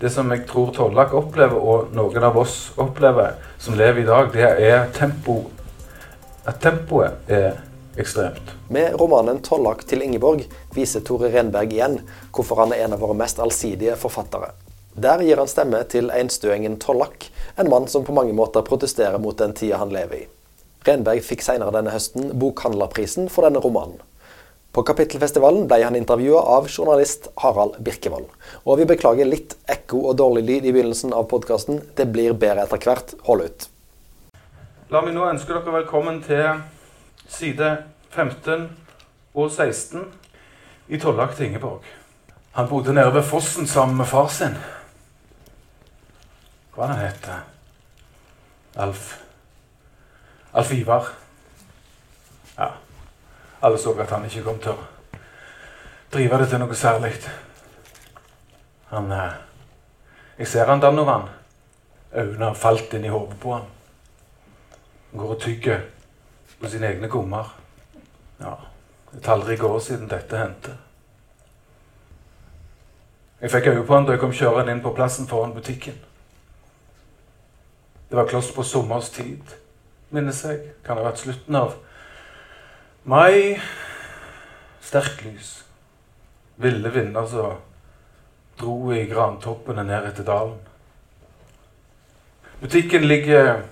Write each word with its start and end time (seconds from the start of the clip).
det 0.00 0.10
som 0.10 0.30
jeg 0.30 0.44
tror 0.46 0.70
Tollak 0.74 1.14
opplever, 1.14 1.58
og 1.58 1.94
noen 1.96 2.24
av 2.24 2.36
oss 2.38 2.70
opplever, 2.78 3.34
som 3.58 3.74
lever 3.78 4.04
i 4.04 4.06
dag, 4.06 4.30
det 4.32 4.50
er 4.68 4.86
tempo, 4.94 5.40
at 6.46 6.60
tempoet 6.62 7.26
er 7.26 7.58
ekstremt. 7.98 8.54
Med 8.70 8.94
romanen 9.00 9.42
'Tollak 9.42 9.82
til 9.86 10.02
Ingeborg' 10.02 10.46
viser 10.74 11.00
Tore 11.00 11.32
Renberg 11.34 11.72
igjen 11.72 12.00
hvorfor 12.32 12.62
han 12.62 12.72
er 12.72 12.84
en 12.84 12.94
av 12.94 13.02
våre 13.02 13.16
mest 13.18 13.40
allsidige 13.42 13.96
forfattere. 13.96 14.52
Der 14.94 15.22
gir 15.22 15.38
han 15.38 15.50
stemme 15.50 15.82
til 15.84 16.10
einstøingen 16.10 16.78
Tollak, 16.78 17.30
en 17.56 17.70
mann 17.70 17.88
som 17.88 18.04
på 18.04 18.14
mange 18.14 18.32
måter 18.32 18.62
protesterer 18.62 19.18
mot 19.18 19.38
den 19.38 19.52
tida 19.52 19.76
han 19.82 19.90
lever 19.94 20.14
i. 20.22 20.26
Renberg 20.86 21.22
fikk 21.26 21.42
senere 21.42 21.74
denne 21.74 21.90
høsten 21.90 22.32
Bokhandlerprisen 22.38 23.28
for 23.28 23.46
denne 23.46 23.62
romanen. 23.62 23.98
På 24.72 24.82
Kapittelfestivalen 24.84 25.64
ble 25.68 25.80
han 25.82 25.96
intervjua 25.96 26.42
av 26.56 26.68
journalist 26.68 27.30
Harald 27.40 27.78
Birkevold. 27.84 28.28
Og 28.68 28.78
vi 28.78 28.86
beklager 28.90 29.28
litt 29.28 29.56
ekko 29.70 30.02
og 30.10 30.18
dårlig 30.20 30.44
lyd 30.44 30.68
i 30.68 30.72
begynnelsen 30.76 31.14
av 31.16 31.24
podkasten. 31.30 31.80
Det 31.96 32.06
blir 32.12 32.36
bedre 32.36 32.66
etter 32.66 32.82
hvert. 32.84 33.14
Hold 33.26 33.46
ut. 33.46 33.68
La 34.92 35.00
meg 35.04 35.16
nå 35.16 35.24
ønske 35.28 35.52
dere 35.56 35.72
velkommen 35.80 36.20
til 36.24 36.60
side 37.28 37.70
15 38.12 38.68
og 39.34 39.50
16 39.50 40.04
i 40.88 41.00
Tollak 41.00 41.34
til 41.36 41.48
Ingeborg. 41.48 41.84
Han 42.56 42.68
bodde 42.68 42.94
nede 42.96 43.14
ved 43.14 43.24
fossen 43.28 43.66
sammen 43.66 43.96
med 43.96 44.08
far 44.08 44.28
sin. 44.32 44.56
Hva 46.74 46.88
han 46.92 47.00
het 47.02 47.28
Alf 48.78 49.16
Alf 50.52 50.72
Ivar. 50.72 51.08
Ja. 52.56 52.72
Alle 53.62 53.78
så 53.78 53.92
at 54.00 54.10
han 54.10 54.24
ikke 54.24 54.44
kom 54.46 54.58
til 54.62 54.72
å 54.76 54.86
drive 56.12 56.38
det 56.38 56.48
til 56.50 56.62
noe 56.62 56.74
særlig. 56.78 57.12
Han 58.92 59.12
eh, 59.12 59.32
Jeg 60.38 60.46
ser 60.46 60.70
han 60.70 60.80
Danovan. 60.80 61.28
Øynene 62.14 62.44
har 62.44 62.54
falt 62.54 62.94
inn 62.94 63.04
i 63.04 63.10
hodet 63.12 63.40
på 63.40 63.52
han. 63.52 63.64
Han 65.10 65.20
går 65.20 65.34
og 65.34 65.40
tygger 65.42 65.80
på 66.60 66.68
sine 66.70 66.86
egne 66.86 67.08
gommer. 67.08 67.50
Ja, 68.40 68.54
det 69.10 69.18
er 69.18 69.24
tallrike 69.24 69.66
år 69.66 69.80
siden 69.82 70.08
dette 70.08 70.38
hendte. 70.38 70.76
Jeg 73.40 73.50
fikk 73.50 73.66
øye 73.66 73.82
på 73.86 73.94
han 73.94 74.06
da 74.06 74.14
jeg 74.14 74.22
kom 74.22 74.32
kjørende 74.32 74.72
inn 74.72 74.82
på 74.82 74.94
plassen 74.94 75.26
foran 75.26 75.54
butikken. 75.54 75.98
Det 78.08 78.16
var 78.16 78.26
kloss 78.26 78.52
på 78.54 78.62
sommers 78.62 79.10
tid, 79.10 79.42
minnes 80.10 80.44
jeg. 80.44 80.62
Kan 80.86 80.96
ha 80.96 81.04
vært 81.04 81.20
slutten 81.20 81.58
av 81.58 81.74
mai. 83.08 83.60
Sterkt 84.80 85.24
lys. 85.24 85.64
Ville 86.56 86.90
vinder 86.92 87.26
som 87.26 87.56
dro 88.58 88.92
i 88.92 89.06
grantoppene 89.08 89.84
ned 89.86 90.10
etter 90.10 90.26
dalen. 90.26 90.58
Butikken 92.60 93.06
ligger 93.06 93.62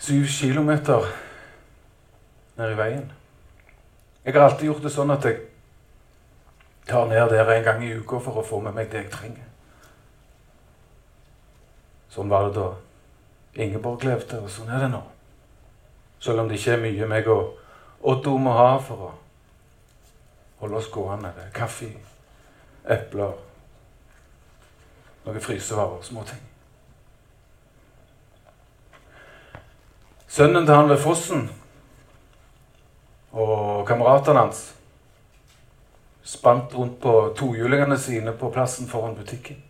syv 0.00 0.26
kilometer 0.26 1.06
ned 2.56 2.72
i 2.72 2.78
veien. 2.78 3.10
Jeg 4.24 4.34
har 4.34 4.48
alltid 4.48 4.70
gjort 4.70 4.86
det 4.86 4.94
sånn 4.94 5.12
at 5.12 5.26
jeg 5.28 5.42
tar 6.88 7.06
ned 7.10 7.28
der 7.30 7.50
en 7.52 7.66
gang 7.66 7.84
i 7.84 7.92
uka 7.92 8.22
for 8.24 8.40
å 8.40 8.46
få 8.46 8.62
med 8.64 8.74
meg 8.74 8.88
det 8.92 9.04
jeg 9.04 9.12
trenger. 9.12 9.50
Sånn 12.14 12.32
var 12.32 12.48
det 12.48 12.56
da 12.56 12.70
Ingeborg 13.54 14.02
levde, 14.02 14.40
og 14.42 14.50
sånn 14.50 14.72
er 14.72 14.80
det 14.82 14.88
nå. 14.90 15.02
Selv 16.24 16.40
om 16.40 16.48
det 16.48 16.56
ikke 16.56 16.72
er 16.72 16.80
mye 16.80 17.06
meg 17.10 17.26
og 17.28 17.58
Otto 18.08 18.30
må 18.40 18.52
ha 18.56 18.78
for 18.80 19.00
å 19.04 19.10
holde 20.62 20.78
oss 20.78 20.86
gående. 20.92 21.32
Det 21.36 21.42
er 21.44 21.50
kaffe, 21.52 21.90
epler, 22.88 23.34
noen 25.26 25.44
frysevarer, 25.44 26.00
småting. 26.04 26.40
Sønnen 30.32 30.64
til 30.64 30.74
han 30.74 30.88
ved 30.88 31.02
fossen 31.02 31.44
og 33.36 33.84
kameratene 33.88 34.46
hans 34.46 34.64
spant 36.24 36.72
rundt 36.72 36.96
på 37.04 37.14
tohjulingene 37.36 38.00
sine 38.00 38.32
på 38.32 38.48
plassen 38.56 38.88
foran 38.88 39.16
butikken. 39.20 39.60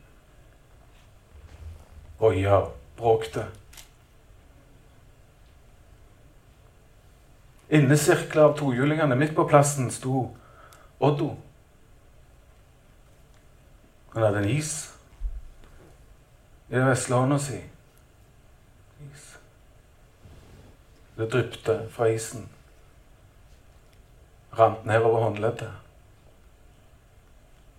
Oia, 2.23 2.63
bråkte. 2.95 3.49
Innesirkla 7.69 8.49
av 8.49 8.59
tohjulingene 8.59 9.17
midt 9.17 9.35
på 9.37 9.47
plassen 9.49 9.91
sto 9.91 10.29
Oddo. 10.99 11.35
Han 14.15 14.23
hadde 14.23 14.45
en 14.45 14.49
is 14.49 14.75
i 16.69 16.77
den 16.77 16.87
vesle 16.89 17.17
hånda 17.17 17.39
si. 17.39 17.59
Is. 19.05 19.25
Det 21.17 21.31
drypte 21.31 21.79
fra 21.91 22.09
isen. 22.11 22.49
Rant 24.59 24.85
nedover 24.85 25.23
håndleddet. 25.23 25.73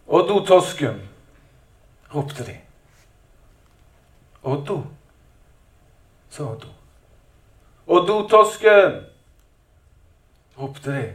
Oddo 0.05 0.45
Tosken, 0.45 0.99
ropte 2.13 2.43
de. 2.43 2.59
Oddo, 4.43 4.83
sa 6.29 6.51
Oddo. 6.51 6.67
Oddo 7.85 8.27
Tosken, 8.29 9.01
ropte 10.57 10.91
de. 10.91 11.13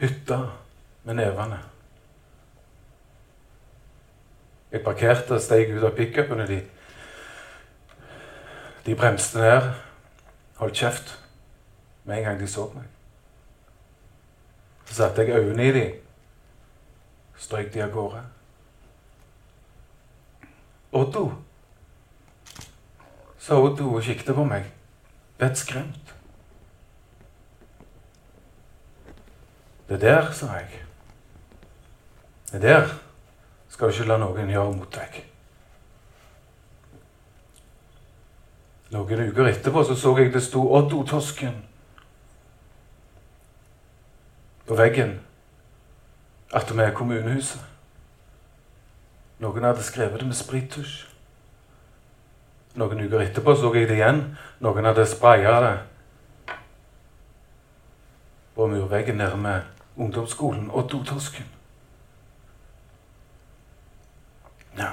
Hytta 0.00 0.38
med 1.04 1.14
nevene. 1.14 1.58
Jeg 4.70 4.84
parkerte 4.84 5.34
og 5.34 5.42
steg 5.42 5.72
ut 5.74 5.84
av 5.84 5.96
pickupene. 5.96 6.46
De, 6.46 6.60
de 8.86 8.94
bremste 8.96 9.42
ned, 9.42 9.72
holdt 10.60 10.78
kjeft 10.78 11.16
med 12.04 12.18
en 12.18 12.28
gang 12.28 12.40
de 12.40 12.48
så 12.48 12.68
meg. 12.74 12.86
Så 14.86 14.94
satte 15.02 15.22
jeg 15.22 15.38
øynene 15.38 15.68
i 15.68 15.74
dem, 15.74 15.98
strøk 17.38 17.74
de 17.74 17.82
av 17.82 17.92
gårde. 17.94 18.22
Oddo, 20.92 21.28
sa 23.38 23.60
Oddo 23.62 23.92
og 23.94 24.02
kikket 24.02 24.34
på 24.34 24.44
meg, 24.44 24.66
bedt 25.38 25.60
Det 29.90 30.00
der, 30.00 30.32
sa 30.32 30.46
jeg. 30.46 30.84
Det 32.52 32.62
der 32.62 32.88
skal 33.68 33.88
du 33.88 33.92
ikke 33.92 34.06
la 34.06 34.18
noen 34.22 34.50
gjøre 34.50 34.74
mot 34.76 34.92
deg. 34.94 35.16
Noen 38.94 39.24
uker 39.30 39.48
etterpå 39.50 39.82
så, 39.86 39.96
så 39.98 40.12
jeg 40.18 40.30
det 40.34 40.42
sto 40.46 40.62
Oddo 40.78 41.02
Tosken 41.06 41.56
på 44.66 44.78
veggen 44.78 45.16
attmed 46.54 46.94
kommunehuset. 46.94 47.66
Noen 49.42 49.66
hadde 49.66 49.82
skrevet 49.82 50.22
det 50.22 50.30
med 50.30 50.38
sprittusj. 50.38 50.94
Noen 52.78 53.02
uker 53.02 53.26
etterpå 53.26 53.56
så 53.58 53.74
jeg 53.74 53.90
det 53.90 53.98
igjen. 53.98 54.22
Noen 54.62 54.86
hadde 54.86 55.06
spraya 55.10 55.58
det 55.66 55.76
på 58.54 58.70
murveggen 58.70 59.18
med 59.18 59.79
ungdomsskolen 60.00 60.70
og 60.70 60.90
Tosken. 60.90 61.46
Ja. 64.78 64.92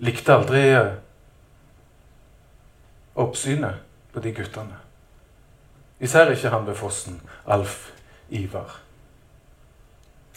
Likte 0.00 0.34
aldri 0.34 0.62
eh, 0.72 0.92
oppsynet 3.20 3.82
på 4.12 4.22
de 4.24 4.32
guttene. 4.32 4.78
Især 6.00 6.32
ikke 6.32 6.48
han 6.48 6.66
ved 6.66 6.74
fossen, 6.74 7.20
Alf 7.46 7.90
Ivar. 8.30 8.78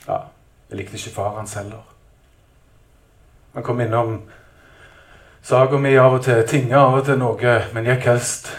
Ja, 0.07 0.19
jeg 0.69 0.77
likte 0.77 0.99
ikke 0.99 1.15
far 1.15 1.37
hans 1.37 1.53
heller. 1.53 1.85
Han 3.53 3.63
kom 3.63 3.79
innom 3.79 4.17
saga 5.43 5.77
mi 5.77 5.95
av 5.95 6.17
og 6.17 6.23
til, 6.25 6.43
tinga 6.47 6.81
av 6.81 6.99
og 6.99 7.07
til 7.07 7.21
noe, 7.21 7.55
men 7.73 7.87
gikk 7.87 8.09
helst 8.11 8.51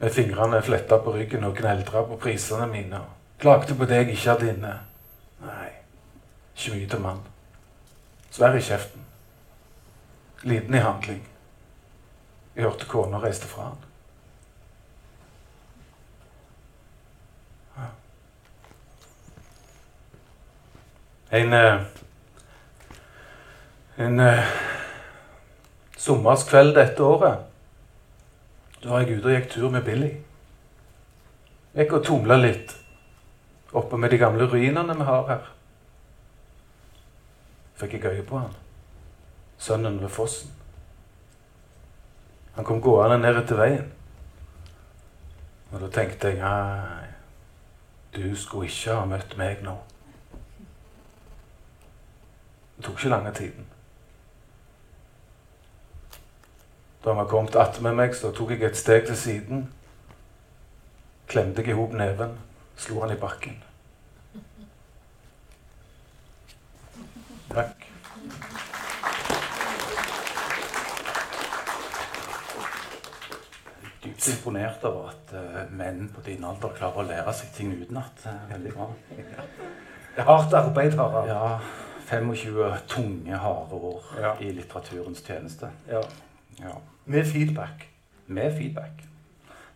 med 0.00 0.12
fingrene 0.12 0.62
fletta 0.62 0.96
på 0.98 1.12
ryggen 1.12 1.44
og 1.44 1.58
gneldra 1.58 2.02
på 2.08 2.16
prisene 2.16 2.64
mine. 2.66 3.02
Klagde 3.40 3.74
på 3.76 3.84
det 3.84 3.98
jeg 3.98 4.14
ikke 4.14 4.30
hadde 4.30 4.46
inne. 4.54 4.72
Nei, 5.44 5.68
ikke 6.56 6.72
mye 6.76 6.88
til 6.88 7.02
mann. 7.04 7.20
Svær 8.32 8.56
i 8.56 8.62
kjeften. 8.64 9.04
Liten 10.48 10.74
i 10.74 10.80
handling. 10.80 11.20
Jeg 12.56 12.64
hørte 12.64 12.88
kona 12.88 13.20
reiste 13.20 13.48
fra 13.48 13.68
han. 13.68 13.86
En 21.30 21.52
en 21.54 21.86
En 23.96 24.20
eh, 24.20 24.44
sommerskveld 25.96 26.74
dette 26.74 27.02
året 27.04 27.49
da 28.82 28.90
var 28.90 29.00
jeg 29.04 29.18
ute 29.18 29.28
og 29.28 29.34
gikk 29.34 29.50
tur 29.52 29.70
med 29.70 29.84
Billy. 29.84 30.10
Gikk 31.76 31.92
og 31.98 32.04
tumla 32.04 32.36
litt 32.40 32.76
oppe 33.76 33.98
med 34.00 34.10
de 34.10 34.18
gamle 34.18 34.48
ruinene 34.50 34.96
vi 34.96 35.06
har 35.06 35.26
her. 35.28 35.50
fikk 37.80 37.92
jeg 37.92 38.04
øye 38.04 38.22
på 38.28 38.38
han. 38.38 38.54
Sønnen 39.58 40.00
ved 40.02 40.08
fossen. 40.08 40.50
Han 42.54 42.64
kom 42.64 42.80
gående 42.80 43.18
ned 43.18 43.38
etter 43.40 43.56
veien. 43.56 43.92
Og 45.72 45.80
da 45.80 45.88
tenkte 45.88 46.28
jeg 46.28 46.40
nei, 46.42 47.06
du 48.16 48.36
skulle 48.36 48.68
ikke 48.68 48.96
ha 48.98 49.06
møtt 49.06 49.36
meg 49.38 49.62
nå. 49.64 49.76
Det 52.76 52.84
tok 52.84 52.98
ikke 52.98 53.12
lange 53.14 53.32
tiden. 53.34 53.68
Da 57.04 57.10
han 57.10 57.16
var 57.16 57.28
kommet 57.30 57.56
attmed 57.56 57.94
meg, 57.96 58.14
så 58.14 58.30
tok 58.36 58.50
jeg 58.54 58.62
et 58.68 58.76
steg 58.76 59.06
til 59.08 59.16
siden. 59.16 59.62
Klemte 61.30 61.62
jeg 61.64 61.72
i 61.72 61.78
hop 61.78 61.92
neven, 61.96 62.34
slo 62.76 63.00
han 63.04 63.14
i 63.14 63.18
bakken. 63.20 63.56
Takk. 67.50 67.86
Dypt 74.02 74.28
imponert 74.32 74.84
over 74.88 75.10
at 75.12 75.32
uh, 75.36 75.58
menn 75.76 76.06
på 76.14 76.22
din 76.24 76.44
alder 76.48 76.72
klarer 76.76 77.02
å 77.02 77.08
lære 77.08 77.34
seg 77.36 77.50
ting 77.56 77.74
utenat. 77.76 78.22
Eh, 78.24 78.38
Veldig 78.54 78.72
bra. 78.76 78.86
Det 79.10 80.22
er 80.22 80.28
hardt 80.30 80.56
arbeid, 80.56 80.96
Harald. 80.96 81.28
Ja, 81.28 81.58
25 82.08 82.78
tunge, 82.90 83.36
harde 83.44 83.80
år 83.90 84.08
Ja. 84.20 84.32
i 84.40 84.50
litteraturens 84.56 85.20
tjeneste. 85.26 85.68
Ja. 85.90 86.00
Ja. 86.60 86.76
Med 87.04 87.26
feedback. 87.26 87.88
Med 88.26 88.56
feedback. 88.56 89.04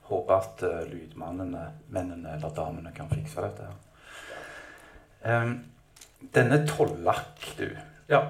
Håper 0.02 0.34
at 0.34 0.62
uh, 0.62 0.92
lydmannene, 0.92 1.66
mennene 1.88 2.34
eller 2.36 2.54
damene 2.54 2.92
kan 2.96 3.10
fikse 3.10 3.42
dette. 3.42 3.68
her. 5.22 5.42
Um, 5.42 5.54
denne 6.34 6.66
Tollak, 6.66 7.54
du. 7.58 7.68
Ja. 8.08 8.20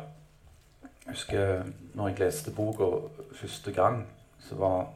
Jeg 1.05 1.12
husker 1.12 1.65
når 1.95 2.09
jeg 2.09 2.19
leste 2.19 2.51
boka 2.51 2.87
første 3.35 3.73
gang, 3.73 4.06
så 4.41 4.55
var 4.55 4.87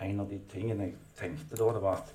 en 0.00 0.20
av 0.20 0.28
de 0.30 0.38
tingene 0.52 0.90
jeg 0.90 0.94
tenkte 1.18 1.56
da, 1.58 1.72
det 1.74 1.82
var 1.82 1.98
at 1.98 2.12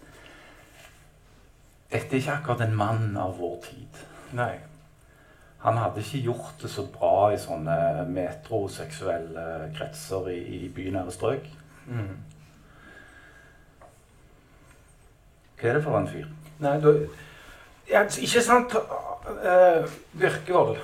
dette 1.92 2.16
er 2.16 2.22
ikke 2.22 2.38
akkurat 2.38 2.62
en 2.66 2.78
mann 2.78 3.18
av 3.20 3.36
vår 3.38 3.58
tid. 3.68 4.00
Nei. 4.34 4.56
Han 5.64 5.78
hadde 5.80 6.04
ikke 6.04 6.26
gjort 6.26 6.62
det 6.62 6.70
så 6.72 6.84
bra 6.92 7.32
i 7.32 7.40
sånne 7.40 8.06
metroseksuelle 8.12 9.70
kretser 9.78 10.28
i, 10.34 10.40
i 10.58 10.70
bynære 10.76 11.14
strøk. 11.16 11.46
Mm. 11.88 12.18
Hva 15.60 15.70
er 15.70 15.78
det 15.78 15.84
for 15.86 16.00
en 16.00 16.10
fyr? 16.12 16.28
Nei, 16.64 16.74
du 16.84 16.90
ja, 17.88 18.04
Ikke 18.04 18.42
sant, 18.44 18.76
uh, 18.76 19.94
Birkevold? 20.20 20.78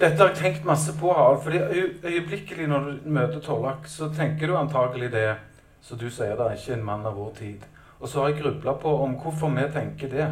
Dette 0.00 0.18
har 0.18 0.32
jeg 0.32 0.40
tenkt 0.40 0.64
masse 0.68 0.92
på, 1.00 1.12
Harald. 1.12 1.42
fordi 1.42 1.60
øyeblikkelig 2.04 2.66
når 2.68 2.88
du 2.88 3.10
møter 3.14 3.40
Tollak, 3.40 3.86
så 3.86 4.08
tenker 4.12 4.46
du 4.46 4.56
antagelig 4.56 5.12
det 5.12 5.36
som 5.84 5.98
du 6.00 6.08
sier, 6.10 6.34
det 6.36 6.44
er 6.46 6.56
ikke 6.56 6.74
en 6.74 6.84
mann 6.84 7.06
av 7.06 7.16
vår 7.20 7.32
tid. 7.38 7.64
Og 8.00 8.08
så 8.08 8.20
har 8.20 8.32
jeg 8.32 8.40
grubla 8.42 8.72
på 8.80 8.96
om 9.04 9.14
hvorfor 9.20 9.52
vi 9.52 9.68
tenker 9.72 10.08
det. 10.08 10.28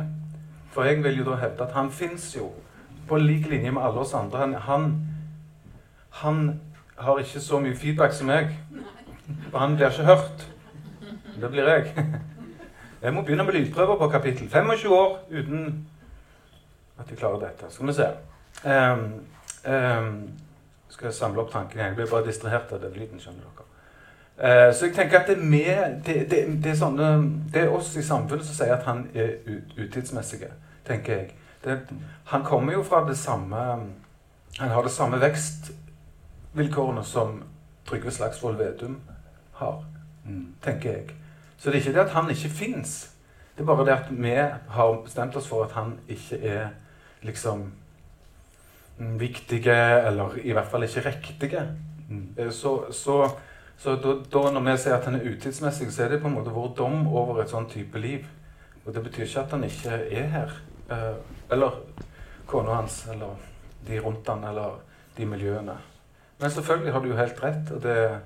For 0.73 0.89
jeg 0.89 1.05
vil 1.05 1.21
jo 1.21 1.29
da 1.31 1.37
hevde 1.45 1.67
at 1.67 1.77
han 1.77 1.91
fins 1.93 2.31
jo 2.37 2.49
på 3.13 3.19
lik 3.21 3.47
linje 3.51 3.71
med 3.71 3.83
alle 3.85 4.01
oss 4.01 4.15
andre. 4.15 4.39
Han, 4.39 4.55
han, 4.55 5.01
han 6.11 6.61
har 6.97 7.19
ikke 7.21 7.41
så 7.41 7.59
mye 7.61 7.77
feedback 7.77 8.15
som 8.17 8.31
meg. 8.33 8.55
Og 9.53 9.59
han 9.61 9.77
blir 9.77 9.91
ikke 9.93 10.07
hørt. 10.09 10.47
Det 11.41 11.51
blir 11.51 11.69
jeg. 11.69 11.93
Jeg 13.03 13.13
må 13.15 13.23
begynne 13.23 13.45
med 13.45 13.53
lydprøver 13.53 13.99
på 13.99 14.09
kapittel 14.09 14.49
25 14.49 14.93
år 14.97 15.19
uten 15.31 15.87
at 16.99 17.11
jeg 17.11 17.19
klarer 17.19 17.41
dette. 17.43 17.69
Skal 17.69 17.87
vi 17.87 17.93
se. 17.93 18.09
Um, 18.65 19.05
um, 19.73 20.31
skal 20.89 21.07
jeg 21.07 21.15
samle 21.15 21.45
opp 21.45 21.53
tankene? 21.53 21.91
Jeg 21.91 21.95
blir 21.95 22.09
bare 22.11 22.27
distrahert 22.27 22.73
av 22.73 22.81
den 22.81 22.97
lyden. 22.97 23.21
skjønner 23.21 23.45
dere. 23.45 23.69
Uh, 24.39 24.75
så 24.75 24.87
jeg 24.87 24.95
tenker 24.95 25.21
at 25.21 25.29
det 25.29 25.37
er, 25.37 25.45
med, 25.45 26.01
det, 26.07 26.31
det, 26.31 26.45
det, 26.65 26.71
er 26.71 26.81
sånne, 26.81 27.13
det 27.53 27.67
er 27.67 27.77
oss 27.77 27.93
i 27.97 28.03
samfunnet 28.03 28.49
som 28.49 28.57
sier 28.57 28.73
at 28.79 28.89
han 28.89 29.05
er 29.15 29.37
ut, 29.47 29.77
utidsmessige, 29.77 30.49
tenker 30.89 31.13
jeg. 31.13 31.35
Det, 31.65 31.79
han 32.25 32.43
kommer 32.45 32.73
jo 32.73 32.83
fra 32.83 33.05
det 33.09 33.17
samme 33.19 33.57
Han 34.59 34.69
har 34.69 34.83
det 34.83 34.91
samme 34.91 35.21
vekstvilkårene 35.21 37.05
som 37.05 37.43
Trygve 37.87 38.11
Slagsvold 38.11 38.57
Vedum 38.57 39.01
har, 39.53 39.85
Mm. 40.25 40.55
tenker 40.63 40.91
jeg. 40.93 41.05
Så 41.59 41.71
det 41.71 41.77
er 41.77 41.81
ikke 41.81 41.93
det 41.93 42.05
at 42.07 42.11
han 42.11 42.31
ikke 42.31 42.49
fins. 42.49 43.15
Det 43.57 43.63
er 43.63 43.67
bare 43.67 43.85
det 43.87 43.93
at 43.93 44.07
vi 44.11 44.35
har 44.69 45.03
bestemt 45.05 45.37
oss 45.37 45.49
for 45.49 45.65
at 45.65 45.73
han 45.73 45.99
ikke 46.09 46.39
er 46.47 46.69
liksom 47.23 47.73
viktige, 48.99 50.07
eller 50.07 50.37
i 50.45 50.53
hvert 50.53 50.67
fall 50.71 50.83
ikke 50.83 51.01
riktige. 51.09 51.69
Mm. 52.09 52.29
Eh, 52.39 52.51
Så, 52.51 52.93
så, 52.93 53.31
så 53.79 53.97
da, 53.97 54.15
da 54.33 54.51
når 54.51 54.61
vi 54.71 54.77
sier 54.79 54.95
at 54.95 55.05
han 55.05 55.15
er 55.15 55.27
utidsmessig, 55.33 55.93
så 55.93 56.05
er 56.05 56.09
det 56.09 56.21
på 56.23 56.29
en 56.29 56.35
måte 56.35 56.51
vår 56.51 56.75
dom 56.79 57.07
over 57.09 57.43
et 57.43 57.51
sånn 57.51 57.69
type 57.71 57.99
liv. 57.99 58.27
Og 58.87 58.95
det 58.95 59.03
betyr 59.03 59.25
ikke 59.25 59.41
at 59.41 59.51
han 59.51 59.65
ikke 59.65 59.91
er 59.91 60.27
her. 60.29 60.53
Eh, 61.53 61.57
Eller 61.57 61.71
kona 62.47 62.75
hans, 62.75 63.07
eller 63.09 63.37
de 63.87 64.01
rundt 64.01 64.29
han, 64.29 64.45
eller 64.45 64.81
de 65.17 65.27
miljøene. 65.27 65.77
Men 66.39 66.51
selvfølgelig 66.51 66.93
har 66.93 67.01
du 67.01 67.09
jo 67.09 67.17
helt 67.17 67.43
rett. 67.43 67.71
og 67.71 67.83
det 67.83 67.97
er 67.97 68.21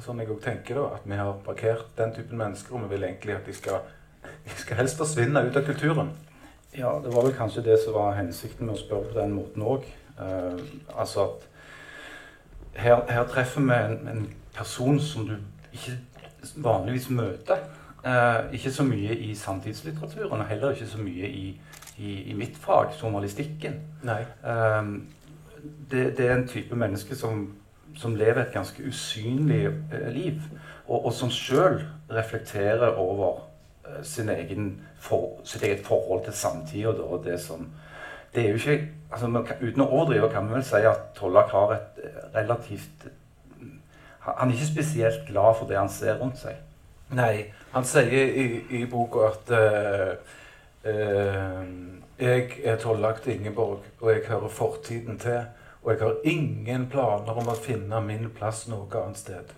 sånn 0.00 0.18
jeg 0.18 0.30
også 0.30 0.44
tenker 0.44 0.74
da, 0.74 0.86
At 0.94 1.04
vi 1.04 1.16
har 1.16 1.32
parkert 1.44 1.96
den 1.96 2.14
typen 2.14 2.38
mennesker, 2.38 2.74
og 2.74 2.82
vi 2.82 2.96
vil 2.96 3.04
egentlig 3.04 3.34
at 3.34 3.46
de 3.46 3.54
skal, 3.54 3.80
de 4.44 4.50
skal 4.56 4.76
helst 4.76 4.98
forsvinne 4.98 5.46
ut 5.46 5.56
av 5.56 5.64
kulturen. 5.64 6.10
Ja, 6.74 6.98
det 7.04 7.12
var 7.14 7.22
vel 7.22 7.36
kanskje 7.36 7.62
det 7.62 7.78
som 7.84 7.94
var 7.94 8.16
hensikten 8.16 8.66
med 8.66 8.74
å 8.74 8.80
spørre 8.80 9.12
på 9.12 9.20
den 9.20 9.32
måten 9.32 9.62
òg. 9.62 9.84
altså 10.96 11.24
at 11.24 11.48
her, 12.74 13.02
her 13.08 13.26
treffer 13.28 13.60
vi 13.60 13.72
en, 13.72 14.08
en 14.08 14.34
person 14.54 15.00
som 15.00 15.26
du 15.26 15.36
ikke 15.72 15.98
vanligvis 16.56 17.10
møter. 17.10 17.58
Uh, 18.04 18.52
ikke 18.52 18.72
så 18.72 18.82
mye 18.82 19.14
i 19.14 19.34
samtidslitteraturen, 19.34 20.40
og 20.40 20.46
heller 20.46 20.70
ikke 20.70 20.88
så 20.88 20.98
mye 20.98 21.28
i, 21.28 21.60
i, 21.98 22.22
i 22.30 22.34
mitt 22.34 22.56
fag, 22.56 22.94
journalistikken. 23.00 23.80
Nei. 24.02 24.22
Eh, 24.44 24.82
det, 25.90 26.16
det 26.18 26.26
er 26.26 26.36
en 26.36 26.48
type 26.48 26.76
menneske 26.76 27.16
som, 27.16 27.46
som 27.96 28.16
lever 28.16 28.42
et 28.42 28.54
ganske 28.54 28.82
usynlig 28.88 29.66
eh, 29.66 30.08
liv, 30.14 30.40
og, 30.86 31.06
og 31.06 31.12
som 31.12 31.30
sjøl 31.30 31.82
reflekterer 32.10 32.98
over 32.98 33.44
eh, 33.86 34.02
sin 34.02 34.28
egen 34.32 34.74
for, 35.00 35.40
sitt 35.44 35.62
eget 35.62 35.86
forhold 35.86 36.24
til 36.24 36.36
samtida. 36.36 36.88
og 36.88 37.24
det 37.24 37.40
som 37.40 37.68
det 38.34 38.46
er 38.46 38.48
jo 38.48 38.54
ikke, 38.54 38.88
altså 39.12 39.26
Uten 39.60 39.82
å 39.84 39.90
overdrive 39.92 40.30
kan 40.32 40.46
vi 40.48 40.54
vel 40.56 40.62
si 40.64 40.78
at 40.88 41.10
Tollak 41.18 41.50
har 41.52 41.74
et 41.74 42.04
eh, 42.04 42.22
relativt 42.34 43.10
han 44.22 44.34
han 44.38 44.50
er 44.50 44.54
ikke 44.54 44.66
spesielt 44.66 45.26
glad 45.26 45.56
for 45.58 45.66
det 45.66 45.78
han 45.78 45.88
ser 45.90 46.20
rundt 46.20 46.38
seg. 46.38 46.54
Nei, 47.10 47.48
han 47.72 47.84
sier 47.84 48.36
i, 48.38 48.44
i 48.70 48.84
boka 48.86 49.26
at 49.32 49.50
eh, 49.50 50.12
eh, 50.84 51.64
jeg 52.22 52.60
er 52.64 52.76
tollak 52.78 53.22
til 53.22 53.38
Ingeborg, 53.38 53.82
og 54.00 54.12
jeg 54.12 54.22
hører 54.28 54.48
fortiden 54.48 55.18
til. 55.18 55.40
Og 55.82 55.92
jeg 55.92 56.00
har 56.00 56.14
ingen 56.24 56.86
planer 56.90 57.38
om 57.42 57.48
å 57.50 57.58
finne 57.58 57.98
min 58.06 58.28
plass 58.30 58.68
noe 58.70 58.86
annet 59.00 59.18
sted. 59.18 59.54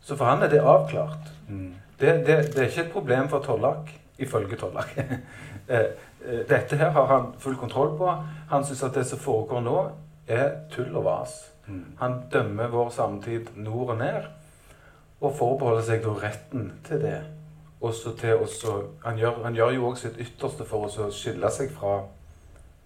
Så 0.00 0.16
for 0.16 0.24
han 0.24 0.42
er 0.42 0.48
det 0.48 0.62
avklart. 0.64 1.28
Mm. 1.48 1.74
Det, 2.00 2.14
det, 2.26 2.36
det 2.54 2.62
er 2.62 2.70
ikke 2.70 2.86
et 2.86 2.92
problem 2.94 3.28
for 3.28 3.44
Tollak, 3.44 3.92
ifølge 4.18 4.56
Tollak. 4.56 4.96
Eh, 5.70 5.92
eh, 6.26 6.40
Dette 6.48 6.74
her 6.74 6.88
har 6.90 7.04
han 7.06 7.26
full 7.38 7.54
kontroll 7.54 7.92
på. 7.94 8.08
Han 8.50 8.64
syns 8.66 8.80
at 8.82 8.96
det 8.98 9.04
som 9.06 9.20
foregår 9.22 9.60
nå, 9.62 9.76
er 10.26 10.48
tull 10.72 10.96
og 10.98 11.04
vas. 11.04 11.36
Mm. 11.68 11.84
Han 12.00 12.16
dømmer 12.32 12.72
vår 12.72 12.90
samtid 12.90 13.52
nord 13.54 13.92
og 13.94 14.00
ned, 14.00 14.26
og 15.20 15.36
forbeholder 15.38 15.84
seg 15.86 16.02
da 16.02 16.16
retten 16.24 16.72
til 16.88 17.04
det. 17.04 17.20
Også 17.80 18.12
til 18.16 18.36
også, 18.36 18.82
han, 19.04 19.16
gjør, 19.16 19.42
han 19.44 19.54
gjør 19.54 19.70
jo 19.70 19.86
også 19.88 20.08
sitt 20.08 20.18
ytterste 20.20 20.66
for 20.68 20.84
å 20.84 21.06
skille 21.14 21.48
seg 21.54 21.70
fra, 21.72 22.02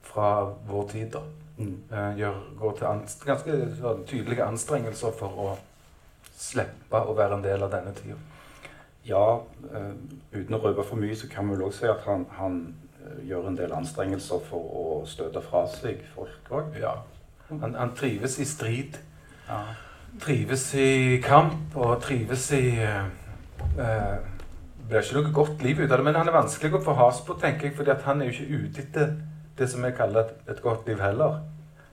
fra 0.07 0.29
vår 0.69 0.87
tid. 0.93 1.09
da. 1.17 1.25
Mm. 1.57 1.75
Eh, 1.93 2.19
Gjør, 2.19 2.39
går 2.59 2.77
til 2.79 2.87
anst 2.87 3.25
ganske 3.25 3.59
tydelige 4.07 4.45
anstrengelser 4.45 5.15
for 5.19 5.41
å 5.47 5.49
slippe 6.39 6.99
å 6.99 7.15
være 7.15 7.39
en 7.39 7.45
del 7.45 7.63
av 7.63 7.71
denne 7.75 7.95
tida. 7.95 8.19
Ja, 9.05 9.25
uh, 9.69 9.91
uten 10.33 10.57
å 10.57 10.61
røpe 10.63 10.83
for 10.89 10.97
mye, 10.97 11.17
så 11.17 11.29
kan 11.29 11.45
vi 11.47 11.59
vel 11.59 11.67
også 11.67 11.83
si 11.83 11.89
at 11.93 12.07
han, 12.09 12.25
han 12.39 12.55
eh, 13.05 13.19
gjør 13.29 13.51
en 13.51 13.59
del 13.59 13.75
anstrengelser 13.77 14.41
for 14.49 14.71
å 14.81 14.85
støte 15.07 15.43
fra 15.45 15.67
seg 15.69 16.01
folk 16.15 16.49
òg. 16.49 16.79
Ja. 16.81 16.95
Han, 17.51 17.77
han 17.77 17.93
trives 17.99 18.39
i 18.41 18.47
strid. 18.49 18.97
Ja. 19.45 19.61
Trives 20.25 20.71
i 20.81 21.21
kamp 21.23 21.77
og 21.77 21.99
trives 22.07 22.49
i 22.57 22.65
uh, 22.81 24.17
blir 24.89 25.01
ikke 25.01 25.17
noe 25.19 25.35
godt 25.35 25.63
liv 25.65 25.81
ut 25.81 25.91
av 25.91 25.99
det, 25.99 26.05
men 26.05 26.19
han 26.19 26.29
er 26.29 26.37
vanskelig 26.37 26.79
å 26.79 26.85
få 26.85 26.95
has 26.99 27.21
på, 27.25 27.37
tenker 27.41 27.69
jeg, 27.69 27.77
fordi 27.79 27.97
han 28.05 28.23
er 28.23 28.31
jo 28.31 28.35
ikke 28.37 28.63
ute 28.63 28.85
etter 28.85 29.13
det 29.59 29.69
som 29.71 29.85
jeg 29.87 29.97
kaller 29.97 30.25
et, 30.27 30.35
et 30.51 30.63
godt 30.63 30.89
liv 30.89 31.01
heller. 31.01 31.41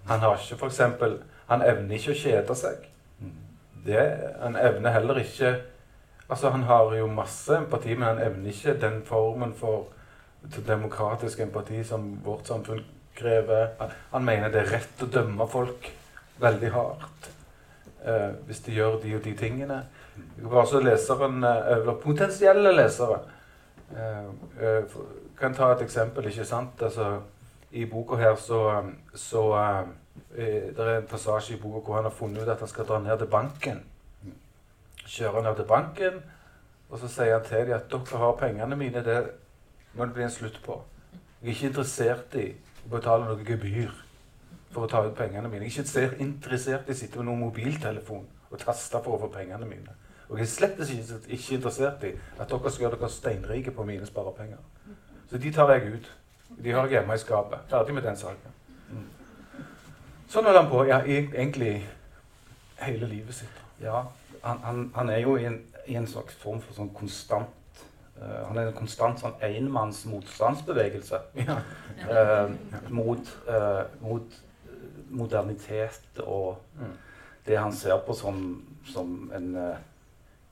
Han 0.10 0.24
har 0.24 0.40
ikke 0.40 0.66
eksempel, 0.68 1.22
Han 1.52 1.62
evner 1.68 1.98
ikke 1.98 2.14
å 2.14 2.16
kjede 2.16 2.56
seg. 2.56 2.86
Det, 3.86 4.04
han 4.40 4.56
evner 4.56 4.94
heller 4.94 5.18
ikke 5.20 5.56
Altså, 6.32 6.50
han 6.50 6.64
har 6.64 6.94
jo 6.96 7.10
masse 7.12 7.52
empati, 7.58 7.92
men 7.92 8.08
han 8.08 8.22
evner 8.24 8.54
ikke 8.54 8.78
den 8.80 9.02
formen 9.04 9.52
for 9.52 9.90
demokratisk 10.68 11.42
empati 11.44 11.84
som 11.84 12.06
vårt 12.24 12.48
samfunn 12.48 12.86
krever. 13.16 13.74
Han, 13.80 13.90
han 14.14 14.26
mener 14.26 14.54
det 14.54 14.62
er 14.62 14.72
rett 14.78 15.04
å 15.04 15.10
dømme 15.12 15.48
folk 15.52 15.90
veldig 16.40 16.70
hardt 16.72 17.28
eh, 18.06 18.32
hvis 18.48 18.64
de 18.64 18.78
gjør 18.78 18.96
de 19.04 19.12
og 19.18 19.26
de 19.28 19.34
tingene. 19.36 19.82
Jeg 20.16 20.44
kan 20.44 20.50
bare 20.50 20.68
så 20.68 20.80
leseren, 20.80 21.44
eh, 21.44 21.72
eller 21.76 22.00
Potensielle 22.04 22.72
lesere 22.76 23.20
eh, 23.96 24.26
eh, 24.60 24.84
kan 25.40 25.54
ta 25.54 25.72
et 25.72 25.82
eksempel. 25.82 26.28
ikke 26.28 26.46
sant? 26.46 26.82
Altså, 26.82 27.22
I 27.72 27.86
boka 27.86 28.16
her 28.16 28.36
så, 28.36 28.84
så 29.16 29.44
Det 30.36 30.80
er 30.80 30.98
en 30.98 31.08
passasje 31.08 31.56
i 31.56 31.60
boka 31.62 31.80
hvor 31.86 31.96
han 31.96 32.04
har 32.04 32.12
funnet 32.12 32.42
ut 32.44 32.50
at 32.50 32.60
han 32.60 32.68
skal 32.68 32.86
dra 32.86 33.00
ned 33.00 33.18
til 33.18 33.28
banken. 33.28 33.84
Kjører 35.06 35.42
ned 35.42 35.56
til 35.56 35.66
banken, 35.66 36.24
og 36.90 37.00
så 37.00 37.08
sier 37.08 37.34
han 37.34 37.46
til 37.46 37.68
dem 37.68 37.76
at 37.76 37.92
dere 37.92 38.18
har 38.18 38.36
pengene 38.40 38.76
mine. 38.76 39.04
Det 39.04 39.32
må 39.94 40.06
det 40.06 40.14
bli 40.14 40.24
en 40.24 40.30
slutt 40.30 40.60
på. 40.64 40.82
Jeg 41.42 41.48
er 41.48 41.54
ikke 41.56 41.68
interessert 41.68 42.36
i 42.36 42.52
å 42.86 42.92
betale 42.92 43.26
noe 43.26 43.44
gebyr 43.46 43.92
for 44.72 44.84
å 44.84 44.92
ta 44.92 45.04
ut 45.08 45.16
pengene 45.16 45.50
mine. 45.50 45.66
Jeg 45.66 45.86
er 45.96 46.12
ikke 46.12 46.24
interessert 46.24 46.88
i 46.88 46.92
å 46.92 47.00
sitte 47.00 47.20
med 47.20 47.32
noen 47.32 47.44
mobiltelefon 47.48 48.28
og 48.52 48.60
taste 48.60 49.00
for 49.04 49.16
å 49.16 49.22
få 49.26 49.32
pengene 49.34 49.68
mine. 49.68 49.96
Og 50.32 50.40
jeg 50.40 50.46
er 50.48 50.50
slett 50.50 50.80
ikke, 51.28 51.56
interessert 51.58 52.04
i 52.08 52.14
at 52.40 52.48
dere 52.50 52.72
skal 52.72 52.86
gjøre 52.86 52.98
dere 53.02 53.10
steinrike 53.12 53.72
på 53.76 53.84
mine 53.84 54.06
sparepenger. 54.08 54.62
Så 55.30 55.38
de 55.38 55.52
tar 55.52 55.72
jeg 55.76 55.94
ut. 55.94 56.08
De 56.64 56.72
har 56.72 56.88
jeg 56.88 56.92
hjemme 57.02 57.16
i 57.16 57.20
skapet. 57.20 57.66
Ferdig 57.70 57.96
med 57.96 58.06
den 58.08 58.18
saken. 58.20 58.56
Sånn 60.32 60.48
holder 60.48 60.62
han 60.62 60.70
på 60.72 60.86
ja, 60.88 61.02
egentlig 61.04 61.74
hele 62.80 63.08
livet 63.12 63.36
sitt. 63.36 63.58
Ja, 63.84 64.06
han, 64.46 64.62
han, 64.64 64.80
han 64.96 65.10
er 65.12 65.20
jo 65.26 65.36
i 65.36 65.46
en, 65.50 65.60
i 65.92 65.98
en 66.00 66.08
slags 66.08 66.38
form 66.40 66.62
for 66.64 66.78
sånn 66.78 66.94
konstant 66.96 67.82
uh, 68.22 68.48
Han 68.48 68.58
er 68.58 68.70
en 68.70 68.78
konstant 68.78 69.20
sånn 69.20 69.36
enmanns 69.44 70.06
motstandsbevegelse 70.10 71.20
Ja. 71.42 71.58
uh, 72.08 72.54
mot, 72.90 73.32
uh, 73.50 73.84
mot 74.02 74.40
modernitet 75.12 76.24
og 76.24 76.62
Mm. 76.80 76.94
det 77.46 77.58
han 77.60 77.74
ser 77.76 77.98
på 78.08 78.14
som, 78.16 78.38
som 78.88 79.32
en 79.36 79.56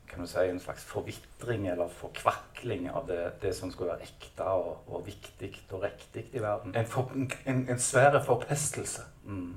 kan 0.10 0.24
du 0.24 0.28
si, 0.28 0.42
en 0.50 0.60
slags 0.60 0.84
forvitring 0.90 1.68
eller 1.70 1.92
forkvakling 1.94 2.90
av 2.90 3.08
det, 3.08 3.20
det 3.44 3.54
som 3.56 3.72
skulle 3.72 3.94
være 3.94 4.08
ekte 4.10 4.48
og, 4.50 4.88
og 4.88 5.06
viktig 5.06 5.52
og 5.72 5.84
riktig 5.84 6.26
i 6.34 6.42
verden. 6.42 6.76
En, 6.76 6.90
for, 6.90 7.12
en, 7.14 7.66
en 7.70 7.80
svære 7.80 8.24
forpestelse. 8.26 9.06
Mm. 9.24 9.56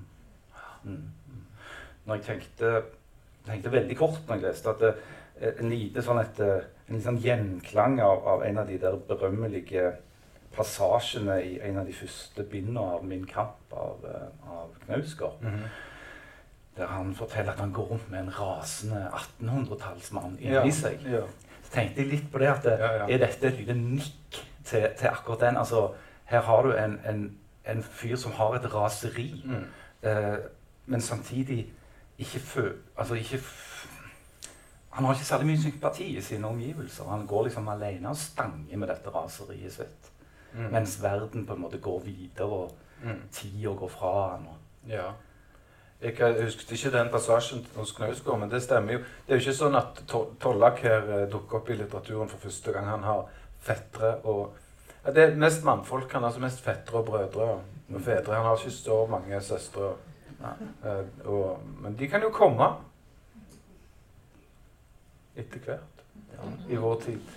Mm. 0.85 0.92
Mm. 0.92 1.42
Når 2.04 2.14
jeg 2.14 2.25
tenkte, 2.28 2.73
tenkte 3.47 3.73
veldig 3.73 3.97
kort 3.97 4.23
når 4.28 4.40
jeg 4.40 4.49
leste 4.49 4.75
at 4.75 4.85
det, 4.85 4.94
en 5.42 5.71
lite 5.73 6.02
sånn 6.04 6.21
et, 6.23 6.40
eh, 6.40 6.64
en 6.87 6.97
liten 6.97 7.06
sånn 7.06 7.23
gjenklang 7.23 8.00
av, 8.04 8.26
av 8.28 8.44
en 8.47 8.61
av 8.62 8.68
de 8.68 8.78
der 8.82 8.99
berømmelige 9.09 9.94
passasjene 10.52 11.38
i 11.42 11.54
en 11.64 11.80
av 11.80 11.88
de 11.88 11.94
første 11.97 12.44
bindene 12.44 12.85
av 12.97 13.06
Min 13.09 13.25
kamp 13.26 13.73
av, 13.73 14.04
eh, 14.04 14.28
av 14.52 14.76
Knausgård. 14.85 15.40
Mhm. 15.40 15.64
Der 16.76 16.87
han 16.87 17.14
forteller 17.14 17.52
at 17.52 17.59
han 17.61 17.73
går 17.73 17.83
rundt 17.91 18.11
med 18.11 18.21
en 18.21 18.31
rasende 18.41 19.11
1800-tallsmann 19.12 20.38
inni 20.41 20.52
Ja, 20.55 20.71
seg. 20.71 21.00
ja. 21.05 21.21
Så 21.62 21.73
tenkte 21.75 22.00
jeg 22.02 22.11
litt 22.11 22.31
på 22.33 22.38
det 22.38 22.49
at 22.49 22.62
det, 22.64 22.79
Ja, 22.79 22.93
ja. 22.93 23.07
er 23.09 23.19
dette 23.26 23.47
et 23.47 23.59
lite 23.59 23.75
nikk 23.75 24.38
til, 24.64 24.88
til 24.99 25.07
akkurat 25.09 25.41
den? 25.41 25.57
Altså, 25.57 25.91
her 26.25 26.41
har 26.41 26.62
du 26.62 26.73
en, 26.73 26.99
en, 27.09 27.38
en 27.67 27.83
fyr 27.83 28.17
som 28.17 28.33
har 28.33 28.55
et 28.57 28.75
raseri. 28.75 29.43
Mm. 29.45 29.64
Eh, 30.02 30.38
men 30.87 31.00
samtidig 31.00 31.73
ikke 32.19 32.38
fø... 32.41 32.73
Altså 32.97 33.14
ikke 33.14 33.41
Han 34.93 35.05
har 35.05 35.12
ikke 35.14 35.25
særlig 35.25 35.47
mye 35.47 35.62
sympati 35.62 36.17
i 36.17 36.21
sine 36.21 36.47
omgivelser. 36.47 37.05
Han 37.09 37.26
går 37.26 37.45
liksom 37.45 37.69
alene 37.69 38.09
og 38.09 38.17
stanger 38.17 38.76
med 38.76 38.88
dette 38.88 39.09
raseriet 39.14 39.73
sitt. 39.73 40.11
Mm. 40.52 40.67
Mens 40.73 40.99
verden 41.02 41.47
på 41.47 41.55
en 41.55 41.61
måte 41.61 41.79
går 41.79 42.00
videre, 42.05 42.47
og 42.49 42.73
Mm. 43.02 43.23
tida 43.33 43.69
går 43.75 43.88
fra 43.88 44.31
han. 44.37 44.47
Og, 44.47 44.88
Ja. 44.88 45.11
Jeg, 46.02 46.16
husket 46.42 46.73
ikke 46.75 46.90
den 46.97 47.11
passasjen 47.12 47.61
hos 47.76 47.92
Knausgård, 47.94 48.40
men 48.40 48.50
det 48.50 48.62
stemmer 48.64 48.97
jo. 48.97 49.02
Det 49.26 49.35
er 49.35 49.38
jo 49.38 49.44
ikke 49.44 49.54
sånn 49.54 49.78
at 49.78 50.00
Tollak 50.42 50.82
her 50.82 51.06
eh, 51.06 51.28
dukker 51.30 51.61
opp 51.61 51.71
i 51.71 51.76
litteraturen 51.78 52.30
for 52.30 52.42
første 52.42 52.75
gang. 52.75 52.88
Han 52.90 53.06
har 53.06 53.28
fettere 53.62 54.16
og 54.26 54.56
ja, 55.04 55.12
Det 55.14 55.23
er 55.23 55.37
mest 55.38 55.62
mannfolk. 55.66 56.11
Han 56.12 56.23
har 56.23 56.32
altså 56.32 56.42
mest 56.42 56.62
fettere 56.64 56.99
og 56.99 57.06
brødre 57.06 57.47
og 57.94 58.00
fedre. 58.02 58.35
Han 58.35 58.49
har 58.49 58.59
ikke 58.59 58.75
så 58.75 58.99
mange 59.11 59.40
søstre. 59.40 59.92
Ja, 60.42 60.56
og, 61.25 61.61
men 61.82 61.94
de 61.99 62.09
kan 62.11 62.23
jo 62.23 62.32
komme 62.35 62.66
etter 65.38 65.62
hvert 65.62 66.02
i 66.68 66.76
vår 66.76 67.00
tid. 67.06 67.37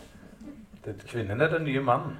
Kvinnen 1.05 1.41
er 1.41 1.53
den 1.53 1.65
nye 1.69 1.81
mannen. 1.85 2.17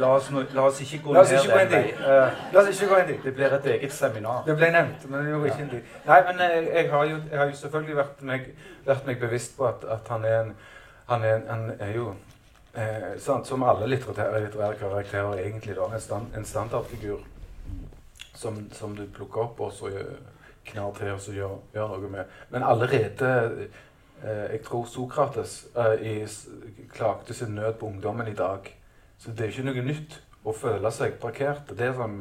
La, 0.00 0.10
oss 0.16 0.30
no, 0.30 0.42
la 0.54 0.66
oss 0.68 0.80
ikke 0.84 1.00
gå 1.04 1.14
La 1.16 1.22
oss 1.24 1.32
ned 1.32 1.40
ikke 1.44 1.52
gå 1.56 1.62
inn 1.64 1.72
dit. 1.72 2.00
Eh, 2.00 2.44
La 2.54 2.60
oss 2.62 2.68
ikke 2.72 2.88
gå 2.92 3.00
inn 3.02 3.10
dit. 3.10 3.24
det 3.24 3.34
blir 3.34 3.56
et 3.58 3.66
eget 3.74 3.92
seminar. 3.92 4.42
Det 4.46 4.56
ble 4.56 4.70
nevnt, 4.74 5.08
men 5.10 5.24
det 5.24 5.32
gjorde 5.34 5.50
ikke 5.52 5.62
inn 5.64 5.72
dit. 5.74 5.96
Nei, 6.06 6.20
men 6.28 6.44
jeg, 6.44 6.68
jeg, 6.74 6.90
har 6.90 7.04
jo, 7.10 7.18
jeg 7.30 7.38
har 7.38 7.50
jo 7.50 7.58
selvfølgelig 7.62 7.96
vært 7.96 8.22
meg, 8.30 8.48
vært 8.86 9.06
meg 9.06 9.20
bevisst 9.20 9.56
på 9.56 9.68
at, 9.68 9.84
at 9.98 10.08
han 10.14 10.24
er 10.24 10.40
en 10.44 10.56
Han 11.06 11.22
er, 11.22 11.36
en, 11.36 11.44
han 11.48 11.68
er 11.78 11.92
jo 11.94 12.14
eh, 12.74 13.12
sant, 13.22 13.46
Som 13.46 13.62
alle 13.62 13.86
litterære, 13.86 14.40
litterære 14.42 14.74
karakterer 14.80 15.38
egentlig, 15.44 15.76
da. 15.76 15.86
En, 15.94 16.00
stand, 16.00 16.32
en 16.34 16.44
standardfigur 16.44 17.20
som, 18.34 18.58
som 18.72 18.96
du 18.96 19.06
plukker 19.06 19.40
opp 19.46 19.60
og 19.60 19.72
så 19.72 19.90
knar 20.66 20.90
til 20.98 21.12
og 21.12 21.20
så 21.20 21.32
gjør, 21.32 21.54
gjør 21.74 21.92
noe 21.94 22.10
med. 22.10 22.24
Men 22.50 22.66
allerede 22.66 23.30
eh, 24.24 24.52
Jeg 24.52 24.60
tror 24.66 24.84
Sokrates 24.90 25.66
eh, 25.76 26.02
i, 26.02 26.26
klagde 26.92 27.34
sin 27.34 27.54
nød 27.54 27.78
på 27.80 27.86
ungdommen 27.86 28.28
i 28.28 28.34
dag. 28.34 28.66
Så 29.18 29.32
det 29.32 29.46
er 29.46 29.52
ikke 29.52 29.68
noe 29.68 29.84
nytt 29.86 30.18
å 30.46 30.54
føle 30.54 30.90
seg 30.94 31.16
parkert. 31.22 31.72
Det 31.78 31.92
som, 31.96 32.18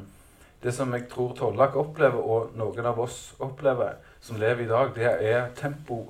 det 0.63 0.73
som 0.73 0.93
jeg 0.95 1.07
tror 1.11 1.35
Tollak 1.37 1.75
opplever, 1.79 2.21
og 2.21 2.55
noen 2.57 2.91
av 2.91 3.01
oss 3.03 3.33
opplever, 3.43 3.99
som 4.21 4.39
lever 4.41 4.65
i 4.65 4.69
dag, 4.71 4.95
det 4.95 5.11
er 5.29 5.51
tempo, 5.57 6.05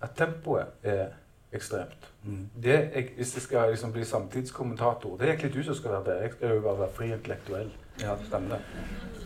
at 0.00 0.14
tempoet 0.18 0.86
er 0.86 1.08
ekstremt. 1.52 2.08
Mm. 2.24 2.48
Det 2.62 2.74
jeg, 2.74 3.08
hvis 3.16 3.34
jeg 3.34 3.42
skal 3.42 3.70
liksom 3.70 3.92
bli 3.92 4.04
samtidskommentator 4.04 5.16
Det 5.16 5.26
er 5.26 5.32
egentlig 5.32 5.54
du 5.54 5.62
som 5.62 5.74
skal 5.74 5.90
være 5.90 6.04
det. 6.04 6.16
Jeg 6.22 6.32
skal 6.32 6.54
jo 6.54 6.60
bare 6.60 6.78
være 6.78 6.92
fri 6.94 7.12
intellektuell. 7.12 7.70
Ja, 8.00 8.14
det 8.14 8.26
stemmer. 8.26 8.58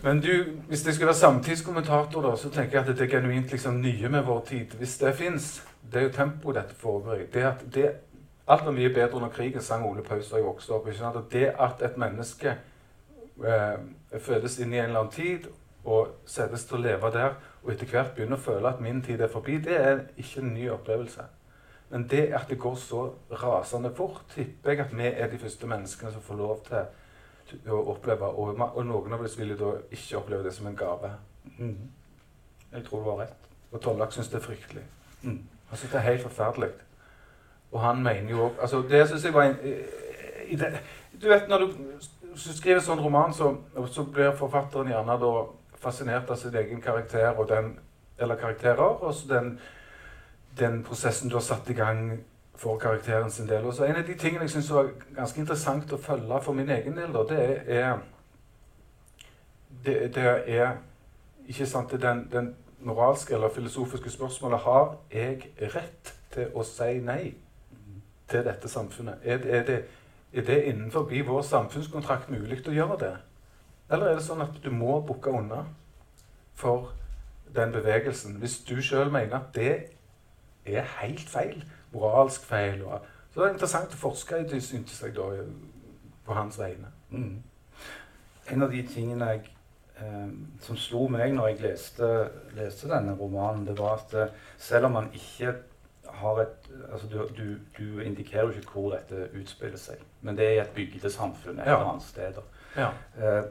Men 0.03 0.21
du, 0.21 0.31
hvis 0.67 0.85
jeg 0.85 0.93
skal 0.93 1.07
være 1.07 1.15
samtidskommentator, 1.15 2.21
da, 2.21 2.35
så 2.37 2.49
tenker 2.49 2.79
jeg 2.79 2.89
at 2.89 2.97
det 2.97 3.05
er 3.05 3.19
genuint 3.19 3.51
liksom 3.51 3.81
nye 3.81 4.09
med 4.09 4.23
vår 4.23 4.45
tid. 4.47 4.65
Hvis 4.77 4.97
det 4.97 5.15
fins, 5.15 5.63
det 5.91 5.99
er 5.99 6.07
jo 6.07 6.15
tempoet 6.15 6.55
dette 6.55 6.75
foregår 6.75 7.13
i. 7.13 7.27
Det 7.33 7.43
at 7.43 7.65
det, 7.73 7.91
alt 8.47 8.65
var 8.65 8.75
mye 8.75 8.91
bedre 8.93 9.15
under 9.15 9.29
krigen, 9.29 9.61
sang 9.61 9.85
Ole 9.87 10.03
Paus 10.03 10.29
da 10.29 10.39
jeg 10.39 10.45
vokste 10.45 10.73
opp. 10.75 10.87
Og 10.87 11.27
det 11.31 11.53
at 11.59 11.81
et 11.81 11.97
menneske 11.97 12.57
eh, 13.45 13.77
fødes 14.19 14.59
inn 14.59 14.73
i 14.73 14.79
en 14.81 14.91
eller 14.91 15.05
annen 15.05 15.13
tid 15.13 15.47
og 15.83 16.23
settes 16.25 16.65
til 16.65 16.79
å 16.79 16.83
leve 16.83 17.11
der, 17.11 17.37
og 17.63 17.71
etter 17.73 17.87
hvert 17.91 18.13
begynner 18.15 18.39
å 18.39 18.43
føle 18.43 18.69
at 18.69 18.81
min 18.83 19.01
tid 19.03 19.21
er 19.21 19.31
forbi, 19.31 19.57
det 19.63 19.75
er 19.79 20.03
ikke 20.19 20.43
en 20.43 20.53
ny 20.55 20.69
opplevelse. 20.71 21.25
Men 21.91 22.07
det 22.09 22.23
at 22.33 22.49
det 22.49 22.57
går 22.59 22.75
så 22.79 23.03
rasende 23.43 23.91
fort, 23.95 24.23
tipper 24.33 24.71
jeg 24.71 24.79
at 24.85 24.93
vi 24.95 25.07
er 25.07 25.27
de 25.31 25.39
første 25.39 25.67
menneskene 25.67 26.11
som 26.11 26.23
får 26.23 26.39
lov 26.39 26.63
til 26.67 27.69
å 27.69 27.81
oppleve. 27.93 28.31
Og, 28.31 28.57
og 28.63 28.85
noen 28.87 29.13
av 29.13 29.21
oss 29.27 29.35
vil 29.37 29.53
jo 29.53 29.59
da 29.59 29.73
ikke 29.91 30.17
oppleve 30.17 30.47
det 30.47 30.53
som 30.55 30.67
en 30.67 30.79
gave. 30.79 31.11
Mm. 31.59 31.91
Jeg 32.71 32.85
tror 32.87 33.03
du 33.03 33.09
har 33.11 33.19
rett. 33.25 33.51
Og 33.71 33.81
Tollak 33.81 34.15
syns 34.15 34.31
det 34.31 34.39
er 34.39 34.45
fryktelig. 34.47 34.83
Mm. 35.21 35.43
Han 35.69 35.77
syns 35.77 35.91
det 35.91 35.99
er 35.99 36.07
helt 36.07 36.25
forferdelig. 36.25 36.71
Og 37.73 37.81
han 37.81 38.03
mener 38.03 38.29
jo 38.29 38.45
òg 38.45 38.61
altså 38.61 38.83
Det 38.89 39.07
syns 39.09 39.25
jeg 39.25 39.33
var 39.33 39.43
en 39.43 39.57
i 40.47 40.55
det, 40.55 40.79
Du 41.21 41.27
vet, 41.27 41.47
når 41.49 41.57
du, 41.57 41.71
skriver 42.35 42.81
sånn 42.81 42.99
roman, 42.99 43.33
så, 43.33 43.53
så 43.93 44.03
blir 44.03 44.33
forfatteren 44.37 44.89
gjerne 44.89 45.17
da 45.21 45.31
fascinert 45.77 46.29
av 46.29 46.39
sin 46.41 46.55
egen 46.57 46.81
karakter 46.81 47.37
og 47.37 47.47
den, 47.49 47.75
eller 48.17 48.35
karakterer, 48.35 49.03
og 49.03 49.13
så 49.13 49.27
den, 49.29 49.51
den 50.59 50.81
prosessen 50.83 51.29
du 51.29 51.35
har 51.35 51.45
satt 51.45 51.69
i 51.69 51.75
gang 51.77 52.23
for 52.55 52.79
karakteren 52.81 53.31
sin 53.31 53.47
del. 53.47 53.65
Og 53.65 53.73
så 53.73 53.85
En 53.85 53.95
av 53.95 54.07
de 54.07 54.17
tingene 54.17 54.47
jeg 54.47 54.55
syns 54.55 54.71
var 54.73 54.89
ganske 55.15 55.39
interessant 55.41 55.93
å 55.93 56.01
følge 56.01 56.41
for 56.41 56.57
min 56.57 56.73
egen 56.73 56.97
del, 56.97 57.13
da, 57.13 57.23
det 57.29 57.45
er 57.67 57.93
det, 59.85 60.15
det 60.15 60.27
er 60.57 60.75
ikke 61.47 61.65
sant, 61.69 61.91
det 61.91 62.01
den, 62.01 62.27
den 62.31 62.55
moralske 62.79 63.33
eller 63.33 63.49
filosofiske 63.53 64.09
spørsmålet 64.09 64.59
har 64.65 64.97
jeg 65.11 65.53
rett 65.75 66.13
til 66.33 66.53
å 66.55 66.63
si 66.67 66.99
nei 67.03 67.33
til 68.33 68.43
dette 68.47 68.69
samfunnet. 68.69 69.21
Er, 69.23 69.37
det- 69.43 69.53
er, 69.53 69.63
det, 69.69 69.79
er 70.33 70.47
det 70.49 70.59
innenfor 70.71 71.07
vår 71.27 71.41
samfunnskontrakt 71.47 72.29
mulig 72.33 72.63
å 72.67 72.75
gjøre 72.75 72.99
det? 72.99 73.13
Eller 73.91 74.09
er 74.09 74.17
det 74.17 74.25
sånn 74.25 74.41
at 74.41 74.55
du 74.63 74.69
må 74.73 74.99
bukke 75.05 75.31
unna 75.37 75.63
for 76.57 76.93
den 77.53 77.73
bevegelsen 77.73 78.39
hvis 78.41 78.59
du 78.65 78.79
sjøl 78.81 79.11
mener 79.13 79.37
at 79.37 79.51
det 79.55 79.73
er 80.65 80.87
helt 81.01 81.29
feil? 81.29 81.63
Moralsk 81.93 82.45
feil? 82.49 82.81
Og, 82.87 83.03
så 83.33 83.41
det 83.41 83.47
er 83.47 83.53
interessant 83.53 83.93
å 83.93 84.01
forske 84.01 84.39
i 84.45 84.61
syntes 84.61 85.01
jeg 85.03 85.15
da, 85.17 85.27
på 86.25 86.37
hans 86.37 86.57
vegne. 86.59 86.89
Mm. 87.09 87.43
En 88.53 88.65
av 88.65 88.71
de 88.71 88.81
tingene 88.87 89.29
jeg, 89.33 89.43
eh, 90.01 90.31
som 90.61 90.77
slo 90.77 91.07
meg 91.11 91.33
når 91.35 91.51
jeg 91.51 91.61
leste, 91.67 92.09
leste 92.57 92.89
denne 92.89 93.15
romanen, 93.19 93.65
det 93.67 93.77
var 93.77 93.99
at 94.01 94.13
eh, 94.17 94.33
selv 94.57 94.89
om 94.89 94.97
man 94.99 95.11
ikke 95.13 95.53
et 96.41 96.69
altså 96.91 97.07
du, 97.07 97.17
du, 97.37 97.57
du 97.77 97.99
indikerer 98.01 98.41
jo 98.43 98.49
ikke 98.59 98.71
hvor 98.71 98.91
dette 98.95 99.29
utspiller 99.39 99.77
seg, 99.77 99.97
men 100.21 100.37
det 100.37 100.45
er 100.45 100.51
i 100.51 100.57
et 100.63 100.73
bygdesamfunn 100.75 101.59
et 101.59 101.65
Ja. 101.65 101.75
eller 101.77 101.89
annet 101.91 102.03
sted. 102.03 102.33
Ja. 102.77 102.89
Eh, 103.17 103.43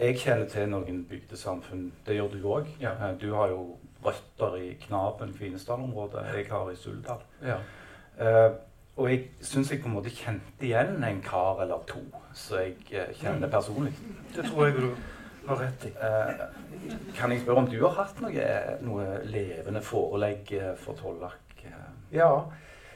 jeg 0.00 0.16
kjenner 0.18 0.46
til 0.48 0.68
noen 0.68 1.04
bygdesamfunn. 1.10 1.92
Det 2.06 2.14
gjør 2.16 2.28
du 2.32 2.42
òg. 2.48 2.66
Ja. 2.80 2.92
Eh, 3.08 3.14
du 3.20 3.34
har 3.34 3.48
jo 3.48 3.76
røtter 4.04 4.54
i 4.56 4.74
Knaben, 4.86 5.32
Kvinesdal-området. 5.38 6.26
Jeg 6.36 6.46
har 6.50 6.70
i 6.70 6.76
Suldal. 6.76 7.18
ja. 7.42 7.56
Eh, 8.20 8.50
og 8.98 9.10
jeg 9.10 9.28
syns 9.40 9.70
jeg 9.70 9.80
på 9.80 9.86
en 9.86 9.94
måte 9.94 10.10
kjente 10.10 10.64
igjen 10.66 11.04
en 11.04 11.20
kar 11.22 11.60
eller 11.62 11.84
to 11.86 12.00
som 12.34 12.58
jeg 12.58 12.74
kjenner 13.14 13.46
Mm. 13.46 13.50
personlig. 13.50 13.92
Det 14.34 14.44
tror 14.44 14.64
jeg 14.66 14.74
du 14.74 14.94
har 15.48 15.56
rett 15.60 15.84
i. 15.86 15.92
Kan 17.14 17.30
jeg 17.32 17.40
spørre 17.40 17.56
om 17.62 17.66
du 17.70 17.78
har 17.86 17.94
hatt 18.04 18.20
noe, 18.20 18.48
noe 18.80 19.20
levende 19.24 19.80
forelegg 19.82 20.50
for 20.82 20.94
Tollak? 20.98 21.36
Ja, 22.12 22.42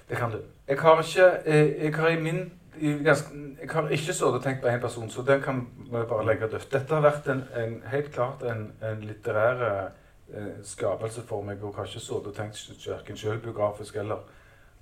det 0.09 0.17
kan 0.17 0.31
du. 0.31 0.41
Jeg 0.69 0.81
har 0.81 1.03
ikke 1.03 1.31
eh, 1.45 1.85
Jeg 1.85 1.95
har 1.95 2.09
i 2.09 2.21
min 2.21 2.53
jeg 2.81 3.71
har 3.71 3.89
ikke 3.89 4.13
sittet 4.13 4.35
og 4.35 4.43
tenkt 4.43 4.63
på 4.63 4.69
én 4.69 4.81
person, 4.81 5.11
så 5.11 5.23
den 5.23 5.43
kan 5.43 5.67
vi 5.77 5.91
bare 6.09 6.27
legge 6.27 6.49
dødt. 6.49 6.73
Dette 6.73 6.95
har 6.95 7.03
vært 7.05 7.29
en, 7.29 7.43
en, 7.57 7.83
helt 7.93 8.09
klart 8.15 8.43
en, 8.43 8.73
en 8.83 9.05
litterær 9.05 9.61
eh, 9.69 10.55
skapelse 10.65 11.23
for 11.29 11.45
meg, 11.45 11.63
og 11.63 11.77
har 11.77 11.87
ikke 11.87 12.01
sittet 12.01 12.31
og 12.31 12.35
tenkt 12.35 12.89
verken 12.89 13.17
selvbiografisk 13.17 14.01
eller 14.01 14.25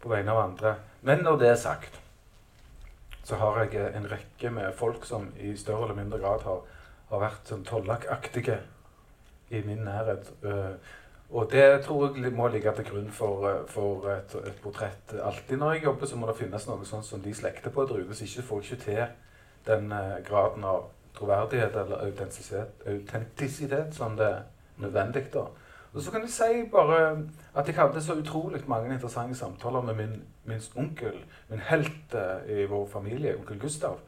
på 0.01 0.09
vegne 0.09 0.33
av 0.33 0.43
andre. 0.45 0.75
Men 1.03 1.27
når 1.27 1.39
det 1.43 1.49
er 1.49 1.59
sagt, 1.61 2.01
så 3.25 3.37
har 3.37 3.65
jeg 3.65 3.75
eh, 3.75 3.97
en 3.97 4.09
rekke 4.11 4.55
med 4.55 4.73
folk 4.79 5.05
som 5.05 5.29
i 5.39 5.57
større 5.57 5.89
eller 5.89 5.99
mindre 5.99 6.23
grad 6.23 6.47
har, 6.47 6.63
har 7.11 7.25
vært 7.27 7.51
sånn 7.53 7.67
tollakaktige 7.67 8.61
i 9.51 9.61
min 9.67 9.85
nærhet. 9.85 10.31
eh, 10.47 10.97
og 11.31 11.51
det 11.53 11.85
tror 11.85 12.17
jeg 12.19 12.33
må 12.33 12.49
ligge 12.49 12.73
til 12.75 12.85
grunn 12.91 13.11
for, 13.15 13.49
eh, 13.49 13.67
for 13.69 14.09
et, 14.11 14.35
et 14.47 14.63
portrett. 14.63 15.15
Alltid 15.23 15.57
når 15.57 15.73
jeg 15.73 15.85
jobber, 15.85 16.07
så 16.07 16.17
må 16.17 16.27
det 16.27 16.37
finnes 16.37 16.67
noe 16.69 16.87
sånt 16.87 17.07
som 17.07 17.23
de 17.23 17.35
slekter 17.35 17.71
på 17.71 17.85
en 17.85 17.89
drue. 17.89 18.07
Hvis 18.09 18.23
ikke 18.27 18.49
får 18.49 18.65
ikke 18.65 18.83
til 18.85 19.05
den 19.67 19.93
eh, 19.93 20.17
graden 20.27 20.65
av 20.65 20.89
troverdighet 21.15 21.77
eller 21.77 22.07
autentisitet 22.07 23.95
som 23.95 24.17
det 24.17 24.27
er 24.27 24.43
nødvendig. 24.81 25.33
da. 25.35 25.47
Og 25.93 26.03
så 26.03 26.11
kan 26.11 26.23
jeg 26.23 26.31
si 26.31 26.69
bare 26.73 27.23
at 27.55 27.67
jeg 27.67 27.75
hadde 27.75 28.03
så 28.03 28.15
utrolig 28.15 28.63
mange 28.67 28.95
interessante 28.95 29.35
samtaler 29.35 29.81
med 29.81 29.95
min, 29.95 30.23
min 30.45 30.61
onkel, 30.77 31.25
min 31.49 31.59
helt 31.59 32.15
eh, 32.15 32.61
i 32.63 32.67
vår 32.67 32.87
familie, 32.93 33.37
onkel 33.39 33.59
Gustav, 33.59 33.99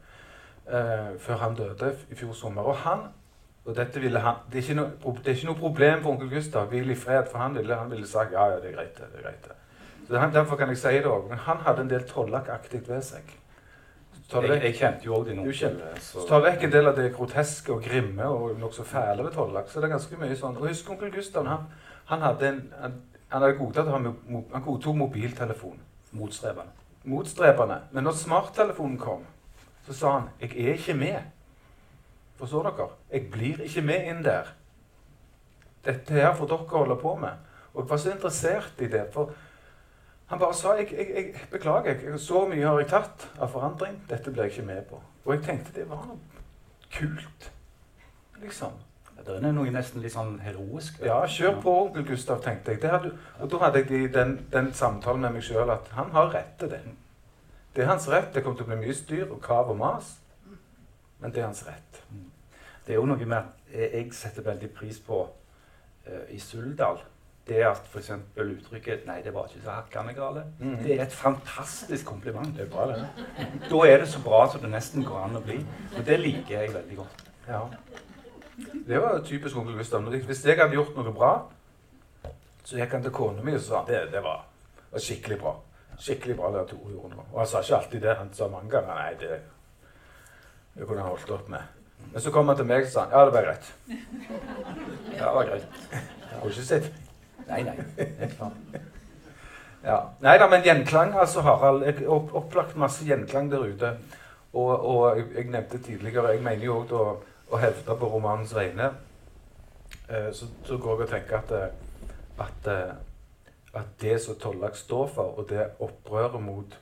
eh, 0.67 1.19
før 1.19 1.37
han 1.37 1.55
døde 1.55 1.95
i 2.11 2.15
fjor 2.15 2.33
sommer. 2.33 2.61
Og 2.61 2.75
han 2.75 2.99
og 3.65 3.75
dette 3.75 3.99
ville 4.03 4.19
han, 4.19 4.41
det, 4.51 4.59
er 4.59 4.65
ikke 4.65 4.75
noe, 4.75 5.13
det 5.23 5.31
er 5.31 5.37
ikke 5.37 5.47
noe 5.47 5.59
problem 5.59 6.01
for 6.03 6.11
onkel 6.11 6.31
Gustav. 6.33 6.65
Hvil 6.71 6.89
i 6.91 6.95
fred, 6.99 7.29
for 7.31 7.39
han 7.39 7.55
ville, 7.55 7.75
han 7.79 7.91
ville 7.91 8.07
sagt 8.07 8.33
ja, 8.35 8.49
ja, 8.51 8.57
det 8.59 8.73
er 8.73 8.75
greit. 8.75 8.97
det, 8.97 9.19
er 9.19 9.23
greit. 9.23 9.47
Så 10.07 10.19
han, 10.19 10.33
Derfor 10.33 10.59
kan 10.59 10.69
jeg 10.73 10.81
si 10.81 10.97
det 10.97 11.07
òg. 11.07 11.29
Men 11.29 11.39
han 11.45 11.63
hadde 11.63 11.85
en 11.85 11.93
del 11.93 12.03
tollakaktig 12.09 12.81
ved 12.89 13.01
seg. 13.07 13.31
Jeg, 14.33 14.59
jeg 14.63 14.75
kjente 14.75 15.05
jo 15.05 15.15
òg 15.15 15.29
din 15.29 15.39
onkel. 15.39 15.79
eh, 15.93 15.99
så 16.01 16.25
tar 16.27 16.41
vekk 16.43 16.65
en 16.67 16.73
del 16.73 16.89
av 16.89 16.97
det 16.97 17.09
groteske 17.15 17.73
og 17.75 17.83
grimme 17.85 18.27
og 18.27 18.55
nokså 18.59 18.83
fæle 18.87 19.23
ved 19.23 19.35
tollak, 19.35 19.67
så 19.69 19.79
det 19.79 19.87
er 19.87 19.93
ganske 19.93 20.19
mye 20.19 20.37
sånn. 20.39 20.57
Og 20.57 20.67
husk 20.67 20.89
onkel 20.89 21.11
Gustav, 21.13 21.45
han, 21.47 21.67
han, 22.09 22.23
hadde 22.23 22.49
en, 22.49 22.61
han, 22.81 22.95
han 23.29 23.45
hadde 23.45 23.59
godtatt 23.59 23.91
å 23.91 23.93
ha 23.93 23.99
han 23.99 24.65
godtok 24.65 24.97
mobiltelefon. 24.97 25.77
Motstrebende. 26.17 26.73
Motstrebende. 27.13 27.79
Men 27.91 28.07
når 28.07 28.17
smarttelefonen 28.23 28.97
kom, 28.99 29.23
så 29.87 29.93
sa 29.93 30.11
han 30.17 30.29
'Jeg 30.39 30.51
er 30.57 30.73
ikke 30.73 30.93
med'. 30.93 31.23
Forstår 32.43 32.63
dere? 32.67 32.89
Jeg 33.13 33.29
blir 33.31 33.61
ikke 33.63 33.81
med 33.87 34.07
inn 34.11 34.23
der. 34.25 34.49
Dette 35.85 36.13
her 36.17 36.33
får 36.35 36.49
dere 36.51 36.69
holde 36.73 36.95
på 36.99 37.15
med. 37.21 37.39
Og 37.73 37.81
jeg 37.83 37.89
var 37.89 37.97
så 38.03 38.11
interessert 38.11 38.81
i 38.83 38.87
det. 38.91 39.05
For 39.13 39.31
han 40.27 40.39
bare 40.41 40.53
sa 40.53 40.73
jeg, 40.75 40.89
jeg, 40.91 41.07
jeg 41.15 41.47
beklager, 41.51 41.99
jeg, 42.03 42.19
så 42.19 42.41
mye 42.49 42.65
har 42.67 42.79
jeg 42.81 42.89
tatt 42.91 43.27
av 43.39 43.51
forandring. 43.53 43.95
Dette 44.09 44.31
blir 44.31 44.43
jeg 44.49 44.57
ikke 44.57 44.65
med 44.67 44.81
på. 44.89 44.99
Og 45.25 45.35
jeg 45.37 45.43
tenkte 45.45 45.75
det 45.77 45.85
var 45.89 46.03
noe 46.09 46.19
kult. 46.91 47.47
Liksom. 48.41 48.75
Ja, 49.15 49.23
Det 49.23 49.37
er 49.39 49.55
noe 49.55 49.71
nesten 49.71 50.03
litt 50.03 50.11
sånn 50.17 50.35
heroisk. 50.43 50.99
Ja, 51.05 51.21
kjør 51.29 51.61
på, 51.63 51.77
onkel 51.85 52.03
Gustav, 52.11 52.41
tenkte 52.43 52.73
jeg. 52.75 52.81
Det 52.83 52.91
hadde, 52.91 53.13
og 53.39 53.51
da 53.51 53.61
hadde 53.63 53.79
jeg 53.85 53.89
de- 53.93 54.11
den, 54.19 54.35
den 54.51 54.73
samtalen 54.75 55.21
med 55.23 55.37
meg 55.37 55.47
sjøl 55.47 55.71
at 55.71 55.87
han 55.95 56.11
har 56.11 56.33
rett 56.35 56.57
til 56.59 56.69
det. 56.75 56.81
Det 57.75 57.83
er 57.85 57.91
hans 57.93 58.09
rett. 58.11 58.33
Det 58.35 58.43
kommer 58.43 58.57
til 58.59 58.67
å 58.67 58.73
bli 58.73 58.81
mye 58.83 58.93
styr 58.99 59.31
og 59.31 59.39
kav 59.41 59.71
og 59.71 59.77
mas. 59.79 60.17
Men 61.19 61.31
det 61.31 61.39
er 61.39 61.45
hans 61.47 61.63
rett. 61.67 62.01
Det 62.87 62.93
er 62.93 62.99
jo 62.99 63.07
noe 63.07 63.25
med 63.25 63.37
at 63.37 63.73
jeg 63.95 64.11
setter 64.13 64.45
veldig 64.45 64.69
pris 64.75 64.99
på 64.99 65.23
uh, 65.23 66.23
i 66.29 66.39
Suldal. 66.39 67.01
Det 67.47 67.59
at 67.67 67.81
f.eks. 67.91 68.11
uttrykket 68.39 69.05
'Nei, 69.05 69.21
det 69.23 69.33
var 69.33 69.47
ikke 69.47 69.63
så 69.63 69.71
hakkande 69.71 70.13
gale'. 70.13 70.43
mm. 70.59 70.77
Det 70.83 70.99
er 70.99 71.03
et 71.05 71.11
fantastisk 71.11 72.05
kompliment. 72.05 72.55
Det 72.57 72.65
er 72.65 72.69
bra, 72.69 72.87
det. 72.87 73.07
Da 73.69 73.81
er 73.87 73.97
det 73.97 74.07
så 74.07 74.21
bra 74.23 74.51
som 74.51 74.61
det 74.61 74.71
nesten 74.71 75.03
går 75.03 75.19
an 75.25 75.35
å 75.35 75.41
bli. 75.43 75.59
Og 75.97 76.05
det 76.05 76.19
liker 76.19 76.61
jeg 76.61 76.73
veldig 76.73 76.95
godt. 76.97 77.25
Ja. 77.47 77.59
Det 78.87 79.01
var 79.01 79.19
typisk 79.25 79.57
onkel 79.57 79.77
Gustav. 79.77 80.01
Hvis 80.01 80.45
jeg 80.45 80.57
hadde 80.57 80.73
gjort 80.73 80.95
noe 80.95 81.13
bra, 81.13 81.33
så 82.63 82.77
gikk 82.77 82.91
han 82.95 83.03
til 83.03 83.11
kona 83.11 83.43
mi 83.43 83.55
og 83.57 83.61
sa 83.61 83.83
det, 83.87 84.05
det 84.11 84.23
var, 84.23 84.45
var 84.91 84.99
skikkelig 84.99 85.39
bra. 85.39 85.55
Skikkelig 85.99 86.35
bra 86.37 86.51
det 86.53 86.67
Tore 86.69 86.91
gjorde 86.91 87.15
nå. 87.15 87.25
Og 87.33 87.39
han 87.39 87.47
sa 87.47 87.61
ikke 87.61 87.75
alltid 87.75 88.01
det. 88.01 88.15
Han 88.17 88.33
sa 88.33 88.47
mange 88.47 88.71
ganger 88.71 88.95
nei, 88.95 89.13
det, 89.19 89.39
det 90.77 90.87
kunne 90.87 91.01
han 91.01 91.11
holdt 91.11 91.31
opp 91.35 91.49
med. 91.49 91.82
Men 92.11 92.21
så 92.21 92.31
kom 92.33 92.49
han 92.51 92.57
til 92.59 92.67
meg 92.69 92.87
og 92.87 92.91
sa 92.93 93.07
ja, 93.11 93.23
det 93.25 93.35
var 93.35 93.47
greit. 93.47 93.71
Ja, 95.13 95.29
det 95.29 95.35
var 95.35 95.47
greit. 95.49 95.79
Jeg 95.93 96.39
har 96.39 96.49
ikke 96.49 96.65
sett 96.67 96.91
Nei, 97.47 97.59
nei. 97.67 97.75
Ja. 99.83 99.97
Nei 100.23 100.37
da, 100.39 100.47
men 100.47 100.63
gjenklang, 100.63 101.11
altså, 101.19 101.41
Harald. 101.43 101.83
Jeg 101.83 101.97
har 101.99 102.11
opp, 102.15 102.29
opplagt 102.39 102.77
masse 102.79 103.03
gjenklang 103.03 103.49
der 103.51 103.65
ute. 103.67 103.89
Og, 104.53 104.71
og 104.71 105.17
jeg, 105.17 105.25
jeg 105.35 105.49
nevnte 105.49 105.79
tidligere 105.81 106.35
Jeg 106.35 106.43
mener 106.45 106.63
jo 106.63 106.77
òg 106.83 106.93
å, 106.95 107.05
å 107.51 107.59
hevde 107.59 107.97
på 107.99 108.11
romanens 108.13 108.53
vegne. 108.55 108.93
Eh, 110.07 110.29
så, 110.33 110.47
så 110.67 110.77
går 110.77 111.03
jeg 111.03 111.09
og 111.09 111.11
tenker 111.13 111.39
at, 111.41 111.51
eh, 111.57 112.45
at, 112.45 112.69
eh, 112.71 113.51
at 113.81 113.91
det 114.01 114.19
som 114.23 114.39
Tollak 114.39 114.77
står 114.79 115.11
for, 115.15 115.35
og 115.41 115.49
det 115.49 115.67
opprøret 115.83 116.41
mot 116.41 116.77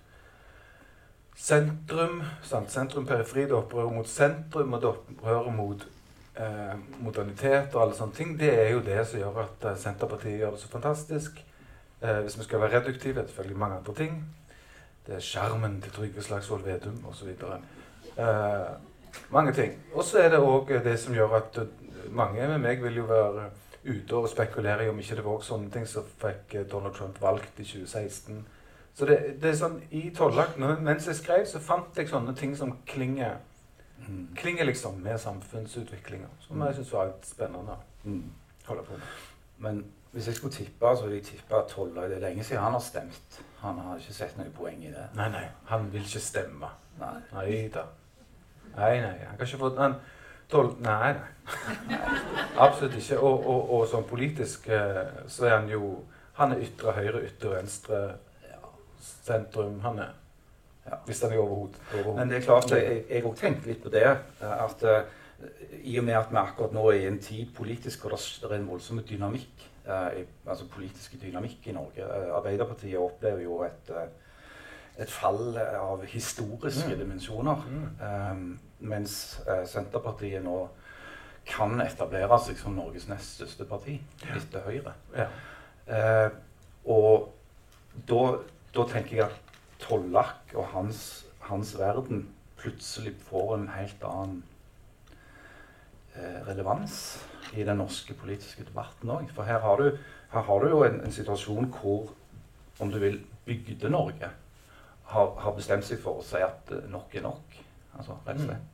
sentrum, 1.35 2.21
sant? 2.43 2.71
sentrum 2.71 3.05
periferi, 3.07 3.47
det 3.49 3.57
opprøret 3.57 3.93
mot 3.95 4.09
sentrum, 4.09 4.73
og 4.73 4.81
det 4.81 4.89
opprøret 4.89 5.55
mot 5.55 5.87
eh, 6.35 6.75
modernitet 6.99 7.75
og 7.75 7.85
alle 7.85 7.97
sånne 7.97 8.17
ting, 8.17 8.35
det 8.39 8.51
er 8.53 8.69
jo 8.75 8.83
det 8.85 8.99
som 9.07 9.21
gjør 9.21 9.41
at 9.45 9.65
eh, 9.71 9.79
Senterpartiet 9.79 10.39
gjør 10.41 10.55
det 10.55 10.61
så 10.61 10.69
fantastisk. 10.71 11.41
Eh, 12.01 12.21
hvis 12.25 12.37
vi 12.37 12.47
skal 12.47 12.61
være 12.61 12.79
reduktive, 12.79 13.17
er 13.17 13.21
det 13.21 13.33
selvfølgelig 13.33 13.59
mange 13.59 13.81
andre 13.81 13.97
ting. 13.97 14.21
Det 15.07 15.15
er 15.17 15.25
skjermen 15.25 15.81
til 15.81 15.91
Trygve 15.91 16.23
Slagsvold 16.23 16.63
Vedum 16.63 17.05
osv. 17.09 17.33
Eh, 18.17 18.71
mange 19.29 19.53
ting. 19.53 19.73
Og 19.93 20.03
så 20.03 20.21
er 20.21 20.29
det 20.29 20.39
òg 20.39 20.69
det 20.83 20.99
som 20.99 21.15
gjør 21.15 21.37
at 21.41 21.57
eh, 21.57 22.09
mange 22.09 22.47
med 22.47 22.57
meg 22.61 22.83
vil 22.83 23.01
jo 23.01 23.09
være 23.09 23.49
ute 23.85 24.15
og 24.15 24.29
spekulere 24.29 24.85
i 24.85 24.89
om 24.89 24.99
ikke 25.01 25.17
det 25.17 25.25
var 25.25 25.45
sånne 25.45 25.71
ting 25.73 25.87
som 25.89 26.05
fikk 26.21 26.55
eh, 26.55 26.67
Donald 26.71 26.93
Trump 26.95 27.21
valgt 27.21 27.59
i 27.59 27.65
2016. 27.65 28.43
Så 28.93 29.05
det, 29.07 29.17
det 29.41 29.49
er 29.51 29.55
sånn, 29.55 29.77
I 29.91 30.09
Tollak, 30.15 30.57
mens 30.59 31.05
jeg 31.07 31.15
skrev, 31.15 31.45
så 31.47 31.59
fant 31.63 31.95
jeg 31.97 32.09
sånne 32.11 32.35
ting 32.37 32.55
som 32.57 32.77
klinger, 32.87 33.37
Mm. 34.01 34.27
klinger 34.35 34.65
liksom 34.65 34.95
med 35.03 35.19
samfunnsutviklinga. 35.21 36.25
Som 36.47 36.61
jeg 36.65 36.73
syns 36.75 36.91
var 36.93 37.05
litt 37.11 37.25
spennende 37.29 37.75
å 37.75 37.77
Mm. 38.03 38.31
holde 38.65 38.83
på 38.83 38.91
med. 38.97 39.01
Men 39.59 39.83
hvis 40.13 40.25
jeg 40.25 40.35
skulle 40.35 40.53
tippe, 40.53 40.95
så 40.97 41.03
vil 41.05 41.13
jeg 41.19 41.23
tippe 41.23 41.55
at 41.55 41.67
Tollak 41.69 42.09
Det 42.09 42.17
er 42.17 42.23
lenge 42.29 42.43
siden 42.43 42.63
han 42.63 42.73
har 42.73 42.79
stemt. 42.81 43.39
Han 43.61 43.77
har 43.77 43.97
ikke 43.97 44.13
sett 44.13 44.37
noe 44.37 44.49
poeng 44.49 44.81
i 44.83 44.89
det. 44.91 45.05
Nei, 45.15 45.29
nei, 45.29 45.45
han 45.65 45.91
vil 45.93 46.01
ikke 46.01 46.19
stemme. 46.19 46.67
Nei. 46.99 47.13
Nei 47.33 47.67
da. 47.73 47.83
Nei, 48.75 48.99
nei, 49.01 49.17
han 49.27 49.37
kan 49.37 49.45
ikke 49.47 49.59
få 49.59 49.77
han, 49.77 49.95
tol, 50.49 50.75
Nei, 50.81 51.13
nei. 51.13 51.97
Absolutt 52.57 52.95
ikke. 52.97 53.19
Og, 53.19 53.45
og, 53.47 53.69
og 53.71 53.87
sånn 53.91 54.03
politisk 54.09 54.67
eh, 54.69 55.05
så 55.27 55.45
er 55.45 55.57
han 55.59 55.69
jo 55.69 56.03
Han 56.39 56.51
er 56.55 56.61
ytre 56.63 56.91
høyre, 56.95 57.21
ytre 57.27 57.49
venstre, 57.57 57.97
sentrum. 59.01 59.79
Han 59.85 59.99
er 59.99 60.11
Ja. 60.85 60.95
Hvis 61.05 61.21
han 61.21 61.31
er 61.31 61.37
overhodet. 61.37 61.75
overhod. 61.93 62.15
Men 62.17 62.29
det 62.29 62.37
er 62.37 62.41
klart, 62.41 62.71
jeg 62.71 63.23
òg 63.23 63.35
tenkte 63.37 63.67
litt 63.69 63.83
på 63.83 63.89
det. 63.93 64.17
At 64.41 64.83
eh, 64.83 65.03
i 65.83 65.97
og 65.99 66.03
med 66.07 66.13
at 66.17 66.31
vi 66.31 66.37
akkurat 66.41 66.73
nå 66.73 66.87
er 66.89 66.95
i 67.03 67.07
en 67.07 67.19
tid 67.21 67.51
politisk 67.55 68.01
hvor 68.01 68.09
det 68.17 68.43
er 68.51 68.55
en 68.55 68.65
voldsom 68.67 68.99
dynamikk, 69.03 69.67
eh, 69.85 70.23
altså 70.47 70.65
politisk 70.73 71.21
dynamikk 71.21 71.67
i 71.67 71.71
Norge 71.71 72.01
eh, 72.01 72.33
Arbeiderpartiet 72.35 72.97
opplever 72.97 73.43
jo 73.43 73.61
et, 73.63 73.89
eh, 73.93 75.03
et 75.05 75.09
fall 75.09 75.57
av 75.57 76.01
historiske 76.05 76.89
Mm. 76.89 76.99
dimensjoner. 76.99 77.55
Mm. 77.69 78.31
Um, 78.31 78.59
mens 78.79 79.39
Senterpartiet 79.65 80.43
nå 80.43 80.67
kan 81.45 81.79
etablere 81.81 82.39
seg 82.39 82.57
som 82.57 82.73
Norges 82.75 83.07
nest 83.07 83.35
største 83.37 83.65
parti 83.65 83.99
etter 84.35 84.61
Høyre. 84.65 84.93
Ja. 85.15 85.27
Uh, 85.87 86.31
og 86.85 87.29
da, 88.09 88.37
da 88.75 88.85
tenker 88.87 89.17
jeg 89.17 89.25
at 89.27 89.57
Tollak 89.81 90.53
og 90.55 90.67
hans, 90.75 91.25
hans 91.47 91.73
verden 91.79 92.27
plutselig 92.61 93.15
får 93.27 93.55
en 93.55 93.67
helt 93.73 94.03
annen 94.05 94.43
eh, 96.15 96.39
relevans 96.47 96.95
i 97.57 97.65
den 97.67 97.81
norske 97.81 98.13
politiske 98.15 98.63
debatten 98.67 99.11
òg. 99.11 99.31
For 99.35 99.47
her 99.49 99.59
har 99.65 99.81
du, 99.81 99.97
her 100.31 100.47
har 100.47 100.63
du 100.63 100.69
jo 100.69 100.83
en, 100.85 101.01
en 101.01 101.15
situasjon 101.15 101.71
hvor, 101.79 102.13
om 102.79 102.93
du 102.93 102.99
vil, 103.01 103.19
Bygde-Norge 103.45 104.29
har, 105.11 105.31
har 105.41 105.55
bestemt 105.57 105.83
seg 105.87 105.97
for 105.99 106.21
å 106.21 106.25
si 106.25 106.39
at 106.45 106.71
eh, 106.71 106.85
nok 106.91 107.15
er 107.17 107.25
nok. 107.25 107.57
Altså, 107.97 108.15
rett 108.27 108.37
og 108.37 108.45
slett. 108.45 108.70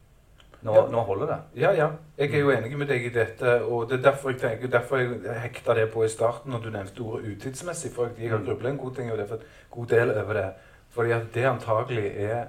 Nå, 0.63 0.73
Ja. 0.73 0.87
nå 0.87 1.01
holder 1.05 1.25
det. 1.27 1.39
Ja, 1.61 1.71
ja. 1.71 1.89
Jeg 2.17 2.33
er 2.33 2.39
jo 2.39 2.49
enig 2.51 2.77
med 2.77 2.87
deg 2.87 3.05
i 3.05 3.09
dette. 3.09 3.63
Og 3.65 3.89
det 3.89 3.99
er 3.99 4.11
derfor 4.11 4.29
jeg 4.31 4.39
tenker, 4.41 4.67
derfor 4.67 4.97
jeg 4.97 5.41
hekta 5.41 5.73
det 5.75 5.91
på 5.93 6.03
i 6.03 6.09
starten 6.09 6.51
når 6.51 6.61
du 6.63 6.69
nevnte 6.69 6.99
ordet 7.01 7.37
utidsmessig. 7.37 7.91
For 7.93 8.09
jeg 8.17 8.29
har 8.31 8.37
Mm. 8.39 8.45
grubla 8.45 8.69
en 8.69 8.77
god 8.77 8.95
ting 8.95 9.11
over 9.11 9.17
det, 9.21 9.27
for 9.29 9.35
en 9.35 9.43
god 9.71 9.87
del 9.87 10.11
over 10.11 10.33
det. 10.33 10.53
Fordi 10.89 11.11
at 11.11 11.33
det 11.33 11.43
antagelig 11.45 12.11
er 12.17 12.45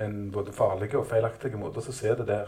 en 0.00 0.30
både 0.30 0.52
farlig 0.52 0.94
og 0.94 1.06
feilaktig 1.06 1.52
måte 1.58 1.76
å 1.78 1.92
se 1.92 2.08
det 2.14 2.26
der, 2.26 2.46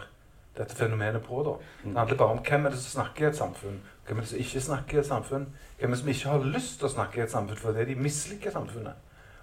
dette 0.57 0.75
fenomenet 0.77 1.23
på. 1.23 1.43
da. 1.45 1.51
Mm. 1.85 1.91
Det 1.93 1.99
handler 1.99 2.17
bare 2.17 2.31
om 2.31 2.39
hvem 2.39 2.67
er 2.67 2.71
det 2.71 2.79
som 2.79 3.03
snakker 3.03 3.25
i 3.25 3.29
et 3.29 3.37
samfunn, 3.37 3.81
hvem 4.07 4.17
er 4.19 4.21
det 4.21 4.29
som 4.29 4.39
ikke 4.39 4.61
snakker 4.61 4.95
i 4.95 4.99
et 4.99 5.07
samfunn, 5.07 5.47
hvem 5.79 5.91
er 5.91 5.95
det 5.95 5.99
som 5.99 6.09
ikke 6.09 6.29
har 6.29 6.39
lyst 6.59 6.79
til 6.79 6.89
å 6.89 6.93
snakke 6.93 7.19
i 7.19 7.23
et 7.23 7.31
samfunn 7.31 7.57
fordi 7.57 7.85
de 7.85 7.95
misliker 7.95 8.51
samfunnet, 8.51 8.95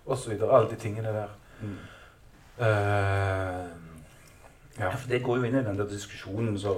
osv. 0.08 0.32
Alle 0.42 0.70
de 0.70 0.76
tingene 0.76 1.14
der. 1.14 1.30
Mm. 1.62 1.78
Eh, 2.60 3.68
ja. 4.80 4.90
For 4.96 5.08
Det 5.10 5.22
går 5.24 5.38
jo 5.38 5.44
inn 5.50 5.60
i 5.60 5.64
den 5.64 5.78
der 5.78 5.88
diskusjonen 5.90 6.58
så 6.60 6.78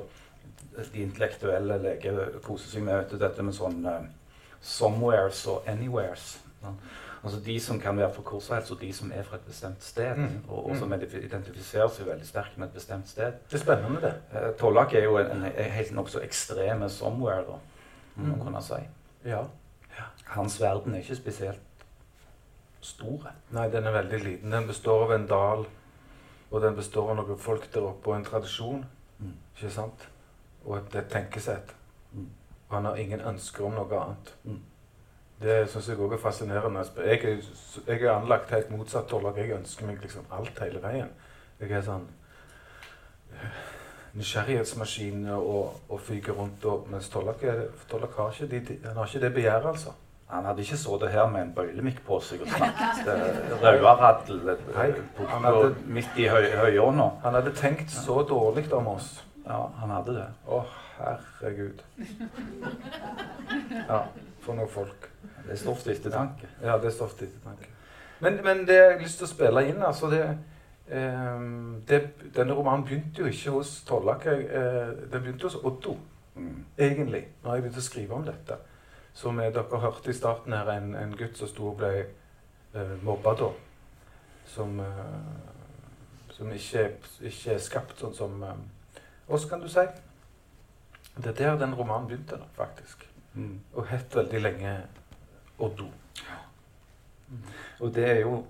de 0.75 1.01
intellektuelle 1.05 1.77
leger 1.79 2.39
koser 2.43 2.69
seg 2.73 2.83
med 2.83 3.05
du, 3.09 3.17
dette 3.21 3.43
med 3.43 3.55
sånn 3.55 3.85
uh, 3.87 4.01
somewheres 4.61 5.45
og 5.47 5.67
anywheres. 5.71 6.37
sånn. 6.61 6.77
Altså 7.25 7.39
De 7.45 7.55
som 7.59 7.79
kan 7.81 7.97
være 7.97 8.11
fra 8.13 8.23
som 8.27 8.71
og 8.75 8.79
de 8.81 8.91
som 8.93 9.11
er 9.15 9.23
fra 9.25 9.37
et 9.39 9.45
bestemt 9.47 9.81
sted. 9.83 10.17
Mm. 10.19 10.41
Og, 10.49 10.67
og 10.69 10.77
som 10.77 10.91
identifiserer 10.93 11.87
seg 11.89 12.05
veldig 12.09 12.27
sterkt 12.27 12.57
med 12.57 12.67
et 12.67 12.73
bestemt 12.77 13.07
sted. 13.09 13.39
Det 13.49 13.57
er 13.57 13.63
spennende, 13.63 14.01
det. 14.03 14.13
Uh, 14.33 14.51
Tollak 14.59 14.93
er 14.93 15.07
jo 15.07 15.15
en, 15.21 15.31
en, 15.37 15.45
en 15.47 15.71
helt 15.77 15.95
nokså 15.95 16.21
ekstreme 16.25 16.89
somewhere, 16.89 17.45
da, 17.47 17.61
må 18.15 18.25
man 18.27 18.35
Mm. 18.35 18.43
kunne 18.45 18.61
si. 18.63 18.77
Ja. 19.25 19.41
Hans 20.35 20.59
verden 20.61 20.93
er 20.95 21.01
ikke 21.03 21.15
spesielt 21.15 21.59
stor. 22.81 23.25
Nei, 23.55 23.65
den 23.73 23.87
er 23.87 23.91
veldig 23.95 24.19
liten. 24.23 24.51
Den 24.53 24.67
består 24.67 25.03
av 25.07 25.11
en 25.15 25.25
dal, 25.27 25.65
og 26.51 26.61
den 26.61 26.75
består 26.77 27.09
av 27.11 27.17
noen 27.19 27.39
folk 27.41 27.65
der 27.73 27.87
oppe 27.89 28.09
og 28.11 28.15
en 28.17 28.25
tradisjon. 28.27 28.85
Mm. 29.19 29.33
Ikke 29.55 29.71
sant? 29.73 30.07
Og 30.65 30.77
et, 30.77 30.95
et 30.95 31.09
tenkesett. 31.11 31.75
Mm. 32.13 32.29
Og 32.69 32.75
han 32.77 32.85
har 32.85 32.95
ingen 33.01 33.21
ønsker 33.21 33.65
om 33.65 33.75
noe 33.77 33.99
annet. 34.01 34.33
Mm. 34.43 34.61
Det 35.41 35.55
syns 35.69 35.89
jeg 35.91 35.99
òg 35.99 36.13
er 36.15 36.21
fascinerende. 36.21 36.85
Jeg 37.05 37.23
er, 37.27 37.41
jeg 37.87 38.01
er 38.01 38.13
anlagt 38.15 38.53
helt 38.55 38.69
motsatt 38.71 39.09
Torlag. 39.11 39.37
Jeg 39.37 39.51
ønsker 39.57 39.85
meg 39.89 39.99
liksom 40.01 40.25
alt 40.31 40.59
hele 40.63 40.79
veien. 40.83 41.09
Jeg 41.59 41.71
er 41.75 41.83
sånn 41.83 42.05
eh, 43.33 43.59
nysgjerrighetsmaskin 44.15 45.27
og, 45.35 45.75
og 45.89 46.01
fyker 46.07 46.33
rundt. 46.39 46.65
Og, 46.65 46.87
mens 46.91 47.09
Tollak, 47.11 47.43
har, 47.43 48.31
ikke 48.31 48.47
de, 48.51 48.61
de- 48.69 48.79
han 48.87 48.95
har 48.95 49.05
ikke 49.11 49.25
det 49.25 49.33
begjæret, 49.33 49.69
altså. 49.73 49.93
Han 50.35 50.45
hadde 50.49 50.61
ikke 50.65 50.77
sittet 50.77 51.11
her 51.13 51.27
med 51.31 51.41
en 51.41 51.51
bøylemikk 51.55 52.01
på 52.05 52.19
seg 52.21 52.41
og 52.43 52.47
snakket 52.55 53.07
uh, 53.07 53.59
hadde- 55.45 55.75
midt 55.95 56.17
i 56.19 56.27
høy, 56.31 56.49
høyånda. 56.59 57.09
Han 57.23 57.33
hadde 57.39 57.53
tenkt 57.57 57.91
så 57.93 58.21
dårlig 58.29 58.67
om 58.73 58.87
oss. 58.95 59.11
Ja, 59.45 59.61
han 59.79 59.89
hadde 59.93 60.15
det. 60.17 60.27
Å, 60.47 60.63
herregud. 60.99 61.83
Ja, 63.87 63.99
for 64.41 64.57
noen 64.57 64.69
folk. 64.71 65.09
Det 65.45 65.53
er 65.53 65.59
stoff 65.61 65.83
til 65.85 65.93
ettertanke. 65.93 66.47
Ja, 66.63 66.77
det 66.81 66.89
er 66.89 66.95
stoff 66.95 67.13
til 67.19 67.27
ettertanke. 67.29 67.69
Men, 68.23 68.39
men 68.45 68.63
det 68.67 68.75
jeg 68.79 68.91
har 68.95 69.01
lyst 69.03 69.19
til 69.21 69.27
å 69.27 69.29
spille 69.29 69.61
inn, 69.69 69.81
altså 69.85 70.09
det, 70.09 70.21
ehm, 70.89 71.81
det 71.89 71.99
Denne 72.35 72.55
romanen 72.57 72.85
begynte 72.87 73.21
jo 73.21 73.29
ikke 73.29 73.53
hos 73.57 73.75
Tollak. 73.87 74.25
eh, 74.25 74.93
den 75.11 75.21
begynte 75.21 75.49
hos 75.49 75.59
Oddo, 75.63 75.97
Mm. 76.35 76.65
egentlig, 76.77 77.21
når 77.43 77.53
jeg 77.53 77.61
begynte 77.63 77.79
å 77.79 77.83
skrive 77.85 78.11
om 78.17 78.23
dette. 78.27 78.55
Som 79.15 79.39
eh, 79.39 79.51
dere 79.53 79.81
hørte 79.81 80.11
i 80.11 80.17
starten 80.17 80.53
her, 80.53 80.69
en, 80.75 80.93
en 80.99 81.15
gutt 81.17 81.39
som 81.39 81.49
sto 81.49 81.69
og 81.71 81.79
ble 81.79 81.91
uh, 82.75 82.95
mobba 83.03 83.35
da. 83.39 83.51
Som, 84.51 84.79
uh, 84.79 86.31
som 86.35 86.51
ikke, 86.51 86.89
ikke 87.23 87.55
er 87.55 87.63
skapt 87.63 88.03
sånn 88.03 88.15
som 88.17 88.43
uh, 88.43 88.57
oss, 89.27 89.47
kan 89.49 89.63
du 89.63 89.69
si. 89.71 89.85
Det 91.15 91.31
er 91.31 91.39
der 91.39 91.61
den 91.63 91.77
romanen 91.77 92.09
begynte, 92.09 92.41
da, 92.41 92.49
faktisk. 92.57 93.07
Mm. 93.35 93.59
Og 93.73 93.87
het 93.87 94.15
veldig 94.15 94.41
lenge 94.41 94.75
Oddo. 95.59 95.87
Ja. 96.19 96.41
Og 97.79 97.95
det 97.95 98.09
er 98.09 98.19
jo 98.19 98.45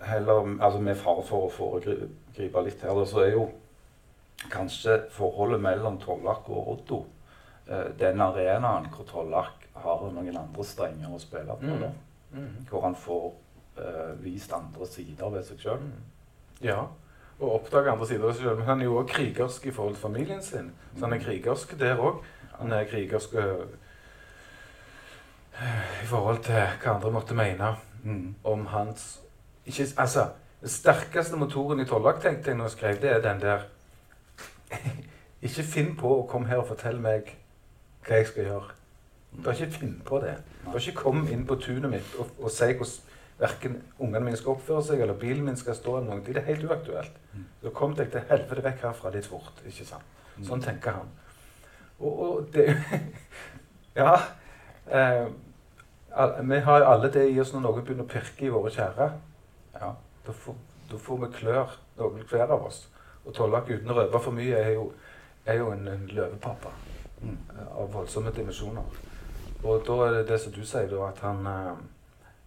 heller 0.00 0.62
altså 0.62 0.80
Med 0.80 0.96
fare 0.96 1.22
for 1.28 1.46
å 1.46 1.52
foregripe 1.52 2.62
litt 2.64 2.84
her, 2.84 3.04
så 3.04 3.24
er 3.24 3.34
jo 3.34 3.48
kanskje 4.50 5.02
forholdet 5.12 5.60
mellom 5.60 5.98
Tollak 6.00 6.48
og 6.48 6.68
Oddo 6.74 7.00
eh, 7.02 7.19
den 7.98 8.20
arenaen 8.20 8.88
hvor 8.90 9.06
Tollak 9.06 9.66
har 9.80 10.00
noen 10.12 10.36
andre 10.36 10.64
strenger 10.66 11.12
å 11.14 11.20
spille 11.22 11.54
på. 11.60 11.74
Mm. 11.76 11.98
Mm. 12.30 12.48
hvor 12.70 12.84
han 12.84 12.94
får 12.94 13.24
uh, 13.78 14.22
vist 14.22 14.52
andre 14.54 14.86
sider 14.86 15.30
ved 15.34 15.42
seg 15.48 15.62
sjøl. 15.64 15.80
Ja, 16.62 16.84
og 17.40 17.54
oppdage 17.56 17.90
andre 17.90 18.06
sider 18.06 18.26
ved 18.26 18.36
seg 18.36 18.44
selv. 18.44 18.60
Men 18.60 18.68
han 18.68 18.80
er 18.80 18.86
jo 18.86 18.96
også 19.00 19.14
krigersk 19.14 19.66
i 19.66 19.72
forhold 19.74 19.96
til 19.96 20.02
familien 20.02 20.42
sin. 20.42 20.72
Så 20.94 21.06
han 21.08 21.16
er 21.16 21.24
krigersk 21.24 21.74
der 21.80 21.98
òg. 21.98 22.20
Han 22.60 22.72
er 22.76 22.86
krigersk 22.90 23.34
uh, 23.34 23.64
i 26.02 26.06
forhold 26.06 26.42
til 26.46 26.60
hva 26.82 26.94
andre 26.96 27.14
måtte 27.14 27.34
mene 27.34 27.76
Mm. 28.02 28.34
om 28.44 28.66
hans 28.66 29.20
ikke, 29.66 29.86
Altså, 29.96 30.28
den 30.60 30.68
sterkeste 30.68 31.36
motoren 31.36 31.80
i 31.80 31.84
Tollak, 31.84 32.22
tenkte 32.22 32.50
jeg 32.50 32.56
når 32.56 32.64
jeg 32.64 32.70
skrev, 32.70 33.00
det 33.00 33.10
er 33.10 33.20
den 33.20 33.40
der 33.40 33.60
Ikke 35.42 35.62
finn 35.62 35.96
på 35.96 36.08
å 36.14 36.26
komme 36.28 36.48
her 36.48 36.62
og 36.62 36.68
fortelle 36.68 37.00
meg 37.00 37.28
hva 38.06 38.20
jeg 38.20 38.30
skal 38.30 38.48
gjøre. 38.48 38.76
Bare 39.44 39.54
ikke 39.54 39.78
finn 39.78 40.02
på 40.06 40.18
det. 40.24 40.34
Bare 40.64 40.82
ikke 40.82 41.02
kom 41.04 41.22
inn 41.30 41.46
på 41.46 41.56
tunet 41.62 41.90
mitt 41.90 42.14
og, 42.18 42.30
og 42.40 42.50
si 42.50 42.72
hvordan 42.72 42.98
verken 43.40 43.76
ungene 43.98 44.24
mine 44.24 44.36
skal 44.36 44.52
oppføre 44.52 44.82
seg, 44.84 45.00
eller 45.00 45.16
bilen 45.16 45.44
min 45.44 45.56
skal 45.56 45.74
stå. 45.74 45.96
eller 45.96 46.10
noe. 46.10 46.24
Det 46.24 46.36
er 46.36 46.48
helt 46.50 46.64
uaktuelt. 46.68 47.20
Så 47.62 47.72
kom 47.76 47.94
deg 47.96 48.10
til 48.12 48.26
helvete 48.28 48.64
vekk 48.66 48.82
herfra 48.84 49.12
litt 49.14 49.28
fort. 49.28 49.62
ikke 49.66 49.86
sant? 49.88 50.18
Sånn 50.44 50.60
tenker 50.64 50.98
han. 50.98 51.08
Og, 52.00 52.20
og 52.26 52.50
det 52.52 52.66
Ja. 54.00 54.12
Eh, 54.86 55.26
vi 56.42 56.60
har 56.66 56.82
jo 56.82 56.90
alle 56.90 57.10
det 57.12 57.26
i 57.30 57.40
oss 57.40 57.52
når 57.54 57.64
noen 57.64 57.84
begynner 57.84 58.04
å 58.04 58.12
pirke 58.12 58.46
i 58.46 58.52
våre 58.52 58.72
kjære. 58.74 59.10
Ja. 59.78 59.94
Da 60.26 60.36
får, 60.36 60.56
da 60.90 61.00
får 61.00 61.24
vi 61.24 61.32
klør, 61.40 61.74
noen 61.98 62.28
hver 62.28 62.46
av 62.50 62.68
oss. 62.68 62.84
Og 63.24 63.34
Tollak 63.36 63.70
uten 63.70 63.90
å 63.92 63.98
røpe 64.02 64.20
for 64.20 64.36
mye 64.36 64.56
er 64.58 64.74
jo, 64.76 64.90
er 65.46 65.62
jo 65.62 65.72
en, 65.72 65.86
en 65.88 66.08
løvepappa 66.12 66.74
av 67.70 67.90
voldsomme 67.92 68.32
dimensjoner. 68.34 69.00
Og 69.62 69.82
da 69.86 69.96
er 70.06 70.14
det 70.14 70.28
det 70.30 70.38
som 70.40 70.52
du 70.52 70.62
sier, 70.64 70.88
da, 70.88 71.08
at 71.10 71.18
han, 71.24 71.46
eh, 71.46 71.74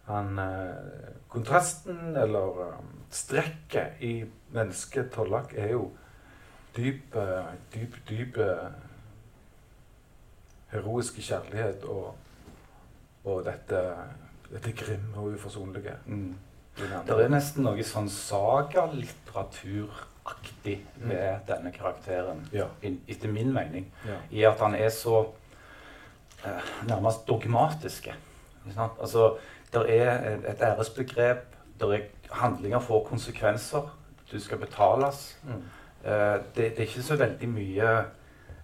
han 0.10 0.40
eh, 0.40 1.12
Kontrasten, 1.30 2.16
eller 2.18 2.62
eh, 2.68 2.80
strekket 3.14 4.02
i 4.02 4.14
mennesket 4.54 5.12
Tollak, 5.14 5.54
er 5.54 5.76
jo 5.76 5.92
dyp, 6.76 7.14
dyp, 7.74 8.00
dyp 8.10 8.38
heroiske 10.72 11.22
kjærlighet 11.22 11.84
og, 11.86 12.16
og 13.30 13.44
dette, 13.46 13.82
dette 14.50 14.74
grimme 14.74 15.22
og 15.22 15.36
uforsonlige. 15.38 15.94
Mm. 16.06 16.34
Det 16.82 17.14
er 17.14 17.30
nesten 17.30 17.68
noe 17.68 17.86
sånn 17.86 18.10
sagalitteraturaktig 20.24 20.86
ved 20.96 21.40
denne 21.48 21.72
karakteren, 21.72 22.48
Ja. 22.54 22.66
etter 23.08 23.28
min 23.28 23.54
mening. 23.54 23.92
ja. 24.06 24.16
I 24.32 24.44
at 24.44 24.60
han 24.60 24.76
er 24.76 24.90
så 24.90 25.26
eh, 26.46 26.88
nærmest 26.88 27.28
dogmatiske. 27.28 28.14
Altså, 29.02 29.36
det 29.74 30.00
er 30.02 30.36
et- 30.50 30.62
æresbegrep. 30.62 31.38
Der 31.80 31.94
er 31.94 32.00
handlinger 32.32 32.80
får 32.80 33.04
konsekvenser. 33.10 33.90
Du 34.32 34.40
skal 34.40 34.58
betales. 34.58 35.38
Mm. 35.44 35.64
Eh, 36.06 36.12
det, 36.56 36.56
det 36.56 36.78
er 36.80 36.82
ikke 36.82 37.02
så 37.04 37.16
veldig 37.16 37.50
mye 37.50 38.00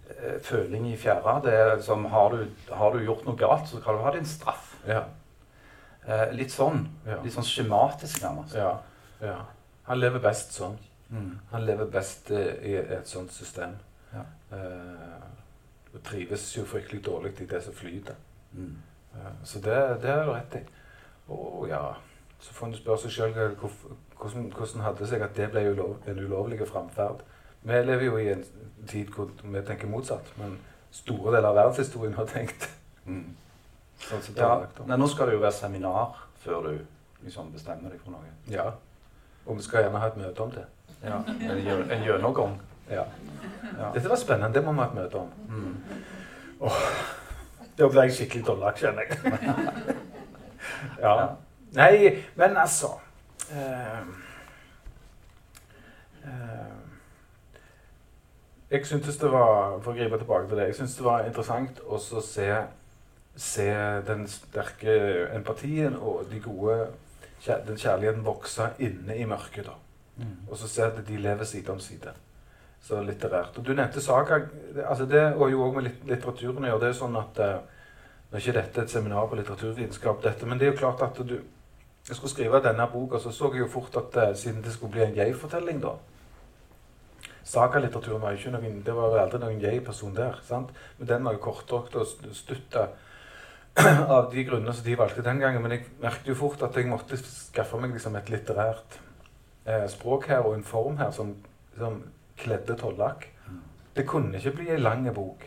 eh, 0.10 0.42
føling 0.44 0.88
i 0.88 0.96
fjæra. 0.98 1.42
Det 1.44 1.54
er 1.54 1.82
som 1.82 2.06
har 2.06 2.30
du, 2.30 2.46
har 2.72 2.90
du 2.92 3.00
gjort 3.00 3.26
noe 3.26 3.36
galt, 3.38 3.68
så 3.70 3.80
skal 3.82 3.94
du 3.94 4.00
ha 4.04 4.12
din 4.12 4.26
straff. 4.26 4.76
Ja. 4.88 5.04
Eh, 6.08 6.32
litt 6.34 6.52
sånn. 6.52 6.88
Litt 7.24 7.34
sånn 7.34 7.44
skjematisk, 7.44 8.22
nærmest. 8.24 8.56
ja. 8.56 8.78
ja. 9.22 9.36
Han 9.84 9.98
lever 10.00 10.20
best 10.20 10.54
sånn. 10.54 10.78
Mm. 11.10 11.40
Han 11.52 11.66
lever 11.66 11.86
best 11.86 12.32
eh, 12.32 12.54
i 12.70 12.76
et 12.80 13.08
sånt 13.10 13.34
system. 13.34 13.76
Ja. 14.14 14.26
Uh, 14.52 15.26
og 15.94 16.04
trives 16.06 16.58
jo 16.58 16.66
fryktelig 16.66 17.04
dårlig 17.06 17.34
i 17.42 17.46
det 17.50 17.64
som 17.64 17.74
flyter. 17.74 18.16
Mm. 18.54 18.76
Uh, 19.14 19.32
så 19.44 19.60
det, 19.60 19.78
det 20.02 20.10
har 20.10 20.24
du 20.26 20.32
rett 20.32 20.56
i. 20.56 20.64
Og 21.30 21.68
ja, 21.70 21.82
så 22.40 22.54
får 22.54 22.68
en 22.68 22.78
spørre 22.78 23.04
seg 23.04 23.12
sjøl 23.12 23.34
hvordan, 23.60 24.50
hvordan 24.56 24.86
hadde 24.86 25.00
det 25.04 25.10
seg 25.12 25.22
at 25.26 25.36
det 25.38 25.50
ble 25.54 25.66
ulov, 25.72 25.98
en 26.08 26.20
ulovlig 26.20 26.62
framferd. 26.68 27.22
Vi 27.62 27.82
lever 27.84 28.06
jo 28.06 28.18
i 28.18 28.30
en 28.32 28.44
tid 28.88 29.10
hvor 29.14 29.30
vi 29.44 29.62
tenker 29.68 29.90
motsatt, 29.92 30.30
men 30.38 30.58
store 30.92 31.36
deler 31.36 31.50
av 31.52 31.58
verdenshistorien 31.60 32.18
har 32.18 32.30
tenkt 32.30 32.70
Mm. 33.10 33.36
sånn 33.98 34.22
som 34.22 34.36
det 34.36 34.42
Ja, 34.42 34.56
er 34.62 34.86
nei, 34.86 34.98
nå 34.98 35.08
skal 35.10 35.26
det 35.28 35.34
jo 35.34 35.42
være 35.42 35.56
seminar 35.56 36.18
før 36.44 36.68
du 36.68 36.86
liksom 37.24 37.52
bestemmer 37.52 37.90
deg 37.90 38.02
for 38.04 38.12
noe. 38.12 38.28
Ja. 38.48 38.68
Og 39.46 39.58
vi 39.58 39.64
skal 39.66 39.84
gjerne 39.84 40.00
ha 40.00 40.08
et 40.12 40.18
møte 40.18 40.44
om 40.44 40.52
det. 40.54 40.66
Ja, 41.04 41.24
En, 41.28 42.04
gjennomgang. 42.04 42.60
Ja. 42.90 43.06
Ja. 43.78 43.92
Dette 43.94 44.10
var 44.10 44.16
spennende. 44.20 44.54
Det 44.54 44.66
må 44.66 44.74
vi 44.74 44.80
ha 44.80 44.88
et 44.90 44.96
møte 44.98 45.18
om. 45.18 45.30
Mm. 45.50 45.76
Da 47.80 47.88
ble 47.88 48.08
jeg 48.08 48.16
skikkelig 48.18 48.46
dårlig, 48.48 48.74
kjenner 48.82 49.08
jeg. 49.08 49.96
ja. 51.06 51.14
Nei, 51.78 51.94
men 52.36 52.58
altså 52.58 52.90
eh, 53.54 54.00
eh, 56.26 56.80
jeg 58.72 58.86
syntes 58.90 59.20
det 59.22 59.30
var 59.32 59.78
for 59.86 59.94
å 59.94 59.98
gripe 59.98 60.18
tilbake 60.20 60.50
til 60.50 60.60
det, 60.60 60.66
jeg 60.72 60.80
syntes 60.80 60.98
det 60.98 61.06
var 61.06 61.28
interessant 61.30 61.80
å 61.86 62.00
se, 62.02 62.50
se 63.40 63.68
den 64.10 64.26
sterke 64.30 64.96
empatien 65.38 65.96
og 65.96 66.26
de 66.34 66.42
gode, 66.44 66.80
den 67.46 67.80
kjærligheten 67.80 68.26
vokse 68.26 68.74
inne 68.82 69.16
i 69.16 69.30
mørket. 69.30 69.70
da. 69.70 69.78
Og 70.50 70.58
så 70.58 70.68
ser 70.68 70.86
at 70.86 71.08
de 71.08 71.18
lever 71.18 71.44
side 71.44 71.72
om 71.72 71.80
side. 71.80 72.14
Så 72.82 73.02
litterært. 73.04 73.58
Og 73.58 73.66
Du 73.66 73.74
nevnte 73.74 74.02
Saga. 74.02 74.40
altså 74.86 75.06
Det 75.06 75.22
har 75.22 75.50
jo 75.50 75.64
òg 75.64 75.76
med 75.76 75.92
litteraturen 76.08 76.64
å 76.64 76.68
gjøre. 76.68 76.80
Det 76.80 76.90
er 76.90 76.94
sånn 76.94 77.16
at 77.16 77.40
uh, 77.40 77.60
Nå 78.30 78.38
er 78.38 78.44
ikke 78.44 78.60
dette 78.60 78.82
et 78.82 78.92
seminar 78.92 79.26
på 79.28 79.36
litteraturvitenskap, 79.36 80.26
men 80.46 80.60
det 80.60 80.68
er 80.68 80.72
jo 80.72 80.78
klart 80.78 81.02
at 81.02 81.18
du 81.28 81.40
Jeg 82.08 82.16
skulle 82.16 82.30
skrive 82.30 82.62
denne 82.62 82.88
boka, 82.88 83.20
så 83.20 83.32
så 83.32 83.52
jeg 83.54 83.60
jo 83.60 83.68
fort 83.68 83.96
at 83.98 84.16
uh, 84.30 84.36
siden 84.36 84.64
det 84.64 84.74
skulle 84.74 84.92
bli 84.92 85.02
en 85.02 85.16
jeg-fortelling, 85.16 85.82
da 85.82 85.98
Sagalitteraturen 87.44 88.22
var 88.22 88.32
jo 88.32 88.38
ikke 88.38 88.52
noen 88.52 88.82
Det 88.86 88.96
var 88.96 89.10
jo 89.10 89.22
aldri 89.24 89.40
noen 89.40 89.62
jeg-person 89.62 90.16
der. 90.16 90.40
sant? 90.44 90.70
Men 90.98 91.08
den 91.08 91.24
var 91.26 91.34
jo 91.34 91.40
kortdrukket 91.40 91.96
og 91.96 92.34
stutta 92.34 92.88
av 94.16 94.32
de 94.32 94.44
grunner 94.44 94.72
som 94.72 94.86
de 94.86 94.98
valgte 94.98 95.22
den 95.22 95.40
gangen. 95.40 95.62
Men 95.62 95.72
jeg 95.72 95.86
merket 96.02 96.28
jo 96.28 96.36
fort 96.36 96.62
at 96.62 96.76
jeg 96.76 96.88
måtte 96.88 97.18
skaffe 97.18 97.78
meg 97.78 97.94
liksom 97.94 98.16
et 98.16 98.30
litterært 98.30 99.00
eh, 99.66 99.88
språk 99.90 100.30
her 100.32 100.46
og 100.46 100.56
en 100.56 100.64
form 100.64 100.98
her 100.98 101.12
som, 101.12 101.36
som 101.78 102.04
kledde 102.38 102.76
Tollak. 102.80 103.28
Det 103.96 104.08
kunne 104.08 104.38
ikke 104.38 104.56
bli 104.56 104.70
ei 104.72 104.80
lang 104.80 105.08
bok, 105.14 105.44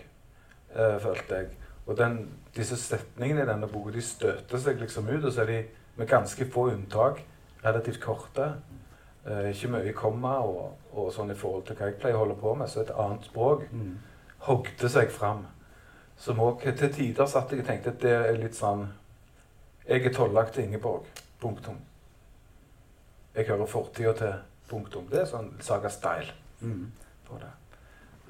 eh, 0.74 0.98
følte 1.00 1.34
jeg. 1.34 1.48
Og 1.86 1.96
den, 1.98 2.18
disse 2.56 2.76
setningene 2.76 3.42
i 3.42 3.48
denne 3.48 3.68
boka 3.68 3.90
de 3.94 4.02
støter 4.02 4.58
seg 4.58 4.80
liksom 4.80 5.08
ut, 5.08 5.24
og 5.24 5.32
så 5.32 5.42
er 5.42 5.50
de 5.50 5.62
med 5.96 6.08
ganske 6.08 6.46
få 6.50 6.68
unntak 6.72 7.22
relativt 7.64 8.00
korte. 8.00 8.52
Eh, 9.26 9.50
ikke 9.50 9.70
mye 9.70 9.92
komma 9.94 10.38
og, 10.42 10.78
og, 10.92 11.12
sånn 11.14 11.30
i 11.30 11.38
forhold 11.38 11.66
til 11.66 11.78
hva 11.78 11.90
jeg 11.90 11.98
pleier 12.02 12.18
å 12.18 12.24
holde 12.24 12.38
på 12.40 12.54
med. 12.58 12.70
Så 12.70 12.82
et 12.82 12.94
annet 12.94 13.26
språk 13.28 13.68
mm. 13.70 13.92
hogde 14.48 14.90
seg 14.90 15.12
fram. 15.14 15.46
Som 16.18 16.42
òg 16.42 16.66
til 16.78 16.92
tider 16.92 17.26
satt 17.26 17.52
jeg 17.52 17.62
og 17.62 17.70
tenkte 17.70 17.94
at 17.94 18.02
det 18.02 18.12
er 18.18 18.36
litt 18.38 18.58
sånn 18.58 18.90
Jeg 19.88 20.04
er 20.06 20.14
tollak 20.14 20.52
til 20.52 20.68
Ingeborg. 20.68 21.08
Punktum. 21.40 21.80
Jeg 23.34 23.48
hører 23.48 23.66
fortida 23.66 24.12
til. 24.18 24.40
Punktum. 24.72 25.04
Det 25.10 25.18
er 25.20 25.26
sånn 25.28 25.50
Saga 25.60 25.90
Style 25.92 26.32
mm. 26.62 26.84
på 27.26 27.36
det. 27.42 27.50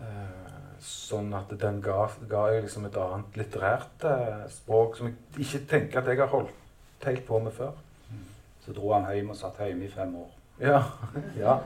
Uh, 0.00 0.78
sånn 0.82 1.28
at 1.38 1.52
den 1.60 1.78
ga, 1.84 2.08
ga 2.26 2.40
liksom 2.56 2.88
et 2.88 2.96
annet 2.98 3.36
litterært 3.38 4.06
uh, 4.08 4.40
språk 4.50 4.98
som 4.98 5.10
jeg 5.10 5.44
ikke 5.44 5.60
tenker 5.70 6.00
at 6.00 6.10
jeg 6.10 6.18
har 6.18 6.32
holdt 6.32 7.06
helt 7.06 7.22
på 7.28 7.38
med 7.44 7.54
før. 7.54 7.76
Mm. 8.08 8.24
Så 8.64 8.74
dro 8.74 8.90
han 8.96 9.06
hjem 9.12 9.30
og 9.34 9.38
satt 9.38 9.60
hjemme 9.62 9.86
i 9.86 9.92
fem 9.92 10.16
år. 10.24 10.32
Ja. 10.62 10.82
Ja. 11.42 11.58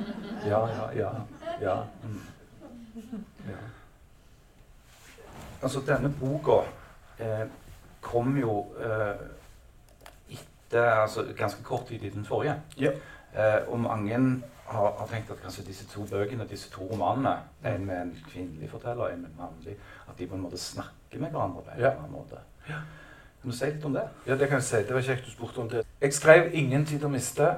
Ja, 0.44 0.60
ja, 0.68 0.90
ja. 0.94 1.10
ja. 1.60 1.76
Mm. 2.04 2.20
ja. 3.48 3.64
Altså, 5.62 5.80
denne 5.86 6.12
boka 6.20 6.60
eh, 7.18 7.46
kom 8.00 8.36
jo 8.38 8.60
eh, 8.78 9.24
etter 10.30 10.90
altså, 11.02 11.24
ganske 11.36 11.62
kort 11.64 11.88
tid 11.88 12.04
i 12.04 12.10
den 12.10 12.24
forrige. 12.24 12.60
Ja. 12.78 12.92
Eh, 13.34 13.68
og 13.68 13.80
mange 13.80 14.42
har, 14.66 14.92
har, 14.98 15.06
tenkt 15.10 15.30
at 15.30 15.40
kanskje 15.42 15.64
disse 15.66 15.86
to 15.88 16.04
bøkene, 16.10 16.46
disse 16.50 16.70
to 16.70 16.86
romanene, 16.90 17.36
en 17.64 17.86
med 17.86 18.02
en 18.02 18.14
kvinnelig 18.30 18.70
forteller 18.70 19.12
en 19.12 19.22
med 19.22 19.30
en 19.30 19.40
mannlig, 19.40 19.76
at 20.08 20.18
de 20.18 20.26
på 20.26 20.34
en 20.34 20.46
måte 20.46 20.58
snakker 20.58 21.20
med 21.20 21.30
hverandre 21.30 21.62
på 21.62 21.70
en 21.70 21.80
ja. 21.80 21.90
eller 21.90 21.98
annen 21.98 22.12
måte. 22.12 22.40
Ja. 22.68 22.80
Kan 23.42 23.50
du 23.50 23.56
si 23.56 23.70
litt 23.70 23.84
om 23.84 23.94
det? 23.94 24.08
Ja, 24.26 24.34
det 24.34 24.48
kan 24.48 24.58
jeg 24.58 24.66
si. 24.66 24.82
Det 24.88 24.94
var 24.94 25.04
kjekt 25.06 25.26
du 25.26 25.30
spurte 25.30 25.60
om 25.62 25.68
det. 25.70 25.84
Jeg 26.00 26.14
skrev 26.14 26.50
'Ingen 26.52 26.86
tid 26.86 27.04
å 27.04 27.08
miste', 27.08 27.56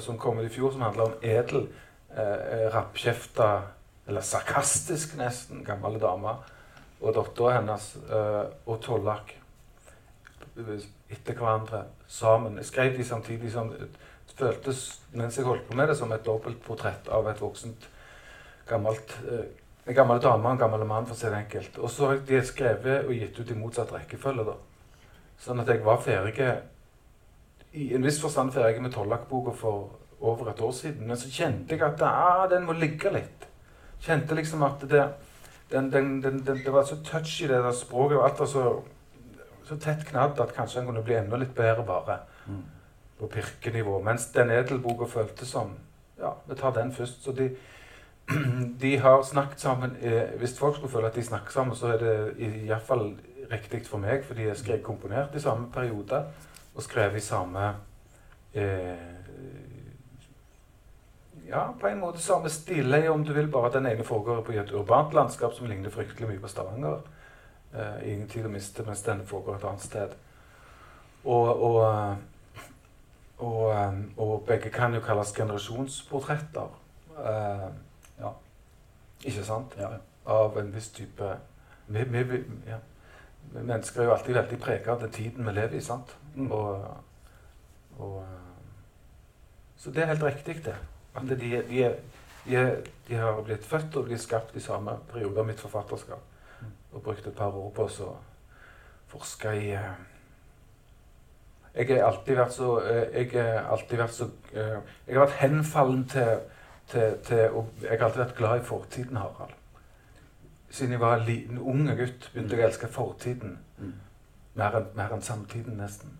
som 0.00 0.18
kom 0.18 0.38
ut 0.38 0.46
i 0.46 0.54
fjor, 0.54 0.72
som 0.72 0.80
handler 0.80 1.04
om 1.04 1.12
edel, 1.22 1.68
eh, 2.16 2.74
rappkjefta, 2.74 3.62
eller 4.06 4.20
sarkastisk 4.20 5.16
nesten, 5.16 5.64
gamle 5.64 6.00
dame, 6.00 6.36
og 7.00 7.14
dattera 7.14 7.58
hennes 7.60 7.96
eh, 8.10 8.44
og 8.66 8.80
Tollak 8.82 9.34
etter 11.10 11.34
hverandre 11.34 11.84
sammen. 12.08 12.56
Jeg 12.56 12.64
skrev 12.64 12.96
de 12.96 13.04
samtidig 13.04 13.52
som 13.52 13.72
føltes 14.38 15.00
mens 15.14 15.36
jeg 15.38 15.46
holdt 15.46 15.66
på 15.68 15.76
med 15.78 15.88
det, 15.88 15.96
som 15.98 16.12
et 16.12 16.24
dobbeltportrett 16.26 17.08
av 17.12 17.28
et 17.30 17.40
voksent, 17.42 17.88
gammelt 18.68 19.14
eh, 19.28 19.46
en 19.84 19.96
gammel 19.96 20.20
dame 20.20 20.48
og 20.48 20.54
en 20.54 20.60
gammel 20.62 20.86
mann, 20.88 21.06
for 21.06 21.12
å 21.12 21.18
si 21.18 21.28
det 21.28 21.40
enkelt. 21.42 21.74
Og 21.78 21.90
så 21.92 22.06
har 22.08 22.22
de 22.24 22.38
skrevet 22.48 23.04
og 23.04 23.12
gitt 23.12 23.36
ut 23.36 23.50
i 23.52 23.58
motsatt 23.58 23.92
rekkefølge. 23.92 24.46
da. 24.46 24.54
Sånn 25.44 25.60
at 25.60 25.68
jeg 25.68 25.82
var 25.84 26.00
ferdig 26.00 26.38
i 27.74 27.90
en 27.96 28.06
viss 28.06 28.20
forstand 28.22 28.54
ferdig 28.54 28.80
med 28.80 28.94
Tollak-boka 28.94 29.52
for 29.58 29.90
over 30.24 30.50
et 30.50 30.62
år 30.64 30.72
siden. 30.72 31.06
Men 31.06 31.20
så 31.20 31.28
kjente 31.28 31.76
jeg 31.76 31.84
at 31.84 32.00
ah, 32.06 32.46
den 32.48 32.64
må 32.64 32.72
ligge 32.78 33.12
litt. 33.12 33.44
Kjente 34.00 34.38
liksom 34.38 34.64
at 34.64 34.86
det, 34.88 35.04
den, 35.70 35.90
den, 35.92 36.14
den, 36.22 36.40
det 36.64 36.72
var 36.72 36.88
så 36.88 36.96
touchy, 37.04 37.48
det 37.50 37.60
der 37.60 37.76
språket. 37.76 38.16
og 38.16 38.24
Alt 38.24 38.40
var 38.40 38.48
så, 38.54 38.64
så 39.68 39.76
tett 39.76 40.06
knadd 40.08 40.40
at 40.40 40.56
kanskje 40.56 40.80
den 40.80 40.88
kunne 40.88 41.04
bli 41.04 41.18
enda 41.18 41.40
litt 41.40 41.52
bedre 41.56 41.84
bare. 41.84 42.22
Mm 42.48 42.64
på 43.24 43.32
pirkenivå. 43.38 43.98
Mens 44.04 44.26
den 44.36 44.50
edelboka 44.50 45.10
føltes 45.10 45.48
som 45.48 45.74
Ja, 46.18 46.30
vi 46.46 46.54
tar 46.54 46.70
den 46.70 46.92
først. 46.92 47.24
Så 47.24 47.32
de, 47.32 47.50
de 48.82 48.96
har 48.98 49.22
snakket 49.22 49.60
sammen 49.60 49.96
eh, 50.00 50.38
Hvis 50.38 50.58
folk 50.58 50.76
skulle 50.76 50.92
føle 50.92 51.06
at 51.06 51.14
de 51.14 51.22
snakker 51.22 51.52
sammen, 51.52 51.76
så 51.76 51.86
er 51.86 51.98
det 51.98 52.34
iallfall 52.38 53.16
riktig 53.50 53.86
for 53.86 53.98
meg, 53.98 54.24
fordi 54.24 54.46
jeg 54.46 54.56
skrev 54.56 54.82
komponert 54.82 55.34
i 55.34 55.40
samme 55.40 55.68
periode 55.72 56.24
og 56.74 56.82
skrev 56.82 57.16
i 57.16 57.20
samme 57.20 57.74
eh, 58.54 59.10
Ja, 61.48 61.66
på 61.80 61.86
en 61.86 62.00
måte 62.00 62.18
samme 62.18 62.48
stille, 62.48 63.10
om 63.10 63.24
du 63.24 63.32
vil. 63.32 63.50
Bare 63.52 63.72
den 63.72 63.86
ene 63.86 64.04
foregår 64.04 64.40
på 64.42 64.52
et 64.52 64.72
urbant 64.72 65.12
landskap 65.14 65.52
som 65.52 65.66
ligner 65.66 65.90
fryktelig 65.90 66.28
mye 66.28 66.40
på 66.40 66.48
Stavanger. 66.48 67.02
Eh, 67.74 68.12
ingen 68.12 68.28
tid 68.28 68.46
å 68.46 68.50
miste, 68.50 68.82
mens 68.86 69.02
denne 69.04 69.26
foregår 69.28 69.58
et 69.58 69.66
annet 69.68 69.84
sted. 69.84 70.14
Og, 71.24 71.62
og 71.62 72.16
og, 73.38 73.88
um, 73.88 74.12
og, 74.16 74.44
begge 74.46 74.70
kan 74.70 74.94
jo 74.94 75.00
kalles 75.00 75.32
generasjonsportretter. 75.32 76.80
Uh, 77.10 77.70
ja. 78.18 78.30
Ikke 79.24 79.44
sant? 79.44 79.74
Ja. 79.78 79.88
Av 80.26 80.58
en 80.58 80.74
viss 80.74 80.88
type 80.94 81.36
vi, 81.86 82.04
vi, 82.04 82.22
vi, 82.22 82.42
ja. 82.66 82.78
Mennesker 83.54 84.00
er 84.00 84.08
jo 84.08 84.14
alltid 84.14 84.34
veldig 84.34 84.58
preget 84.60 84.88
av 84.88 85.02
den 85.02 85.12
tiden 85.12 85.46
vi 85.46 85.52
lever 85.52 85.76
i. 85.76 85.80
sant? 85.80 86.16
Mm. 86.34 86.52
Og, 86.52 86.86
og, 87.98 88.16
um, 88.22 88.72
så 89.76 89.90
det 89.90 90.02
er 90.02 90.14
helt 90.14 90.22
riktig, 90.24 90.64
det. 90.64 90.76
At 91.14 91.28
de, 91.28 91.36
de, 91.36 91.94
de, 92.46 92.82
de, 93.08 93.14
har 93.14 93.42
blitt 93.42 93.66
født 93.66 93.96
og 93.96 94.08
blitt 94.08 94.22
skapt 94.22 94.56
i 94.56 94.62
samme 94.62 94.96
periode 95.12 95.40
av 95.40 95.46
mitt 95.46 95.60
forfatterskap. 95.60 96.22
Mm. 96.60 96.72
Og 96.92 97.02
brukt 97.02 97.26
et 97.26 97.36
par 97.36 97.54
år 97.54 97.70
på 97.74 97.86
å 97.86 98.10
forske 99.12 99.54
i 99.60 99.70
jeg 101.74 101.88
har 101.90 102.06
alltid 102.06 102.36
vært 102.38 102.54
så 102.54 102.70
eh, 102.86 103.16
Jeg 103.18 103.30
har 103.34 103.70
alltid 103.74 103.98
vært 103.98 104.14
så 104.14 104.28
eh, 104.54 104.76
Jeg 105.06 105.16
har 105.16 105.24
vært 105.24 105.40
henfallen 105.40 106.04
til, 106.08 106.42
til, 106.90 107.16
til 107.26 107.38
Jeg 107.82 107.98
har 107.98 108.06
alltid 108.06 108.22
vært 108.22 108.36
glad 108.38 108.60
i 108.60 108.64
fortiden, 108.64 109.16
Harald. 109.16 109.56
Siden 110.70 110.92
jeg 110.92 111.00
var 111.00 111.16
en 111.16 111.26
liten, 111.26 111.58
ung 111.58 111.86
gutt, 111.98 112.30
begynte 112.32 112.56
jeg 112.56 112.64
å 112.64 112.68
elske 112.68 112.90
fortiden. 112.90 113.58
Mm. 113.78 113.92
Mer 114.58 115.12
enn 115.14 115.22
samtiden, 115.22 115.76
nesten. 115.78 116.16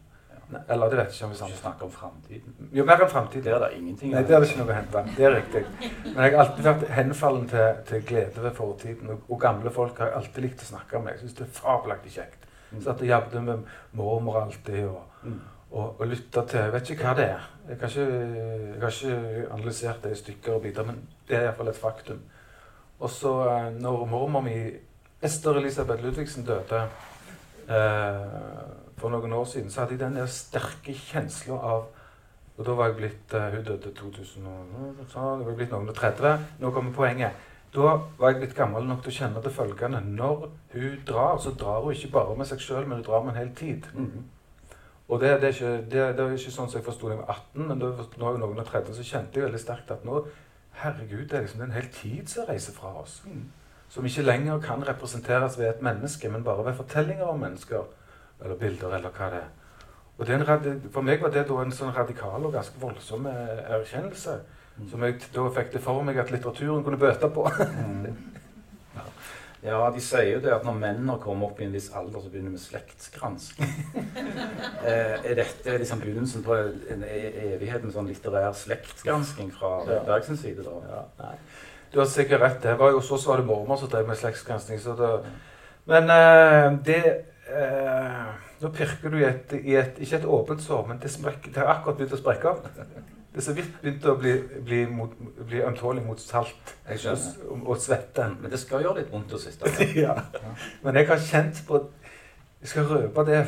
Eller 0.68 0.90
det 0.90 0.98
vet 0.98 1.10
jeg 1.10 1.16
ikke 1.16 1.26
om 1.26 1.32
vi 1.32 1.38
snakker 1.38 1.58
snakke 1.58 1.84
om 1.84 1.90
framtiden. 1.90 2.54
Jo, 2.72 2.84
mer 2.86 3.02
enn 3.02 3.10
framtiden. 3.10 3.44
Det 3.44 3.54
er 3.54 3.62
det 3.64 3.70
ingenting 3.78 4.12
Nei, 4.12 4.22
det 4.28 4.36
er 4.36 4.42
det 4.42 4.50
ikke 4.50 4.60
noe 4.60 4.70
å 4.70 4.76
hente. 4.76 5.02
Det 5.16 5.26
er 5.26 5.34
riktig. 5.34 5.62
Men 6.04 6.20
jeg 6.20 6.34
har 6.34 6.40
alltid 6.44 6.68
vært 6.68 6.84
henfallen 6.98 7.48
til, 7.50 7.82
til 7.88 8.06
glede 8.10 8.44
ved 8.44 8.56
fortiden. 8.58 9.12
Og, 9.14 9.26
og, 9.28 9.38
gamle 9.40 9.72
folk 9.74 9.98
har 10.02 10.14
alltid 10.18 10.46
likt 10.46 10.64
å 10.66 10.68
snakke 10.68 11.00
med. 11.02 11.16
Jeg 11.16 11.24
syns 11.24 11.38
det 11.40 11.46
er 11.46 11.54
fabelaktig 11.58 12.14
kjekt. 12.18 12.43
Mm. 12.74 12.82
Så 12.82 12.94
jeg 13.00 13.10
jobbet 13.10 13.42
med 13.44 13.74
mormor 13.92 14.40
alltid. 14.42 14.84
og, 14.86 15.02
mm. 15.22 15.40
og, 15.70 16.00
og 16.00 16.06
lytta 16.06 16.46
til 16.46 16.60
Jeg 16.60 16.72
vet 16.72 16.90
ikke 16.90 17.08
hva 17.08 17.16
det 17.18 17.28
er. 17.30 17.50
Jeg 17.68 17.78
har 17.80 17.88
ikke, 17.88 18.08
jeg 18.74 18.80
har 18.82 18.90
ikke 18.90 19.52
analysert 19.54 20.04
det 20.04 20.12
i 20.12 20.22
stykker 20.22 20.58
og 20.58 20.62
biter, 20.62 20.84
men 20.84 21.00
det 21.28 21.38
er 21.38 21.46
iallfall 21.48 21.72
et 21.72 21.80
faktum. 21.80 22.20
Og 23.00 23.10
så, 23.10 23.32
eh, 23.48 23.72
når 23.80 24.04
mormor 24.06 24.44
mi, 24.44 24.58
Ester 25.22 25.56
Elisabeth 25.56 26.02
Ludvigsen, 26.02 26.44
døde 26.44 26.82
eh, 27.68 28.84
for 28.96 29.08
noen 29.08 29.32
år 29.32 29.44
siden, 29.44 29.70
så 29.70 29.80
hadde 29.80 29.96
jeg 29.96 30.00
den 30.00 30.16
der 30.16 30.26
sterke 30.26 30.94
kjensla 30.94 31.54
av 31.54 31.86
Og 32.56 32.66
da 32.66 32.74
var 32.78 32.86
jeg 32.86 32.94
blitt 33.00 33.32
uh, 33.34 33.48
Hun 33.50 33.64
døde 33.66 33.90
i 33.90 33.94
2000, 33.98 34.44
og, 34.46 35.00
det 35.38 35.46
var 35.46 35.56
blitt 35.58 35.72
noen 35.72 35.88
og 35.90 35.96
30. 35.98 36.44
Nå 36.60 36.70
kommer 36.70 36.92
poenget. 36.94 37.32
Da 37.74 37.96
var 38.18 38.30
jeg 38.30 38.44
litt 38.44 38.54
gammel 38.54 38.86
nok 38.86 39.02
til 39.02 39.10
å 39.10 39.16
kjenne 39.16 39.42
det 39.42 39.50
følgende. 39.54 40.00
Når 40.04 40.46
hun 40.74 41.00
drar, 41.08 41.40
så 41.42 41.50
drar 41.58 41.82
hun 41.82 41.96
ikke 41.96 42.12
bare 42.14 42.36
med 42.38 42.46
seg 42.46 42.62
sjøl, 42.62 42.86
men 42.86 43.00
hun 43.00 43.06
drar 43.08 43.24
med 43.24 43.34
en 43.34 43.40
hel 43.40 43.50
tid. 43.58 43.88
Mm. 43.94 44.22
Og 45.08 45.20
det, 45.20 45.32
det, 45.42 45.48
er 45.48 45.56
ikke, 45.56 45.72
det, 45.90 46.04
det, 46.16 46.24
er 46.24 46.36
ikke 46.38 46.54
sånn 46.54 46.70
som 46.70 46.78
jeg 46.78 46.86
forsto 46.86 47.10
da 47.10 47.16
jeg 47.16 47.24
var 47.24 47.34
18, 47.34 47.66
men 47.68 47.82
da 47.82 47.90
er 47.90 48.36
jo 48.36 48.40
noen 48.40 48.62
og 48.62 48.70
30, 48.70 48.94
så 48.96 49.08
kjente 49.08 49.40
jeg 49.40 49.48
veldig 49.48 49.60
sterkt 49.60 49.92
at 49.92 50.06
nå 50.06 50.22
Herregud, 50.74 51.28
det 51.30 51.36
er 51.38 51.44
liksom 51.44 51.60
en 51.62 51.74
hel 51.74 51.84
tid 51.94 52.30
som 52.30 52.48
reiser 52.48 52.74
fra 52.74 52.88
oss. 52.98 53.20
Mm. 53.30 53.44
Som 53.94 54.06
ikke 54.08 54.24
lenger 54.24 54.62
kan 54.62 54.80
representeres 54.82 55.58
ved 55.58 55.68
et 55.68 55.84
menneske, 55.86 56.28
men 56.28 56.42
bare 56.42 56.64
ved 56.66 56.74
fortellinger 56.80 57.28
om 57.30 57.38
mennesker. 57.38 57.84
Eller 58.42 58.58
bilder, 58.58 58.96
eller 58.96 59.14
hva 59.14 59.28
det 59.30 59.38
er. 59.44 59.52
Og 60.18 60.26
det 60.26 60.74
for 60.94 61.02
meg 61.02 61.22
var 61.22 61.30
det 61.34 61.44
da 61.46 61.60
en 61.62 61.74
sånn 61.74 61.94
radikal 61.94 62.42
og 62.46 62.52
ganske 62.54 62.80
voldsom 62.82 63.26
erkjennelse. 63.26 64.34
Mm. 64.74 64.88
Som 64.90 65.02
jeg 65.06 65.20
da 65.34 65.48
fikk 65.54 65.72
det 65.72 65.80
for 65.84 66.02
meg 66.02 66.18
at 66.18 66.30
litteraturen 66.34 66.84
kunne 66.84 66.98
bøte 66.98 67.28
på. 67.30 67.46
Ja, 69.64 69.78
de 69.88 70.00
sier 70.04 70.26
jo 70.34 70.40
det 70.44 70.50
at 70.52 70.64
når 70.66 70.74
mennene 70.76 71.14
kommer 71.22 71.48
opp 71.48 71.60
i 71.62 71.64
en 71.64 71.72
viss 71.72 71.86
alder, 71.96 72.20
så 72.20 72.28
begynner 72.28 72.50
vi 72.52 72.58
med 72.58 72.60
slektsgransking. 72.60 73.70
eh, 74.90 75.14
er 75.24 75.38
dette 75.38 75.78
liksom 75.80 76.02
begynnelsen 76.02 76.44
på 76.44 76.58
en 76.92 77.06
e- 77.08 77.54
evighet 77.54 77.86
med 77.86 77.94
sånn 77.94 78.10
litterær 78.10 78.52
slektsgransking 78.60 79.48
fra 79.56 79.70
Ja. 79.88 80.02
Bergsens 80.04 80.44
side? 80.44 80.66
da? 80.66 81.00
Ja. 81.22 81.30
Du 81.94 81.98
har 82.02 82.10
sikkert 82.12 82.44
rett. 82.44 82.60
Det 82.66 82.76
var 82.76 82.92
jo 82.92 83.00
så 83.00 83.16
var 83.24 83.40
det 83.40 83.48
mormor 83.48 83.80
som 83.80 83.88
drev 83.88 84.04
med 84.12 84.20
slektsgransking. 84.20 84.82
Så 84.84 84.98
det, 85.00 85.10
men 85.88 86.12
eh, 86.12 86.68
det 86.84 87.00
eh, 87.48 88.22
Nå 88.60 88.68
pirker 88.72 89.10
du 89.12 89.16
i 89.18 89.24
et, 89.26 89.52
i 89.64 89.74
et 89.76 89.96
Ikke 90.00 90.20
et 90.20 90.28
åpent 90.28 90.60
sår, 90.62 90.84
men 90.88 91.00
det, 91.00 91.08
sprekker, 91.12 91.52
det 91.56 91.64
har 91.64 91.72
akkurat 91.78 91.96
begynt 92.02 92.18
å 92.18 92.20
sprekke. 92.20 92.54
Det 93.34 93.40
er 93.40 93.46
så 93.48 93.52
vidt 93.56 93.70
begynt 93.82 94.04
å 94.06 94.12
bli, 94.14 94.32
bli, 94.62 94.76
mot, 94.86 95.14
bli 95.42 95.58
ømtålig 95.66 96.04
mot 96.06 96.20
salt 96.22 96.74
og, 96.86 97.64
og 97.64 97.80
svette. 97.82 98.28
Men 98.38 98.52
det 98.52 98.60
skal 98.62 98.84
gjøre 98.84 99.00
litt 99.00 99.10
vondt 99.10 99.34
å 99.34 99.40
sitte 99.42 99.72
der. 99.74 99.90
ja. 100.04 100.14
Men 100.84 101.00
jeg 101.00 101.08
har 101.08 101.18
kjent 101.18 101.64
på 101.66 101.80
Jeg 102.62 102.70
skal 102.70 102.86
røpe 102.88 103.24
det 103.26 103.40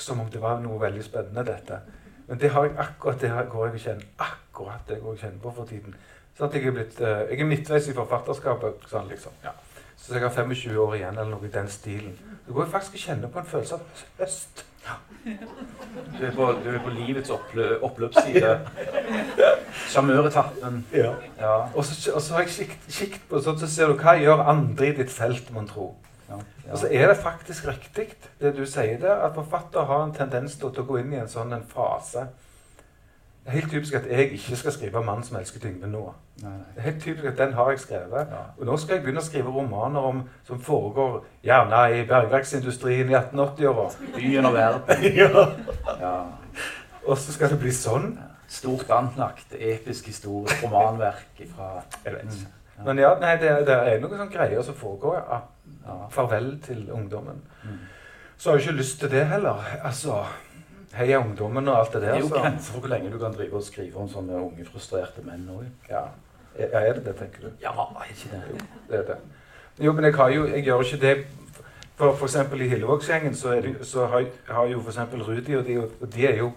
som 0.00 0.22
om 0.24 0.30
det 0.32 0.40
var 0.40 0.62
noe 0.64 0.80
veldig 0.80 1.02
spennende, 1.04 1.44
dette. 1.44 1.82
Men 2.30 2.40
det 2.40 2.48
har 2.54 2.64
jeg 2.64 2.78
akkurat 2.80 3.20
det 3.20 3.30
går 3.52 3.68
jeg 3.68 3.82
kjenner 3.84 4.08
akkurat 4.24 4.88
det 4.88 4.98
går 5.02 5.18
jeg 5.18 5.22
kjenner 5.26 5.44
på 5.44 5.52
for 5.58 5.68
tiden. 5.68 6.00
Sånn 6.38 6.56
jeg 6.56 6.64
er 6.70 6.76
blitt 6.78 7.00
eh, 7.04 7.22
Jeg 7.28 7.44
er 7.44 7.50
midtveis 7.52 7.90
i 7.92 7.96
forfatterskapet. 8.00 8.88
Sånn, 8.88 9.12
liksom. 9.12 9.36
ja. 9.44 9.52
Så 10.00 10.16
jeg 10.16 10.24
har 10.24 10.32
25 10.32 10.80
år 10.80 10.96
igjen, 10.96 11.18
eller 11.20 11.36
noe 11.36 11.44
i 11.44 11.52
den 11.52 11.68
stilen. 11.68 12.16
Så 12.46 12.56
går 12.56 12.64
jeg 12.64 12.72
faktisk 12.72 12.96
og 12.96 13.04
kjenner 13.04 13.32
på 13.34 13.42
en 13.42 13.52
følelse 13.52 13.76
av 13.76 14.04
høst. 14.22 14.64
Du 16.18 16.26
er 16.26 16.32
på, 16.34 16.46
du 16.62 16.68
er 16.70 16.78
på 16.84 16.92
livets 16.94 17.30
opplø, 17.34 17.66
oppløpsside. 17.86 18.52
Sjarmøretappen. 19.90 20.84
Ja. 20.94 21.12
Ja. 21.38 21.54
Og, 21.74 21.84
så, 21.84 22.12
og 22.14 22.22
så 22.22 22.36
har 22.36 22.46
jeg 22.46 22.68
kikt 22.86 23.24
på 23.28 23.40
sånn, 23.42 23.58
så 23.60 23.68
ser 23.70 23.90
du 23.90 23.96
hva 24.00 24.14
gjør 24.20 24.44
andre 24.52 24.90
i 24.90 24.94
ditt 25.00 25.12
felt, 25.12 25.50
mon 25.54 25.68
tro. 25.68 25.90
Ja. 26.28 26.38
Og 26.70 26.82
så 26.82 26.90
er 26.94 27.10
det 27.10 27.18
faktisk 27.20 27.66
riktig, 27.68 28.06
det 28.40 28.54
du 28.56 28.62
sier 28.68 29.00
der, 29.02 29.24
at 29.26 29.34
forfatter 29.34 29.88
har 29.88 30.04
en 30.06 30.14
tendens 30.14 30.54
til 30.60 30.70
å 30.70 30.86
gå 30.86 31.00
inn 31.00 31.16
i 31.16 31.20
en 31.22 31.30
sånn 31.30 31.56
en 31.56 31.66
fase. 31.68 32.28
Det 33.44 33.48
er 33.48 33.50
helt 33.50 33.70
typisk 33.70 33.94
at 33.94 34.06
jeg 34.10 34.32
ikke 34.32 34.56
skal 34.56 34.72
skrive 34.72 35.02
'Mannen 35.02 35.24
som 35.24 35.36
elsket 35.36 35.64
Yngve' 35.64 35.86
nå. 35.86 36.14
Nei, 36.42 36.50
nei. 36.50 36.58
Det 36.74 36.78
er 36.78 36.82
helt 36.82 37.02
typisk 37.02 37.24
at 37.26 37.38
den 37.38 37.52
har 37.52 37.70
jeg 37.70 37.80
skrevet. 37.80 38.26
Ja. 38.30 38.42
Og 38.58 38.66
nå 38.66 38.76
skal 38.76 38.94
jeg 38.94 39.02
begynne 39.02 39.20
å 39.20 39.24
skrive 39.24 39.48
romaner 39.48 40.00
om, 40.00 40.22
som 40.44 40.60
foregår 40.60 41.24
gjerne 41.44 42.00
i 42.00 42.04
bergverksindustrien 42.06 43.10
i 43.10 43.14
1880-åra. 43.14 43.90
Byen 44.16 44.46
og 44.46 44.54
verden. 44.54 45.04
ja. 45.22 45.46
Ja. 46.00 46.14
Og 47.06 47.18
så 47.18 47.32
skal 47.32 47.50
det 47.50 47.58
bli 47.60 47.72
sånn. 47.72 48.18
Stort 48.50 48.90
anlagt, 48.90 49.54
episk 49.54 50.06
historie, 50.06 50.56
romanverk 50.62 51.44
fra 51.54 51.84
Jeg 52.04 52.12
vet 52.14 52.22
ikke. 52.22 52.48
Mm. 52.78 52.84
Men 52.84 52.98
ja, 52.98 53.14
nei, 53.20 53.36
det, 53.38 53.50
det 53.68 53.76
er 53.76 54.00
noen 54.00 54.16
sånne 54.16 54.32
greier 54.32 54.62
som 54.66 54.74
foregår. 54.74 55.20
Ja. 55.20 55.40
Ja. 55.86 55.96
Farvel 56.10 56.60
til 56.64 56.90
ungdommen. 56.92 57.42
Mm. 57.64 57.78
Så 58.36 58.50
har 58.50 58.58
jeg 58.58 58.68
ikke 58.68 58.78
lyst 58.80 59.00
til 59.00 59.10
det 59.10 59.26
heller. 59.26 59.64
Altså, 59.84 60.24
Heia 60.94 61.18
ungdommen 61.22 61.68
og 61.68 61.78
alt 61.78 61.92
det 61.92 62.00
Det 62.02 62.08
der. 62.08 62.14
er 62.14 62.20
jo 62.20 62.28
så- 62.28 62.40
grenser 62.42 62.72
for 62.72 62.80
hvor 62.80 62.88
lenge 62.88 63.10
du 63.12 63.18
kan 63.18 63.32
drive 63.32 63.54
og 63.54 63.62
skrive 63.62 63.96
om 63.96 64.08
sånne 64.08 64.32
unge, 64.40 64.64
frustrerte 64.64 65.22
menn 65.24 65.48
òg. 65.50 65.64
Ja. 65.90 66.02
Er 66.58 66.92
det 66.94 67.04
det, 67.04 67.16
tenker 67.16 67.40
du? 67.46 67.50
Ja, 67.62 67.70
er 67.70 68.08
ikke 68.10 68.30
det? 68.32 68.62
Det 68.90 68.98
er 68.98 69.02
det. 69.12 69.16
Jo, 69.80 69.92
men 69.92 70.04
jeg, 70.04 70.14
har 70.14 70.28
jo, 70.28 70.46
jeg 70.46 70.64
gjør 70.64 70.80
ikke 70.82 71.00
det 71.00 71.26
For, 71.96 72.12
f.eks. 72.16 72.34
i 72.36 72.68
Hillevågsgjengen 72.68 73.34
så, 73.34 73.50
det, 73.60 73.76
så 73.86 74.06
har, 74.06 74.24
har 74.48 74.64
jo 74.66 74.80
eksempel 74.88 75.20
Rudi, 75.22 75.54
og 75.56 75.66
de, 75.66 75.78
og 76.00 76.12
de, 76.14 76.26
er 76.26 76.36
jo, 76.38 76.52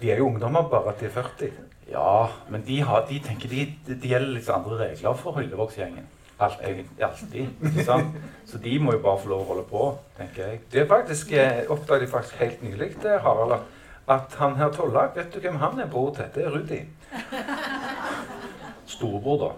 de 0.00 0.10
er 0.10 0.16
jo 0.16 0.26
ungdommer, 0.26 0.68
bare 0.70 0.88
at 0.88 1.00
de 1.00 1.04
er 1.06 1.10
40. 1.10 1.50
Ja, 1.90 2.26
men 2.48 2.64
de, 2.66 2.80
har, 2.80 3.04
de 3.10 3.18
tenker 3.20 3.48
de, 3.48 3.74
de 3.86 4.08
gjelder 4.08 4.32
litt 4.38 4.48
andre 4.48 4.78
regler 4.78 5.14
for 5.14 5.36
Hillevågsgjengen. 5.38 6.06
Alltid. 6.40 6.84
Alltid. 7.00 7.46
Ikke 7.62 7.84
sant? 7.84 8.16
Så 8.46 8.58
de 8.58 8.78
må 8.78 8.92
jo 8.92 8.98
bare 9.04 9.18
få 9.20 9.28
lov 9.28 9.44
å 9.44 9.48
holde 9.52 9.66
på, 9.68 9.98
tenker 10.18 10.46
jeg. 10.50 10.60
Det 10.72 10.88
faktisk, 10.88 11.32
eh, 11.32 11.62
oppdaget 11.68 12.00
jeg 12.00 12.08
faktisk 12.10 12.34
helt 12.40 12.62
nylig, 12.62 12.90
det, 13.02 13.20
Harald, 13.20 13.52
at, 13.52 13.60
at 14.08 14.34
han 14.38 14.54
her 14.56 14.68
Tollak, 14.72 15.16
vet 15.16 15.34
du 15.34 15.40
hvem 15.40 15.56
han 15.56 15.80
er 15.80 15.86
bror 15.90 16.14
til? 16.14 16.24
Det 16.34 16.44
er 16.44 16.50
Rudi. 16.50 16.80
Storebror, 18.86 19.38
da. 19.48 19.52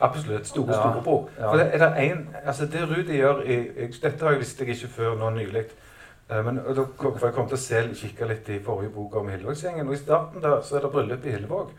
Absolutt. 0.00 0.46
Store 0.46 0.72
Ja. 0.74 0.80
storebror. 0.80 1.28
Ja. 1.38 1.50
For 1.50 1.56
det, 1.56 1.66
er 1.74 1.78
det 1.78 2.10
en, 2.10 2.28
altså 2.44 2.66
det 2.66 2.82
Rudi 2.90 3.16
gjør 3.16 3.40
i 3.46 3.56
Dette 4.02 4.24
har 4.24 4.30
jeg 4.30 4.40
visste 4.40 4.64
jeg 4.64 4.74
ikke 4.76 4.88
før 4.88 5.14
nå 5.18 5.30
nylig. 5.30 5.64
Eh, 6.30 6.44
Men 6.44 6.56
da 6.56 6.84
kom, 6.96 7.18
for 7.18 7.26
jeg 7.26 7.34
kom 7.34 7.46
til 7.48 7.56
å 7.56 7.60
se, 7.60 7.82
kikke 7.94 8.26
litt 8.28 8.48
i 8.48 8.58
forrige 8.62 8.90
bok 8.90 9.14
om 9.16 9.28
Hillevågsgjengen. 9.28 9.86
Og 9.88 9.94
i 9.94 9.96
starten 9.96 10.42
der 10.42 10.60
så 10.62 10.76
er 10.76 10.80
det 10.80 10.90
bryllup 10.92 11.24
i 11.26 11.30
Hillevåg 11.30 11.70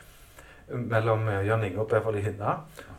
mellom 0.73 1.27
eh, 1.27 1.45
Jan 1.47 1.63
Inge 1.63 1.79
og 1.79 1.89
Beverly 1.89 2.21
Hinna. 2.21 2.55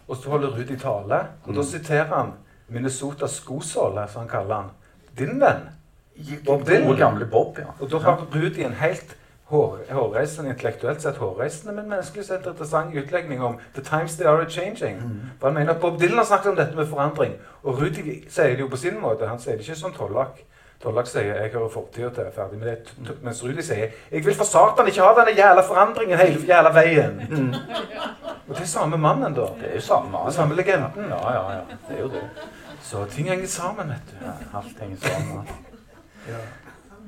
Og 0.08 0.16
så 0.16 0.30
holder 0.30 0.48
Rudi 0.58 0.76
tale. 0.76 1.22
Og 1.46 1.54
da 1.54 1.60
Mm. 1.60 1.64
siterer 1.64 2.14
han 2.14 2.32
Minnesota 2.68 3.26
skosåle, 3.26 4.08
som 4.08 4.20
han 4.20 4.28
kaller 4.28 4.54
han. 4.54 4.70
Din 5.18 5.40
venn. 5.40 5.68
Bob 6.46 6.66
Dylan. 6.66 6.96
Gamle 6.96 7.26
Bob, 7.26 7.58
ja. 7.58 7.64
Og 7.80 7.90
da 7.90 7.98
har 7.98 8.26
Rudi 8.34 8.62
en 8.64 8.72
helt 8.72 9.16
hår, 9.48 9.78
hårreisende, 9.90 10.50
intellektuelt 10.50 11.02
sett 11.02 11.16
hårreisende, 11.16 11.72
men 11.74 11.88
menneskelig 11.88 12.24
sett 12.26 12.46
interessant 12.46 12.94
utlegning 12.96 13.42
om 13.44 13.56
The 13.74 13.82
times 13.82 14.16
they 14.16 14.26
are 14.26 14.42
a-changing. 14.42 14.96
Mm. 15.02 15.20
For 15.40 15.48
han 15.48 15.54
mener 15.54 15.74
at 15.74 15.80
Bob 15.80 16.00
Dylan 16.00 16.18
har 16.18 16.24
snakket 16.24 16.50
om 16.50 16.56
dette 16.56 16.76
med 16.76 16.86
forandring. 16.86 17.32
Og 17.62 17.80
Rudi 17.80 18.24
sier 18.28 18.48
det 18.56 18.60
jo 18.60 18.68
på 18.68 18.76
sin 18.76 19.00
måte. 19.00 19.26
Han 19.28 19.38
sier 19.40 19.56
det 19.56 19.60
ikke 19.68 19.78
som 19.80 19.92
Tollak. 19.92 20.42
Tollak 20.82 21.06
sier 21.06 21.22
'jeg 21.34 21.50
hører 21.52 21.68
fortida 21.68 22.08
til', 22.08 22.32
ferdig 22.34 22.58
med 22.58 22.68
det. 22.68 22.78
T- 23.06 23.16
Mens 23.22 23.44
Rudi 23.44 23.62
sier 23.62 23.88
'jeg 24.12 24.24
vil 24.26 24.34
for 24.34 24.44
satan 24.44 24.86
ikke 24.86 25.02
ha 25.02 25.14
denne 25.14 25.36
jævla 25.36 25.60
forandringen 25.62 26.18
hele 26.18 26.40
jævla 26.46 26.70
veien'. 26.70 27.30
Mm. 27.30 27.54
Og 28.48 28.54
det 28.54 28.62
er 28.62 28.66
samme 28.66 28.96
mannen, 28.98 29.34
da. 29.34 29.40
Det 29.40 29.70
er 29.70 29.74
jo 29.74 29.80
samme 29.80 30.10
mannen. 30.10 30.26
Det 30.26 30.32
er 30.34 30.36
samme 30.36 30.54
legenden. 30.54 31.04
Ja, 31.10 31.32
ja, 31.32 31.50
ja. 31.52 31.60
Det 31.88 31.96
er 31.98 32.02
jo 32.02 32.08
det. 32.08 32.22
Så 32.82 33.04
ting 33.04 33.28
henger 33.28 33.46
sammen, 33.46 33.88
vet 33.88 34.06
du. 34.10 34.26
Ja, 34.26 34.58
alt 34.58 34.78
henger 34.80 34.96
sammen. 34.96 35.48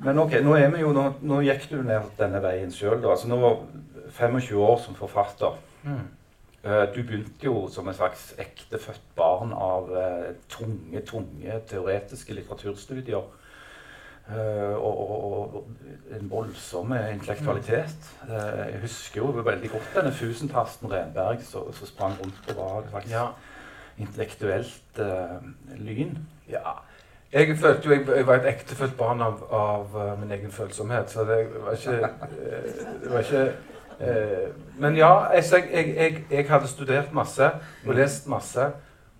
Men 0.01 0.17
ok, 0.17 0.39
nå, 0.41 0.55
er 0.57 0.79
jo, 0.81 0.91
nå, 0.95 1.03
nå 1.21 1.41
gikk 1.45 1.67
du 1.69 1.81
ned 1.85 2.07
denne 2.17 2.39
veien 2.41 2.71
sjøl. 2.73 3.03
Altså, 3.05 3.27
nå 3.29 3.37
var 3.41 3.59
25 4.17 4.57
år 4.57 4.79
som 4.81 4.97
forfatter. 4.97 5.59
Mm. 5.85 6.07
Eh, 6.63 6.85
Du 6.95 7.03
begynte 7.03 7.45
jo 7.45 7.67
som 7.73 7.87
en 7.87 7.93
slags 7.97 8.31
ektefødt 8.41 9.03
barn 9.17 9.53
av 9.53 9.91
uh, 9.93 10.31
tunge, 10.49 11.01
tunge 11.05 11.59
teoretiske 11.69 12.33
litteraturstudier. 12.37 13.29
Uh, 14.31 14.75
og, 14.77 14.99
og, 15.01 15.55
og 15.55 16.17
en 16.17 16.29
voldsom 16.31 16.93
intellektualitet. 16.93 18.11
Uh, 18.29 18.61
jeg 18.69 18.81
husker 18.85 19.21
jo 19.21 19.31
veldig 19.43 19.71
godt 19.73 19.95
denne 19.97 20.13
fusentasten 20.15 20.91
Renberg 20.91 21.41
som 21.43 21.73
sprang 21.89 22.13
rundt 22.21 22.53
og 22.53 22.61
var 22.61 22.77
et 22.83 22.91
slags 22.93 23.11
Ja. 23.11 23.25
intellektuelt 23.99 25.01
uh, 25.01 25.41
lyn. 25.81 26.17
Ja. 26.49 26.77
Jeg 27.33 27.57
følte 27.57 27.87
jo 27.87 27.93
jeg, 27.95 28.07
jeg 28.17 28.27
var 28.27 28.41
et 28.41 28.47
ektefødt 28.49 28.97
barn 28.97 29.21
av, 29.23 29.43
av 29.55 29.93
uh, 29.95 30.07
min 30.19 30.31
egen 30.35 30.51
følsomhet, 30.51 31.11
så 31.11 31.23
det 31.23 31.45
var 31.63 31.77
ikke, 31.77 32.09
eh, 32.27 32.81
det 33.03 33.11
var 33.11 33.19
ikke 33.19 33.43
eh, 33.99 34.49
Men 34.79 34.97
ja, 34.97 35.11
jeg, 35.31 35.69
jeg, 35.71 36.25
jeg 36.31 36.49
hadde 36.49 36.67
studert 36.67 37.13
masse 37.13 37.47
og 37.85 37.93
lest 37.95 38.27
masse, 38.27 38.65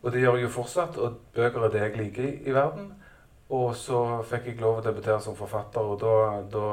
og 0.02 0.12
det 0.12 0.26
gjør 0.26 0.36
jeg 0.36 0.44
jo 0.44 0.50
fortsatt. 0.58 0.98
Og 0.98 1.22
bøker 1.36 1.64
er 1.64 1.72
det 1.72 1.86
jeg 1.86 1.98
liker 1.98 2.28
i, 2.28 2.34
i 2.50 2.54
verden. 2.54 2.92
Og 3.50 3.76
så 3.76 4.02
fikk 4.28 4.52
jeg 4.52 4.60
lov 4.60 4.82
å 4.82 4.84
debutere 4.84 5.22
som 5.22 5.36
forfatter, 5.36 5.80
og 5.80 6.02
da, 6.02 6.44
da 6.52 6.66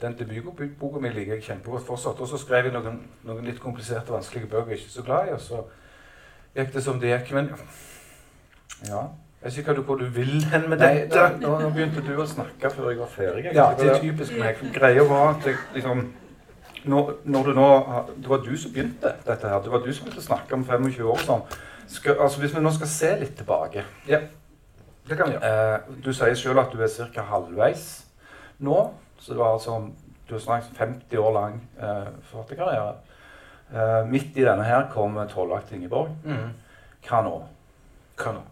Den 0.00 0.14
debutboka 0.14 1.00
mi 1.02 1.10
liker 1.10 1.34
jeg 1.34 1.42
kjempegodt 1.42 1.86
fortsatt. 1.86 2.20
Og 2.20 2.28
så 2.28 2.38
skrev 2.38 2.68
jeg 2.68 2.72
noen, 2.72 3.00
noen 3.26 3.44
litt 3.44 3.60
kompliserte, 3.60 4.14
vanskelige 4.14 4.48
bøker 4.48 4.70
jeg 4.70 4.78
ikke 4.78 4.92
er 4.92 4.96
så 4.96 5.02
glad 5.02 5.28
i, 5.28 5.32
og 5.34 5.40
så 5.40 5.64
gikk 6.54 6.76
det 6.76 6.82
som 6.84 7.00
det 7.00 7.16
gikk. 7.16 7.34
Men 7.34 7.56
Ja. 8.86 9.08
Jeg 9.48 9.64
vet 9.66 9.72
ikke 9.76 9.82
hva 9.82 9.96
du, 9.98 10.04
du 10.04 10.10
vil 10.18 10.44
hen 10.52 10.68
med 10.70 10.78
Nei, 10.82 10.94
dette. 11.08 11.24
nå, 11.40 11.54
nå 11.62 11.68
begynte 11.74 12.02
du 12.06 12.14
å 12.20 12.26
snakke 12.28 12.70
før 12.70 12.90
jeg 12.92 12.98
var 13.00 13.10
ferdig. 13.12 13.44
jeg. 13.48 13.54
Ja, 13.56 13.68
det 13.78 13.88
er 13.90 14.00
typisk 14.02 14.36
meg. 14.38 14.60
Greia 14.74 15.04
var 15.08 15.34
at 15.36 15.46
jeg 15.48 15.56
liksom 15.74 16.02
når, 16.88 17.12
når 17.24 17.42
du 17.48 17.52
nå, 17.58 17.68
Det 18.16 18.28
var 18.30 18.42
du 18.44 18.52
som 18.56 18.72
begynte 18.72 19.14
dette 19.26 19.48
her. 19.48 19.60
Det 19.64 19.72
var 19.72 19.82
du 19.84 19.92
som 19.92 20.04
begynte 20.06 20.20
å 20.22 20.26
snakke 20.28 20.54
om 20.54 20.64
25 20.64 21.08
år 21.10 21.24
sånn. 21.26 21.42
Skal, 21.88 22.18
altså 22.20 22.40
Hvis 22.42 22.54
vi 22.54 22.60
nå 22.60 22.70
skal 22.76 22.86
se 22.92 23.14
litt 23.20 23.36
tilbake 23.40 23.82
Ja, 24.06 24.18
det 25.08 25.16
kan 25.16 25.30
vi 25.30 25.38
gjøre. 25.38 25.52
eh, 25.74 25.94
Du 26.04 26.12
sier 26.12 26.34
selv 26.36 26.58
at 26.60 26.72
du 26.72 26.82
er 26.84 27.10
ca. 27.14 27.22
halvveis 27.22 28.04
nå. 28.60 28.90
Så 29.18 29.32
det 29.32 29.38
var 29.40 29.52
altså 29.56 29.78
Du 30.28 30.34
har 30.34 30.40
snakket 30.40 30.76
50 30.76 31.16
år 31.18 31.32
lang 31.32 31.60
eh, 31.80 32.10
forfatterkarriere. 32.30 32.94
Eh, 33.72 34.04
midt 34.08 34.36
i 34.36 34.44
denne 34.44 34.64
her 34.64 34.86
kom 34.92 35.16
Tollak 35.28 35.66
til 35.68 35.76
Ingeborg. 35.80 36.10
Mm. 36.24 36.52
Hva 37.08 37.22
nå? 37.24 37.34
Hva 38.18 38.32
nå? 38.36 38.42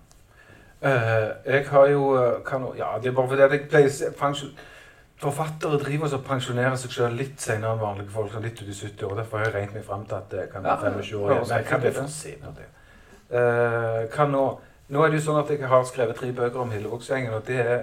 Eh, 0.82 1.28
jeg 1.46 1.68
har 1.70 1.86
jo 1.88 2.08
kan. 2.46 2.66
Ja, 2.76 2.96
det 3.02 3.10
er 3.10 3.14
bare 3.16 3.28
fordi 3.28 3.42
jeg 3.42 3.68
pleier 3.70 4.16
pensjon... 4.18 4.56
Forfattere 5.16 5.78
driver 5.80 6.12
og 6.12 6.24
pensjonerer 6.26 6.74
seg 6.76 6.92
selv 6.92 7.16
litt 7.16 7.40
senere 7.40 7.72
enn 7.72 7.80
vanlige 7.80 8.12
folk. 8.12 8.34
litt 8.44 8.60
ut 8.60 8.68
i 8.68 8.74
70 8.76 9.06
år. 9.06 9.14
Derfor 9.16 9.38
har 9.38 9.46
jeg 9.46 9.54
regnet 9.54 9.78
meg 9.78 9.84
frem 9.86 10.02
til 10.04 10.16
at 10.18 10.26
det 10.30 10.48
kan 10.52 10.64
være 10.64 10.90
25 10.92 11.20
år. 11.20 11.30
igjen. 11.30 11.46
Men 11.48 11.56
jeg 11.56 11.64
kan 11.70 11.86
ikke 11.86 12.08
se 12.12 12.34
på 12.42 12.52
det. 12.58 12.66
Eh, 13.40 14.26
nå? 14.28 14.44
Nå 14.88 15.02
er 15.02 15.10
det 15.10 15.18
jo 15.18 15.24
sånn 15.24 15.40
at 15.40 15.48
jeg 15.50 15.66
har 15.66 15.86
skrevet 15.88 16.18
tre 16.20 16.28
bøker 16.30 16.62
om 16.62 16.70
Hillevågsgjengen, 16.70 17.32
og 17.34 17.46
det 17.48 17.56
er, 17.58 17.80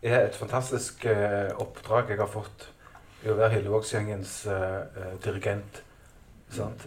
er 0.00 0.22
et 0.22 0.36
fantastisk 0.38 1.04
uh, 1.04 1.50
oppdrag 1.60 2.08
jeg 2.08 2.22
har 2.22 2.30
fått 2.32 2.70
i 3.20 3.28
å 3.28 3.36
være 3.36 3.58
Hillevågsgjengens 3.58 4.38
uh, 4.48 4.78
eh, 4.96 5.10
dirigent. 5.24 5.82
Sant? 6.54 6.86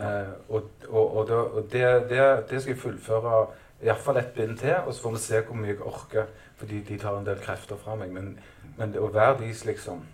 Eh, 0.00 0.30
og 0.48 0.70
og, 0.88 1.16
og, 1.16 1.26
det, 1.28 1.36
og 1.36 1.68
det, 1.72 1.84
det, 2.08 2.22
det 2.48 2.62
skal 2.62 2.72
jeg 2.72 2.80
fullføre 2.80 3.34
iallfall 3.82 4.16
ett 4.16 4.34
bind 4.34 4.58
til, 4.58 4.74
og 4.86 4.94
så 4.94 5.02
får 5.02 5.14
vi 5.16 5.22
se 5.24 5.40
hvor 5.46 5.56
mye 5.58 5.72
jeg 5.74 5.80
orker. 5.82 6.26
Fordi 6.56 6.80
de 6.88 6.98
tar 6.98 7.16
en 7.18 7.26
del 7.26 7.40
krefter 7.42 7.76
fra 7.76 7.94
meg. 7.98 8.12
Men, 8.14 8.36
men 8.78 8.92
det 8.94 9.00
å 9.02 9.08
være 9.12 9.38
deres 9.40 9.64
liksom 9.66 10.04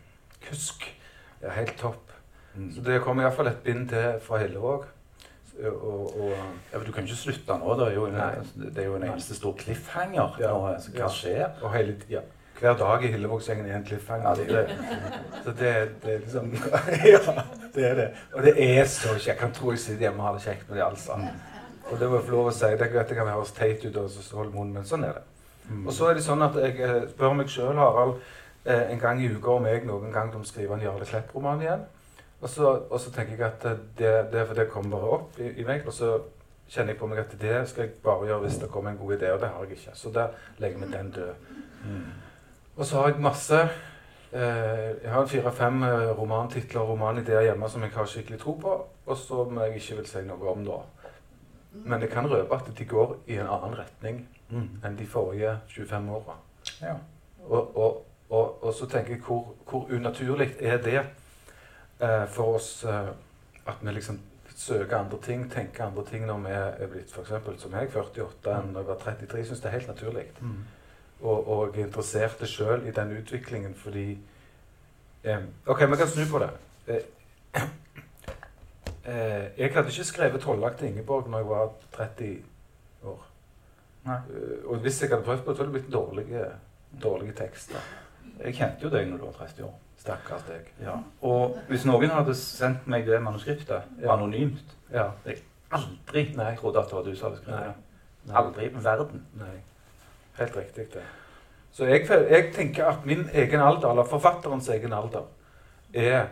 kusk 0.48 0.86
er 1.42 1.50
helt 1.58 1.76
topp. 1.80 2.12
Mm. 2.54 2.70
Så 2.74 2.80
det 2.86 3.02
kommer 3.04 3.26
iallfall 3.26 3.50
et 3.52 3.60
bind 3.64 3.88
til 3.92 4.16
fra 4.24 4.38
Hillevåg. 4.42 4.86
Og, 5.58 6.20
og, 6.20 6.32
Ja, 6.72 6.78
Du 6.86 6.92
kan 6.92 7.04
ikke 7.04 7.16
slutte 7.16 7.58
nå. 7.58 7.74
Det 7.78 7.86
er 7.88 7.94
jo 7.94 8.06
en, 8.06 8.18
det 8.74 8.78
er 8.82 8.86
jo 8.86 8.96
en 8.96 9.04
eneste 9.10 9.34
stor 9.34 9.54
cliffhanger. 9.58 10.36
Ja. 10.40 10.52
nå, 10.54 10.66
altså, 10.72 10.90
hva 10.94 11.04
Ja. 11.06 11.08
skjer? 11.08 11.48
og 11.62 11.72
hele 11.74 11.96
ja. 12.10 12.20
Hver 12.60 12.74
dag 12.74 13.04
i 13.04 13.06
Hillevågsgjengen 13.12 13.66
er 13.70 13.76
en 13.76 13.84
cliffhanger. 13.86 14.28
Ja, 14.28 14.34
det 14.34 14.50
er 14.50 14.66
det. 14.66 14.78
Så 15.44 15.50
det, 15.50 15.74
det 16.02 16.14
er 16.14 16.18
liksom 16.18 16.54
Ja, 17.14 17.42
det 17.74 17.84
er 17.90 17.94
det. 17.94 18.08
Og 18.34 18.42
det 18.42 18.54
er 18.80 18.84
så 18.84 19.08
kjekt. 19.14 19.26
Jeg 19.26 19.36
kan 19.38 19.52
tro 19.52 19.70
jeg 19.70 19.78
sitter 19.78 20.00
hjemme 20.08 20.22
og 20.22 20.26
har 20.26 20.32
det 20.38 20.42
kjekt 20.42 20.68
med 20.68 20.78
de 20.78 20.84
alle 20.84 20.98
sammen. 20.98 21.28
Og 21.90 22.00
det 22.00 22.08
må 22.08 22.18
jeg 22.18 22.26
få 22.28 22.34
lov 22.36 22.50
å 22.50 22.54
si. 22.54 22.68
Det, 22.76 22.88
det 22.92 23.16
kan 23.16 23.30
høres 23.32 23.54
teit 23.56 23.84
ut, 23.84 23.96
og 23.96 24.10
så 24.12 24.36
holder 24.36 24.54
munnen, 24.54 24.74
men 24.76 24.88
sånn 24.88 25.06
er 25.08 25.18
det. 25.18 25.24
Mm. 25.68 25.84
Og 25.86 25.92
så 25.92 26.08
er 26.08 26.16
det 26.16 26.24
sånn 26.24 26.44
at 26.44 26.56
jeg 26.60 26.80
eh, 26.84 27.04
spør 27.12 27.36
meg 27.36 27.52
sjøl, 27.52 27.76
Harald, 27.76 28.18
eh, 28.64 28.88
en 28.92 29.00
gang 29.00 29.20
i 29.20 29.28
uka 29.32 29.56
om 29.56 29.68
jeg 29.68 29.84
noen 29.88 30.12
gang 30.12 30.32
de 30.32 30.40
skriver 30.48 30.76
en 30.76 30.84
Jarle 30.84 31.08
Klepp-roman 31.08 31.64
igjen. 31.64 31.84
Og 32.40 32.48
så, 32.48 32.70
og 32.86 33.00
så 33.02 33.12
tenker 33.12 33.36
jeg 33.36 33.46
at 33.48 33.66
eh, 33.68 33.80
det, 33.98 34.14
det, 34.32 34.44
det 34.56 34.68
kommer 34.72 34.96
bare 34.96 35.12
opp 35.18 35.40
i, 35.40 35.50
i 35.60 35.66
meg. 35.68 35.84
Og 35.88 35.96
så 35.96 36.14
kjenner 36.68 36.94
jeg 36.94 37.00
på 37.00 37.10
meg 37.10 37.22
at 37.24 37.36
det 37.40 37.58
skal 37.68 37.86
jeg 37.86 37.98
bare 38.04 38.30
gjøre 38.30 38.44
hvis 38.46 38.60
det 38.62 38.72
kommer 38.72 38.92
en 38.92 39.00
god 39.00 39.16
idé, 39.16 39.32
og 39.34 39.42
det 39.42 39.52
har 39.52 39.66
jeg 39.66 39.78
ikke. 39.78 39.96
Så 39.98 40.12
der 40.14 40.36
legger 40.62 40.84
vi 40.84 40.92
den 40.92 41.12
død. 41.16 41.52
Mm. 41.84 42.08
Og 42.78 42.84
så 42.86 43.00
har 43.00 43.08
jeg 43.08 43.22
masse 43.22 43.58
eh, 43.58 44.90
Jeg 45.02 45.10
har 45.12 45.26
fire-fem 45.26 45.82
romantitler 46.18 46.80
og 46.80 46.94
romanideer 46.94 47.48
hjemme 47.48 47.68
som 47.68 47.82
jeg 47.82 47.96
har 47.96 48.08
skikkelig 48.08 48.40
tro 48.40 48.54
på, 48.60 48.76
og 49.06 49.16
som 49.16 49.60
jeg 49.64 49.80
ikke 49.80 50.00
vil 50.00 50.08
si 50.08 50.24
noe 50.28 50.52
om 50.52 50.64
nå. 50.64 50.78
Men 51.84 52.00
jeg 52.00 52.10
kan 52.10 52.26
røpe 52.30 52.54
at 52.54 52.70
de 52.78 52.84
går 52.84 53.16
i 53.26 53.38
en 53.38 53.46
annen 53.46 53.78
retning 53.78 54.26
Mm. 54.50 54.68
enn 54.84 54.94
de 54.96 55.06
forrige 55.06 55.58
25 55.68 56.10
åra. 56.10 56.34
Ja. 56.80 56.94
Og, 57.44 57.76
og, 57.76 58.06
og, 58.30 58.64
og 58.64 58.74
så 58.74 58.86
tenker 58.88 59.12
jeg 59.12 59.20
hvor, 59.26 59.54
hvor 59.70 59.90
unaturlig 59.92 60.54
er 60.60 60.78
det 60.82 61.02
eh, 62.00 62.24
for 62.28 62.54
oss 62.54 62.84
eh, 62.84 63.10
at 63.66 63.82
vi 63.82 63.92
liksom 63.92 64.20
søker 64.56 64.96
andre 64.96 65.18
ting, 65.22 65.50
tenker 65.52 65.84
andre 65.84 66.04
ting 66.08 66.26
når 66.26 66.38
vi 66.46 66.54
er 66.54 66.88
blitt 66.90 67.12
f.eks. 67.12 67.60
som 67.60 67.76
jeg, 67.76 67.90
48, 67.94 68.54
enn 68.56 68.72
da 68.72 68.80
jeg 68.80 68.88
var 68.88 68.98
33. 69.04 69.38
Jeg 69.38 69.46
syns 69.46 69.60
det 69.60 69.68
er 69.68 69.76
helt 69.76 69.88
naturlig. 69.92 70.24
Mm. 70.40 70.56
Og, 71.20 71.48
og 71.48 71.76
jeg 71.76 71.82
er 71.82 71.86
interessert 71.86 72.48
sjøl 72.48 72.86
i 72.88 72.94
den 72.96 73.12
utviklingen 73.18 73.74
fordi 73.76 74.18
eh, 75.24 75.44
OK, 75.66 75.84
vi 75.90 76.00
kan 76.00 76.08
snu 76.08 76.24
på 76.32 76.40
det. 76.40 76.50
Eh, 79.08 79.44
jeg 79.58 79.72
hadde 79.74 79.88
ikke 79.88 80.04
skrevet 80.04 80.40
'Tollak 80.40 80.76
til 80.76 80.88
Ingeborg' 80.88 81.28
når 81.30 81.38
jeg 81.38 81.48
var 81.48 81.70
30 81.92 82.36
år. 83.04 83.26
Nei. 84.04 84.16
Eh, 84.16 84.64
og 84.70 84.76
hvis 84.76 85.02
jeg 85.02 85.10
hadde 85.10 85.22
prøvd 85.22 85.42
på 85.42 85.50
det, 85.50 85.56
så 85.56 85.62
hadde 85.64 85.74
det 85.74 85.82
blitt 85.82 85.92
dårlige, 85.92 86.44
dårlige 87.02 87.32
tekster. 87.32 87.78
Jeg 88.44 88.54
kjente 88.54 88.82
jo 88.82 88.88
deg 88.88 89.08
når 89.08 89.16
du 89.16 89.24
var 89.24 89.32
30 89.32 89.64
år. 89.64 89.74
Stakkars 89.98 90.42
deg. 90.48 90.72
Ja. 90.82 90.94
Og 91.22 91.58
hvis 91.68 91.84
noen 91.84 92.10
hadde 92.10 92.34
sendt 92.34 92.86
meg 92.86 93.06
det 93.06 93.22
manuskriptet 93.22 93.82
Ja. 94.02 94.12
anonymt 94.14 94.76
Ja. 94.92 95.10
Aldri 95.72 96.32
Nei. 96.36 96.54
trodde 96.56 96.78
at 96.78 96.84
det 96.86 96.94
var 96.94 97.02
du 97.02 97.14
som 97.16 97.30
hadde 97.30 97.42
skrevet 97.42 97.74
det. 98.26 98.34
Aldri 98.36 98.64
i 98.66 98.84
verden. 98.84 99.26
Nei. 99.34 99.60
Helt 100.38 100.56
riktig, 100.56 100.92
det. 100.94 101.02
Så 101.72 101.84
jeg, 101.84 102.08
jeg 102.30 102.54
tenker 102.54 102.84
at 102.86 103.06
min 103.06 103.28
egen 103.34 103.60
alder, 103.60 103.90
eller 103.90 104.04
forfatterens 104.04 104.68
egen 104.68 104.92
alder, 104.92 105.22
er, 105.94 106.26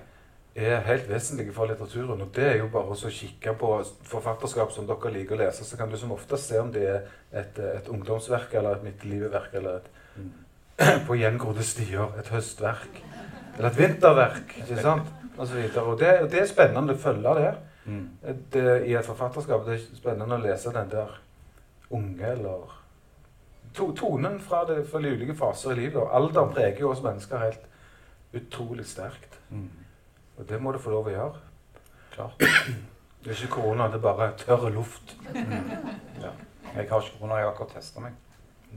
er 0.57 0.87
helt 0.87 1.09
vesentlige 1.11 1.53
for 1.53 1.69
litteraturen. 1.69 2.23
Og 2.25 2.33
det 2.37 2.47
er 2.49 2.57
jo 2.63 2.71
bare 2.73 2.97
å 2.97 3.13
kikke 3.13 3.53
på 3.61 3.73
forfatterskap 4.09 4.73
som 4.73 4.89
dere 4.89 5.13
liker 5.13 5.37
å 5.37 5.43
lese, 5.45 5.65
så 5.65 5.77
kan 5.77 5.93
du 5.93 5.99
som 6.01 6.15
oftest 6.17 6.49
se 6.49 6.61
om 6.63 6.73
det 6.73 6.87
er 6.89 7.03
et, 7.33 7.59
et 7.59 7.91
ungdomsverk 7.93 8.55
eller 8.57 8.79
et 8.79 8.87
midtliveverk 8.89 9.55
eller 9.61 9.83
et 9.83 9.93
Mm. 10.17 10.33
på 11.07 11.17
gjengrodde 11.17 11.65
stier, 11.65 12.13
et 12.19 12.29
høstverk. 12.33 13.03
Eller 13.57 13.71
et 13.71 13.79
vinterverk, 13.79 14.57
ikke 14.63 14.81
sant? 14.81 15.13
Og, 15.37 15.47
så 15.47 15.55
videre. 15.55 15.83
og 15.83 15.99
det, 16.01 16.21
og 16.23 16.31
det 16.33 16.41
er 16.41 16.49
spennende 16.49 16.95
å 16.97 17.01
følge 17.01 17.35
det. 17.37 17.55
Mm. 17.87 18.07
det, 18.53 18.65
i 18.89 18.95
et 18.99 19.07
forfatterskap. 19.07 19.67
Det 19.67 19.77
er 19.77 19.99
spennende 19.99 20.39
å 20.39 20.43
lese 20.43 20.73
den 20.75 20.89
der 20.91 21.13
unge 21.95 22.31
eller 22.33 22.73
to, 23.77 23.93
Tonen 23.93 24.41
fra, 24.41 24.65
det, 24.67 24.81
fra 24.91 25.01
de 25.05 25.13
ulike 25.13 25.37
faser 25.39 25.75
i 25.75 25.83
livet. 25.83 26.01
Og 26.01 26.15
Alderen 26.17 26.55
preger 26.57 26.83
jo 26.83 26.91
oss 26.91 27.05
mennesker 27.05 27.45
helt 27.45 27.69
utrolig 28.37 28.89
sterkt. 28.89 29.39
Mm. 29.51 29.69
Og 30.39 30.49
det 30.49 30.61
må 30.62 30.72
du 30.72 30.78
få 30.82 30.91
lov 30.93 31.09
å 31.09 31.14
gjøre. 31.14 31.41
Klart. 32.12 32.45
Det 33.24 33.32
er 33.32 33.41
ikke 33.41 33.55
korona, 33.57 33.89
det 33.91 33.99
er 33.99 34.05
bare 34.05 34.28
tørr 34.39 34.68
luft. 34.70 35.16
Mm. 35.34 35.70
Ja. 36.22 36.30
Jeg 36.76 36.89
har 36.91 37.01
ikke 37.01 37.18
korona, 37.18 37.41
jeg 37.41 37.47
har 37.49 37.53
akkurat 37.55 37.72
testa 37.74 38.01
meg. 38.05 38.12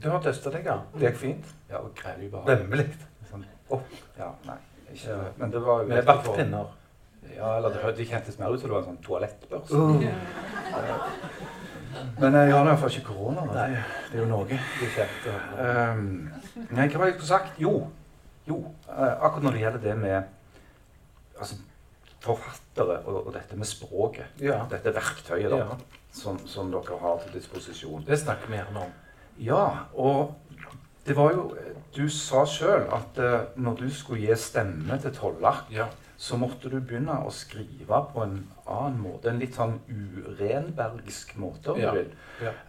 Du 0.02 0.08
har 0.10 0.22
testa 0.24 0.50
deg, 0.50 0.64
ja. 0.66 0.78
Det 0.94 1.10
gikk 1.10 1.20
fint. 1.20 1.52
Ja, 1.70 1.82
og 1.84 1.92
krever 1.94 2.30
bare 2.32 2.56
Vemmelig. 2.56 2.88
sånn, 3.30 3.44
Oh. 3.70 3.82
Ja, 4.18 4.32
nei. 4.46 4.56
Ikke, 4.92 5.08
Ja. 5.08 5.16
Men 5.36 5.50
det 5.50 5.60
var 5.62 5.82
jo 5.82 5.88
Med 5.88 6.04
bartpinner. 6.04 6.66
Ja, 7.36 7.56
eller 7.56 7.68
det, 7.68 7.96
det 7.96 8.08
kjentes 8.08 8.38
mer 8.38 8.50
ut 8.50 8.60
som 8.60 8.70
det 8.70 8.74
var 8.74 8.82
en 8.82 8.88
sånn 8.88 9.04
toalettbørse. 9.04 9.74
Uh, 9.74 10.02
Men 12.20 12.34
jeg 12.34 12.52
har 12.52 12.64
i 12.64 12.68
hvert 12.68 12.78
fall 12.80 12.90
ikke 12.90 13.06
korona. 13.06 13.44
Nei. 13.52 13.68
Det, 14.10 14.18
er 14.18 14.22
jo 14.22 14.26
noe. 14.30 14.44
det 14.48 14.58
er 14.88 15.14
høre. 15.24 15.94
Um, 15.94 16.30
nei, 16.70 16.88
hva 16.88 16.98
var 16.98 17.06
det 17.06 17.12
jeg 17.12 17.20
skulle 17.20 17.30
sagt? 17.30 17.60
Jo, 17.60 17.72
jo 18.48 18.58
eh, 18.88 19.14
akkurat 19.20 19.42
når 19.46 19.56
det 19.56 19.62
gjelder 19.64 19.82
det 19.84 19.96
med 19.98 20.22
altså, 21.40 21.56
forfattere 22.20 22.98
og, 23.08 23.26
og 23.26 23.32
dette 23.34 23.56
med 23.56 23.66
språket. 23.68 24.26
Ja. 24.44 24.62
Dette 24.70 24.92
verktøyet 24.94 25.50
da, 25.52 25.62
Ja. 25.64 25.78
som, 26.12 26.38
som 26.46 26.70
dere 26.72 26.98
har 27.00 27.18
til 27.24 27.38
disposisjon. 27.38 28.04
Det 28.06 28.18
snakker 28.20 28.50
vi 28.50 28.58
gjerne 28.60 28.84
om. 28.84 28.92
Ja, 29.40 29.64
og 29.94 30.34
det 31.06 31.16
var 31.16 31.32
jo 31.32 31.46
Du 31.96 32.04
sa 32.12 32.44
sjøl 32.46 32.84
at 32.94 33.16
uh, 33.18 33.48
når 33.58 33.80
du 33.80 33.88
skulle 33.90 34.20
gi 34.28 34.34
stemme 34.38 34.94
til 35.02 35.10
Tollak, 35.16 35.64
Ja. 35.74 35.88
så 36.16 36.36
måtte 36.38 36.68
du 36.70 36.76
begynne 36.80 37.16
å 37.26 37.32
skrive 37.34 37.98
på 38.12 38.22
en 38.22 38.36
annen 38.68 39.00
måte. 39.02 39.26
En 39.32 39.40
litt 39.40 39.56
sånn 39.58 39.80
urenbergsk 39.90 41.34
måte, 41.36 41.72
om 41.72 41.80
Ja. 41.80 41.90
du 41.90 41.96
vil. 41.98 42.12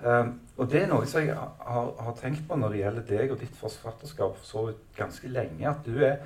Um, 0.04 0.40
og 0.58 0.70
det 0.72 0.82
er 0.84 0.88
noe 0.88 1.06
som 1.06 1.22
jeg 1.22 1.36
har, 1.36 1.92
har 2.00 2.16
tenkt 2.18 2.48
på 2.48 2.58
når 2.58 2.70
det 2.74 2.80
gjelder 2.82 3.06
deg 3.12 3.32
og 3.36 3.40
ditt 3.44 3.56
forfatterskap 3.60 4.38
så 4.44 4.74
ganske 4.98 5.28
lenge. 5.30 5.68
At 5.70 5.86
du 5.86 6.02
er 6.04 6.18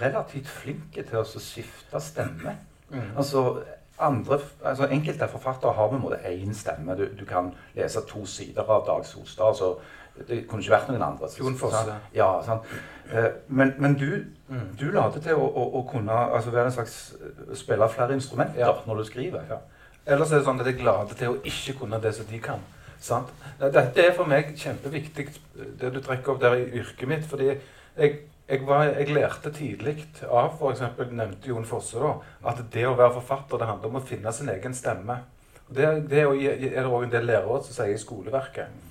relativt 0.00 0.48
flinke 0.48 1.02
til 1.02 1.18
å 1.18 1.24
skifte 1.24 2.00
stemme. 2.00 2.56
Mm. 2.90 3.16
Altså, 3.16 3.62
andre, 3.98 4.38
altså 4.64 4.86
Enkelte 4.92 5.28
forfattere 5.28 5.72
har 5.72 5.88
på 5.88 5.94
en 5.96 6.02
måte 6.02 6.18
én 6.28 6.52
stemme. 6.54 6.96
Du, 6.96 7.06
du 7.18 7.24
kan 7.24 7.52
lese 7.74 8.00
to 8.08 8.26
sider 8.26 8.62
av 8.68 8.86
Dag 8.86 9.04
Solstad. 9.06 9.54
så 9.56 9.76
Det 10.28 10.46
kunne 10.48 10.62
ikke 10.62 10.72
vært 10.72 10.88
noen 10.88 11.02
andre. 11.02 11.28
Så. 11.28 11.70
Sant? 11.70 11.90
Ja, 12.14 12.42
sant? 12.42 12.62
Eh, 13.12 13.30
Men, 13.48 13.74
men 13.78 13.94
du, 13.94 14.24
Mm. 14.48 14.76
du 14.78 14.90
la 14.92 15.08
det 15.10 15.22
til 15.24 15.34
å, 15.34 15.42
å, 15.42 15.62
å 15.80 15.80
kunne 15.90 16.12
altså 16.12 16.50
være 16.54 16.66
en 16.66 16.72
slags 16.72 17.14
spille 17.58 17.88
flere 17.90 18.14
instrumenter 18.14 18.60
Ja. 18.60 18.72
når 18.86 18.96
du 18.96 19.04
skriver. 19.04 19.40
Ja. 19.50 19.56
Ellers 20.06 20.30
er 20.32 20.38
det 20.38 20.44
sånn 20.46 20.60
at 20.60 20.66
jeg 20.66 20.84
later 20.86 21.14
til 21.18 21.28
å 21.32 21.40
ikke 21.42 21.74
kunne 21.80 21.98
det 22.00 22.14
som 22.14 22.26
de 22.30 22.38
kan. 22.38 22.60
Sant? 23.00 23.28
Dette 23.58 24.04
er 24.06 24.12
for 24.14 24.24
meg 24.24 24.54
kjempeviktig, 24.56 25.26
det 25.80 25.90
du 25.92 25.98
trekker 26.00 26.32
opp 26.36 26.40
der 26.40 26.54
i 26.54 26.78
yrket 26.78 27.08
mitt. 27.08 27.24
fordi 27.26 27.48
jeg, 27.98 28.20
jeg, 28.48 28.66
var, 28.66 28.84
jeg 28.84 29.14
lærte 29.14 29.50
tidlig 29.54 29.96
av 30.30 30.54
f.eks. 30.54 30.82
Jon 31.46 31.66
Fosse 31.66 32.02
da, 32.02 32.12
at 32.46 32.60
det 32.72 32.84
å 32.86 32.94
være 32.94 33.16
forfatter 33.18 33.58
det 33.58 33.70
handler 33.70 33.90
om 33.90 33.98
å 33.98 34.04
finne 34.06 34.32
sin 34.34 34.50
egen 34.52 34.76
stemme. 34.76 35.18
Det, 35.66 35.86
det 36.06 36.22
er 36.22 36.60
det 36.62 36.84
òg 36.86 37.08
en 37.08 37.14
del 37.14 37.26
lærere 37.26 37.58
som 37.66 37.74
sier 37.74 37.94
i 37.94 37.98
skoleverket. 37.98 38.84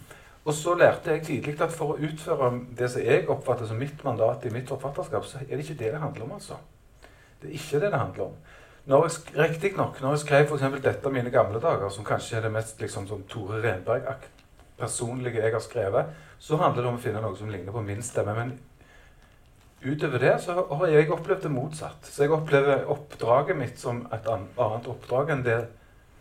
Og 0.45 0.53
så 0.53 0.75
lærte 0.77 1.15
jeg 1.15 1.23
tidlig 1.25 1.55
at 1.63 1.73
for 1.73 1.95
å 1.95 2.01
utføre 2.05 2.51
det 2.77 2.91
som 2.93 3.01
jeg 3.01 3.23
oppfatter 3.31 3.65
som 3.69 3.79
mitt 3.81 4.03
mandat 4.05 4.43
i 4.45 4.51
mitt 4.53 4.69
forfatterskap, 4.69 5.25
så 5.25 5.39
er 5.41 5.55
det 5.55 5.63
ikke 5.63 5.79
det 5.79 5.95
det 5.95 6.03
handler 6.03 6.27
om. 6.27 6.35
altså. 6.35 6.59
Det 7.41 7.49
er 7.49 7.55
ikke 7.57 7.79
det 7.79 7.91
det 7.95 8.01
handler 8.03 8.27
om. 8.27 8.35
Når 8.85 9.07
jeg, 9.07 9.73
når 9.77 10.11
jeg 10.11 10.19
skrev 10.21 10.51
f.eks. 10.51 10.83
dette 10.83 11.09
mine 11.09 11.31
gamle 11.33 11.63
dager, 11.63 11.89
som 11.89 12.05
kanskje 12.05 12.37
er 12.37 12.45
det 12.45 12.53
mest 12.53 12.81
liksom, 12.81 13.07
som 13.07 13.23
Tore 13.29 13.63
Renberg-personlige 13.63 15.41
jeg 15.41 15.55
har 15.55 15.63
skrevet, 15.63 16.13
så 16.37 16.59
handler 16.61 16.83
det 16.83 16.91
om 16.91 16.99
å 16.99 17.01
finne 17.01 17.23
noe 17.23 17.39
som 17.39 17.49
ligner 17.49 17.73
på 17.73 17.81
min 17.81 18.03
stemme. 18.05 18.35
Men 18.37 18.53
utover 19.85 20.19
det 20.19 20.33
så 20.43 20.55
har 20.71 20.87
jeg 20.87 21.11
opplevd 21.11 21.41
det 21.47 21.51
motsatt. 21.51 22.05
Så 22.09 22.23
jeg 22.25 22.31
opplever 22.35 22.85
oppdraget 22.91 23.57
mitt 23.57 23.79
som 23.79 24.03
et 24.13 24.27
annet 24.27 24.87
oppdrag 24.91 25.29
enn 25.35 25.43
det, 25.45 25.57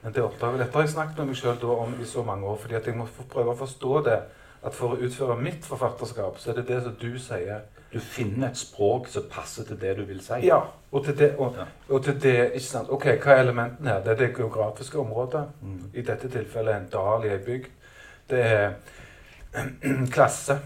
enn 0.04 0.12
det 0.12 0.22
oppdraget. 0.24 0.58
Dette 0.64 0.74
har 0.78 0.86
jeg 0.86 0.94
snakket 0.94 1.18
med 1.18 1.26
meg 1.32 1.36
sjøl 1.40 1.64
om 1.74 1.94
i 2.00 2.08
så 2.08 2.22
mange 2.26 2.46
år, 2.46 2.56
fordi 2.62 2.74
at 2.80 2.86
jeg 2.86 2.96
må 2.96 3.06
prøve 3.32 3.54
å 3.54 3.60
forstå 3.64 4.00
det. 4.08 4.18
At 4.64 4.72
for 4.74 4.94
å 4.94 5.00
utføre 5.04 5.36
mitt 5.36 5.64
forfatterskap, 5.68 6.38
så 6.40 6.50
er 6.50 6.54
det 6.62 6.68
det 6.70 6.82
som 6.86 6.94
du 7.00 7.18
sier. 7.20 7.64
Du 7.92 7.98
finner 8.00 8.48
et 8.48 8.56
språk 8.58 9.06
som 9.12 9.26
passer 9.30 9.64
til 9.68 9.76
det 9.78 9.92
du 9.98 10.04
vil 10.08 10.20
si. 10.24 10.38
Ja, 10.48 10.62
og 10.90 11.04
til 11.04 11.18
det, 11.18 11.34
og, 11.38 11.54
Ja. 11.58 11.66
og 11.88 12.02
til 12.04 12.16
det 12.22 12.36
ikke 12.54 12.66
sant? 12.66 12.88
Ok, 12.90 13.04
hva 13.22 13.34
er 13.36 13.42
elementene 13.44 13.90
her? 13.92 14.00
Det 14.02 14.12
er 14.12 14.16
det 14.22 14.36
geografiske 14.36 14.98
området. 14.98 15.44
Mm. 15.62 15.90
I 15.94 16.02
dette 16.02 16.28
tilfellet 16.28 16.74
en 16.76 16.88
dal 16.92 17.24
i 17.24 17.28
ei 17.28 17.38
bygd. 17.44 17.68
Det 18.30 18.40
er 18.40 18.72
klasse. 20.16 20.58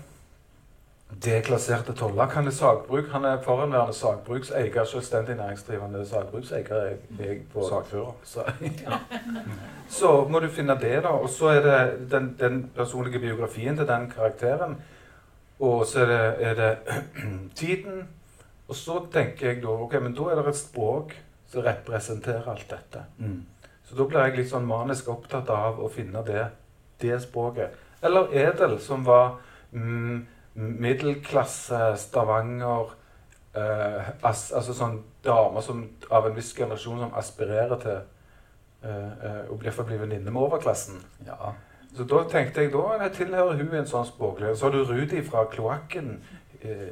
Deklasserte 1.09 1.93
tollak. 1.97 2.35
Han 2.37 2.47
er 2.47 2.51
sagbruk, 2.51 3.09
han 3.13 3.25
er 3.25 3.41
forhenværende 3.43 3.95
sagbrukseier, 3.95 4.85
selvstendig 4.85 5.37
næringsdrivende 5.37 6.07
sagbrukseier. 6.07 6.75
er 6.75 7.37
Sagfører. 7.69 8.15
Så, 8.23 8.45
ja. 8.61 8.99
så 9.99 10.29
må 10.29 10.39
du 10.39 10.49
finne 10.49 10.77
det, 10.81 11.03
da. 11.03 11.09
Og 11.09 11.29
så 11.29 11.49
er 11.49 11.61
det 11.63 12.11
den, 12.11 12.37
den 12.41 12.71
personlige 12.77 13.19
biografien 13.19 13.77
til 13.77 13.89
den 13.89 14.11
karakteren. 14.11 14.77
Og 15.61 15.87
så 15.87 16.01
er 16.01 16.07
det, 16.07 16.35
er 16.39 16.55
det 16.55 16.79
tiden. 17.57 18.09
Og 18.69 18.75
så 18.75 19.07
tenker 19.13 19.49
jeg 19.49 19.63
da 19.63 19.69
ok, 19.69 19.95
men 20.03 20.15
da 20.15 20.23
er 20.31 20.43
det 20.43 20.49
et 20.49 20.57
språk 20.57 21.15
som 21.49 21.65
representerer 21.65 22.51
alt 22.53 22.71
dette. 22.71 23.05
Mm. 23.19 23.47
Så 23.89 23.97
da 23.97 24.05
blir 24.05 24.21
jeg 24.21 24.37
litt 24.37 24.51
sånn 24.51 24.67
manisk 24.69 25.09
opptatt 25.09 25.49
av 25.51 25.81
å 25.81 25.89
finne 25.89 26.21
det, 26.27 26.51
det 27.01 27.17
språket. 27.25 27.73
Eller 28.05 28.35
Edel, 28.37 28.77
som 28.85 29.07
var 29.07 29.39
mm, 29.73 30.27
middelklasse 30.59 31.93
Stavanger 32.01 32.95
eh, 33.55 34.11
as, 34.27 34.49
Altså 34.57 34.75
sånn 34.75 34.99
damer 35.25 35.65
som, 35.65 35.85
av 36.11 36.29
en 36.29 36.37
viss 36.37 36.53
generasjon 36.57 37.05
som 37.05 37.17
aspirerer 37.19 37.83
til 37.83 37.97
eh, 37.99 39.25
eh, 39.29 39.43
å 39.51 39.59
bli, 39.61 39.71
bli 39.71 40.01
venninne 40.03 40.31
med 40.31 40.43
overklassen. 40.43 41.01
Ja. 41.27 41.55
Så 41.97 42.05
da 42.09 42.23
tenkte 42.31 42.63
jeg 42.63 42.73
da 42.75 42.99
jeg 43.05 43.15
tilhører 43.17 43.59
hun 43.59 43.79
en 43.81 43.89
sånn 43.89 44.07
språklig. 44.07 44.55
Så 44.57 44.69
har 44.69 44.77
du 44.77 44.83
Rudi 44.85 45.23
fra 45.27 45.47
Kloakken. 45.51 46.17
Eh, 46.61 46.91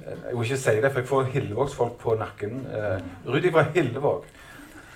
jeg 0.00 0.34
må 0.34 0.44
ikke 0.44 0.56
si 0.56 0.76
det, 0.80 0.90
for 0.90 1.02
jeg 1.02 1.10
får 1.10 1.32
Hillevågsfolk 1.34 1.98
på 2.00 2.16
nakken. 2.20 2.64
Eh, 2.72 3.02
Rudi 3.28 3.52
fra 3.52 3.66
Hillevåg. 3.74 4.24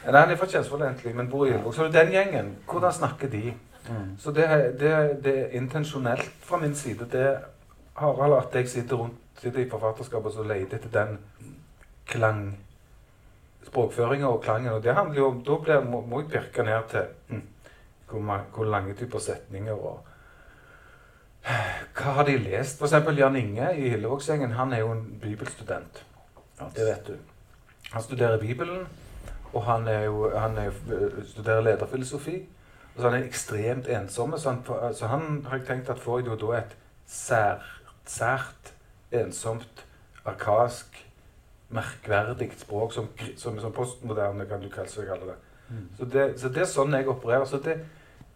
Nei, 0.05 0.21
han 0.21 0.33
er 0.33 0.37
fra 0.41 0.49
Kjensvoll 0.49 0.85
egentlig, 0.85 1.15
men 1.17 1.29
bor 1.33 1.47
i 1.47 1.53
Hillevåg. 1.53 1.75
Så 1.77 1.89
den 1.93 2.13
gjengen, 2.13 2.55
hvordan 2.71 2.93
snakker 2.93 3.31
de? 3.33 3.55
Mm. 3.85 4.15
Så 4.19 4.33
det, 4.33 4.49
det, 4.81 4.93
det 5.25 5.35
er 5.43 5.57
intensjonelt 5.61 6.31
fra 6.45 6.61
min 6.61 6.75
side. 6.75 7.09
Det 7.13 7.27
har 7.95 8.39
at 8.39 8.55
jeg 8.55 8.69
sitter 8.69 8.97
rundt 8.97 9.21
sitter 9.39 9.61
i 9.65 9.71
forfatterskapet 9.71 10.37
og 10.39 10.47
leter 10.47 10.79
etter 10.79 10.93
den 10.95 11.19
klang 12.07 12.59
språkføringa 13.67 14.27
og 14.31 14.43
klangen. 14.45 14.73
Og 14.73 14.83
det 14.83 14.95
handler 14.95 15.19
jo 15.21 15.29
om 15.29 15.43
Da 15.45 15.59
blir, 15.63 15.85
må, 15.85 16.01
må 16.07 16.21
jeg 16.23 16.31
pirke 16.31 16.63
ned 16.63 16.89
til 16.91 17.07
mm, 17.29 17.43
hvor, 18.11 18.21
mange, 18.21 18.45
hvor 18.55 18.65
lange 18.65 18.95
typer 18.95 19.19
setninger 19.19 19.73
og 19.75 20.01
Hva 21.95 22.13
har 22.17 22.25
de 22.25 22.39
lest? 22.41 22.81
Eksempel 22.83 23.19
Jan 23.19 23.37
Inge 23.37 23.67
i 23.77 23.89
Hillevågsgjengen. 23.93 24.53
Han 24.57 24.73
er 24.73 24.79
jo 24.79 24.93
en 24.93 25.19
bibelstudent. 25.21 26.05
Det 26.77 26.87
vet 26.87 27.07
du. 27.07 27.17
Han 27.93 28.03
studerer 28.03 28.41
Bibelen, 28.41 28.87
og 29.53 29.63
han, 29.65 29.89
er 29.89 30.07
jo, 30.07 30.31
han 30.39 30.57
er, 30.59 30.65
jo- 30.65 31.25
studerer 31.27 31.61
lederfilosofi. 31.61 32.39
Og 32.95 33.01
så 33.03 33.07
er 33.07 33.11
han 33.19 33.25
ekstremt 33.29 33.89
ensom. 33.93 34.39
Så 34.39 34.51
han, 34.51 34.95
så 34.95 35.07
han 35.07 35.45
har 35.51 35.59
jeg 35.59 35.67
tenkt 35.67 35.91
at 35.91 36.01
får 36.01 36.23
jeg 36.23 36.33
jo 36.33 36.39
da 36.47 36.59
et 36.63 36.77
sær, 37.07 37.74
sært, 38.07 38.73
ensomt, 39.13 39.85
arkaisk, 40.25 40.99
merkverdig 41.75 42.51
språk 42.59 42.93
som, 42.93 43.09
som, 43.37 43.59
som 43.61 43.73
postmoderne, 43.73 44.47
kan 44.47 44.63
du 44.63 44.69
kalle 44.73 45.27
det. 45.31 45.37
Mm. 45.69 45.89
Så 45.99 46.05
det, 46.05 46.25
så 46.41 46.49
det 46.49 46.63
er 46.63 46.71
sånn 46.71 46.93
jeg 46.95 47.09
opererer. 47.09 47.45
Så 47.49 47.59
det 47.65 47.79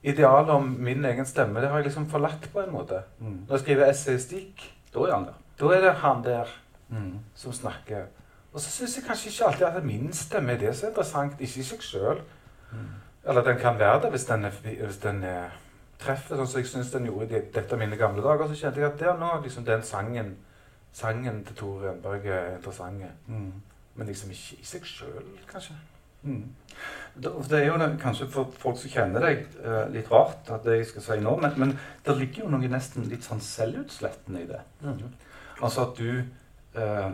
idealet 0.03 0.51
om 0.55 0.69
min 0.81 1.05
egen 1.05 1.27
stemme 1.27 1.61
det 1.61 1.69
har 1.71 1.83
jeg 1.83 1.91
liksom 1.91 2.09
forlatt 2.11 2.49
på 2.53 2.63
en 2.63 2.73
måte. 2.73 3.03
Mm. 3.21 3.45
Når 3.49 3.57
jeg 3.57 3.65
skriver 3.67 3.91
essaystikk, 3.93 4.65
Da 4.95 5.01
er 5.05 5.13
han 5.15 5.25
der. 5.29 5.35
da 5.61 5.75
er 5.77 5.81
det 5.81 5.95
han 6.01 6.25
der 6.25 6.47
Mm. 6.91 7.19
som 7.35 7.53
snakker. 7.53 8.07
Og 8.53 8.61
så 8.61 8.71
syns 8.71 8.97
jeg 8.97 9.05
kanskje 9.05 9.29
ikke 9.29 9.45
alltid 9.45 9.67
at 9.67 9.85
min 9.85 10.13
stemme 10.13 10.53
er 10.53 10.59
det 10.59 10.77
så 10.77 10.87
interessant, 10.89 11.33
ikke 11.41 11.61
i 11.61 11.63
seg 11.63 11.83
sjøl. 11.85 12.21
Mm. 12.73 12.87
Eller 13.29 13.43
den 13.45 13.59
kan 13.59 13.79
være 13.79 14.03
det 14.03 14.11
hvis 14.11 14.25
den, 14.25 14.45
er, 14.45 14.51
hvis 14.87 14.97
den 15.03 15.23
er, 15.25 15.51
treffer, 15.99 16.39
sånn 16.39 16.51
som 16.51 16.61
jeg 16.61 16.71
syns 16.71 16.93
den 16.95 17.09
gjorde 17.09 17.29
i 17.29 17.43
dette 17.55 17.79
mine 17.81 17.99
gamle 17.99 18.23
dager. 18.23 18.49
Så 18.49 18.61
kjente 18.61 18.83
jeg 18.83 18.91
at 18.93 19.01
der 19.01 19.19
nå 19.19 19.33
liksom 19.43 19.67
den 19.67 19.83
sangen 19.87 20.37
sangen 20.93 21.45
til 21.45 21.57
Tore 21.57 21.91
Renberg 21.91 22.27
er 22.27 22.57
interessant. 22.57 23.05
Mm. 23.27 23.53
Men 23.95 24.07
liksom 24.07 24.31
ikke 24.31 24.59
i 24.61 24.67
seg 24.67 24.87
sjøl, 24.87 25.31
kanskje. 25.51 25.75
Mm. 26.23 26.49
Det, 27.23 27.59
er 27.59 27.67
jo 27.67 27.77
noe, 27.79 27.95
kanskje 28.01 28.27
for 28.31 28.51
folk 28.59 28.79
som 28.79 28.91
kjenner 28.91 29.23
deg, 29.23 29.45
eh, 29.63 29.85
litt 29.95 30.11
rart 30.11 30.51
at 30.55 30.65
det 30.67 30.81
jeg 30.81 30.89
skal 30.91 31.05
si 31.05 31.19
nå, 31.23 31.37
men, 31.43 31.55
men 31.59 31.75
det 32.07 32.17
ligger 32.19 32.45
jo 32.45 32.53
noe 32.55 32.71
nesten 32.71 33.07
litt 33.11 33.27
sånn 33.27 33.43
selvutslettende 33.43 34.43
i 34.43 34.49
det. 34.51 34.61
Altså 35.61 35.87
at 35.87 35.99
du 35.99 36.23
eh, 36.79 37.11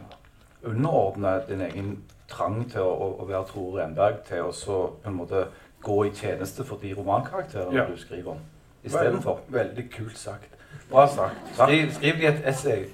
underordner 0.65 1.45
din 1.49 1.65
egen 1.69 1.95
trang 2.29 2.63
til 2.71 2.85
å, 2.85 3.11
å 3.21 3.29
være 3.29 3.45
Tore 3.53 3.83
Renberg 3.83 4.25
til 4.29 4.49
å 4.49 4.53
så 4.57 4.81
på 5.03 5.13
en 5.13 5.19
måte 5.21 5.47
gå 5.85 5.99
i 6.09 6.13
tjeneste 6.17 6.65
for 6.65 6.81
de 6.81 6.95
romankarakterene 6.97 7.77
Ja. 7.77 7.85
du 7.89 7.97
skriver 8.01 8.37
om, 8.37 8.45
istedenfor. 8.85 9.41
Veldig 9.49 9.91
kult 9.93 10.19
sagt. 10.19 10.51
Bra 10.91 11.07
sagt. 11.09 11.37
Skriv, 11.55 11.93
skriv 11.95 12.21
i 12.23 12.27
et 12.27 12.43
essay. 12.49 12.85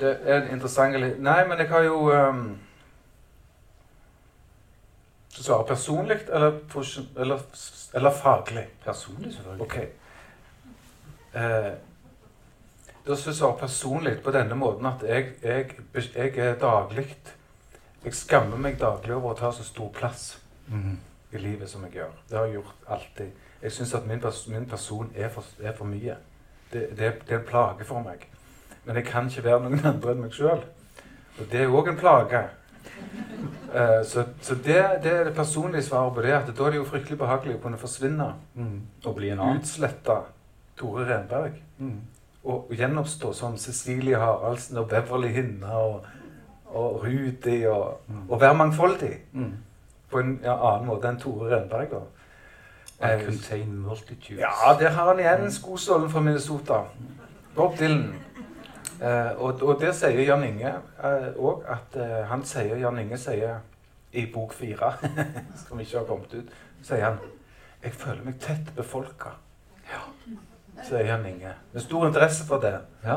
Det 0.00 0.18
er 0.26 0.42
en 0.42 0.50
interessant 0.56 0.96
Nei, 1.18 1.44
men 1.48 1.58
jeg 1.58 1.68
har 1.68 1.84
jo 1.86 2.10
um, 2.10 2.58
svare 5.30 5.64
personlig 5.66 6.18
eller, 6.28 6.58
eller, 7.16 7.40
eller 7.94 8.10
faglig? 8.10 8.66
Personlig, 8.84 9.34
selvfølgelig. 9.34 9.62
Ok. 9.62 9.76
Eh, 11.34 11.72
da 13.06 13.16
skal 13.16 13.30
jeg 13.30 13.36
svare 13.36 13.58
personlig 13.58 14.18
på 14.24 14.30
denne 14.30 14.54
måten 14.54 14.86
at 14.86 15.02
jeg, 15.08 15.32
jeg, 15.42 15.70
jeg 16.14 16.36
er 16.38 16.58
daglig 16.60 17.16
Jeg 18.04 18.14
skammer 18.14 18.58
meg 18.58 18.80
daglig 18.80 19.14
over 19.14 19.32
å 19.32 19.38
ta 19.38 19.52
så 19.54 19.64
stor 19.64 19.90
plass 19.94 20.38
Mm. 20.72 20.98
i 21.32 21.38
livet 21.38 21.68
som 21.70 21.82
jeg 21.84 21.92
gjør. 21.92 22.12
Det 22.30 22.38
har 22.38 22.44
jeg 22.46 22.54
gjort 22.54 22.84
alltid. 22.88 23.30
Jeg 23.62 23.72
syns 23.72 23.94
at 23.94 24.06
min, 24.06 24.20
pers 24.20 24.46
min 24.48 24.66
person 24.66 25.10
er 25.14 25.28
for, 25.28 25.44
er 25.62 25.72
for 25.76 25.84
mye. 25.84 26.16
Det, 26.72 26.88
det, 26.98 27.12
det 27.28 27.34
er 27.34 27.38
en 27.38 27.46
plage 27.46 27.84
for 27.84 28.02
meg. 28.02 28.26
Men 28.84 28.96
jeg 28.96 29.04
kan 29.06 29.28
ikke 29.28 29.44
være 29.44 29.60
noen 29.62 29.84
andre 29.92 30.12
enn 30.16 30.22
meg 30.24 30.34
sjøl. 30.34 30.64
Og 31.38 31.46
det 31.52 31.60
er 31.62 31.70
òg 31.72 31.88
en 31.92 31.96
plage. 32.00 32.42
Uh, 33.72 34.02
så 34.04 34.24
så 34.42 34.54
det, 34.54 34.78
det 35.04 35.12
er 35.12 35.24
det 35.24 35.34
personlige 35.36 35.82
svaret 35.82 36.14
på 36.14 36.22
det. 36.22 36.32
At 36.32 36.50
da 36.58 36.64
er 36.66 36.70
det 36.74 36.80
jo 36.80 36.88
fryktelig 36.88 37.18
behagelig 37.18 37.56
å 37.56 37.62
kunne 37.62 37.78
forsvinne. 37.80 38.32
Mm. 38.54 38.80
og 39.04 39.14
bli 39.16 39.30
en 39.32 39.40
annen. 39.40 39.60
Utslette 39.62 40.16
Tore 40.76 41.06
Renberg. 41.08 41.60
Mm. 41.78 42.00
Og 42.44 42.72
gjenoppstå 42.74 43.32
som 43.38 43.54
Cecilie 43.56 44.18
Haraldsen 44.18 44.80
og 44.82 44.88
Beverly 44.90 45.28
Hinna 45.36 45.76
og, 45.78 46.08
og 46.74 47.04
Rudi. 47.04 47.60
Og, 47.70 48.00
og 48.28 48.40
være 48.40 48.58
mangfoldig 48.58 49.12
Mm. 49.32 49.52
på 50.10 50.18
en 50.20 50.40
ja, 50.44 50.52
annen 50.58 50.90
måte 50.90 51.08
enn 51.08 51.20
Tore 51.22 51.48
Renberg. 51.54 51.88
da. 51.94 52.02
I 53.02 53.04
Eh, 53.04 53.24
contain 53.24 53.78
multitudes. 53.82 54.40
Ja, 54.40 54.76
der 54.78 54.90
har 54.90 55.08
han 55.08 55.18
igjen 55.18 55.52
skosålen 55.52 56.10
fra 56.10 56.20
Minnesota. 56.20 56.84
Bob 57.54 57.78
Dylan. 57.78 58.14
Eh, 59.02 59.42
og, 59.42 59.62
og 59.62 59.80
der 59.80 59.92
sier 59.92 60.20
Jan 60.22 60.44
Inge 60.46 60.74
òg 61.36 61.64
at 61.66 61.96
eh, 61.98 62.20
han 62.30 62.44
sier, 62.46 62.76
Jan 62.78 62.98
Inge 63.02 63.18
sier 63.18 63.56
i 64.12 64.26
bok 64.34 64.52
fire, 64.54 64.92
som 65.66 65.80
ikke 65.80 65.98
har 65.98 66.06
kommet 66.06 66.34
ut, 66.34 66.52
sier 66.82 67.04
han 67.04 67.18
Jeg 67.82 67.92
føler 67.98 68.22
meg 68.22 68.36
tett 68.38 68.68
befolka. 68.76 69.32
Ja, 69.90 70.04
sier 70.86 71.08
Jan 71.08 71.26
Inge. 71.26 71.56
Med 71.72 71.82
stor 71.82 72.06
interesse 72.06 72.46
for 72.46 72.62
det. 72.62 72.76
Ja. 73.02 73.16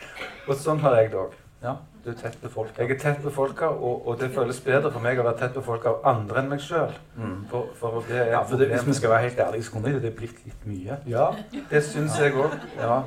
Og 0.48 0.56
sånn 0.58 0.82
har 0.82 0.96
jeg 0.98 1.12
det 1.12 1.20
òg. 1.20 1.36
Ja. 1.62 1.76
Du 2.04 2.08
er 2.10 2.14
tett 2.16 2.38
befolket. 2.40 2.78
Jeg 2.78 2.90
er 2.94 2.98
tett 2.98 3.18
befolka, 3.22 3.66
og, 3.66 4.06
og 4.08 4.20
det 4.20 4.30
føles 4.32 4.60
bedre 4.64 4.88
for 4.92 5.04
meg 5.04 5.18
å 5.20 5.24
være 5.26 5.36
tett 5.42 5.56
befolka 5.58 5.90
av 5.90 6.06
andre 6.08 6.40
enn 6.40 6.48
meg 6.48 6.62
sjøl. 6.64 6.94
Mm. 7.18 7.34
For, 7.50 7.74
for 7.76 7.98
det 8.08 8.22
er 8.22 8.30
Ja, 8.32 8.40
for 8.48 8.56
det, 8.56 8.70
hvis 8.70 8.86
vi 8.86 8.94
skal 8.96 9.12
være 9.12 9.26
helt 9.26 9.42
ærlige, 9.44 9.66
så 9.66 9.74
kunne 9.74 9.92
det 10.00 10.14
blitt 10.16 10.38
litt 10.46 10.62
mye. 10.64 10.96
Ja, 11.10 11.26
det 11.70 11.82
syns 11.84 12.16
jeg 12.20 12.32
òg. 12.40 12.56
Ja. 12.78 13.02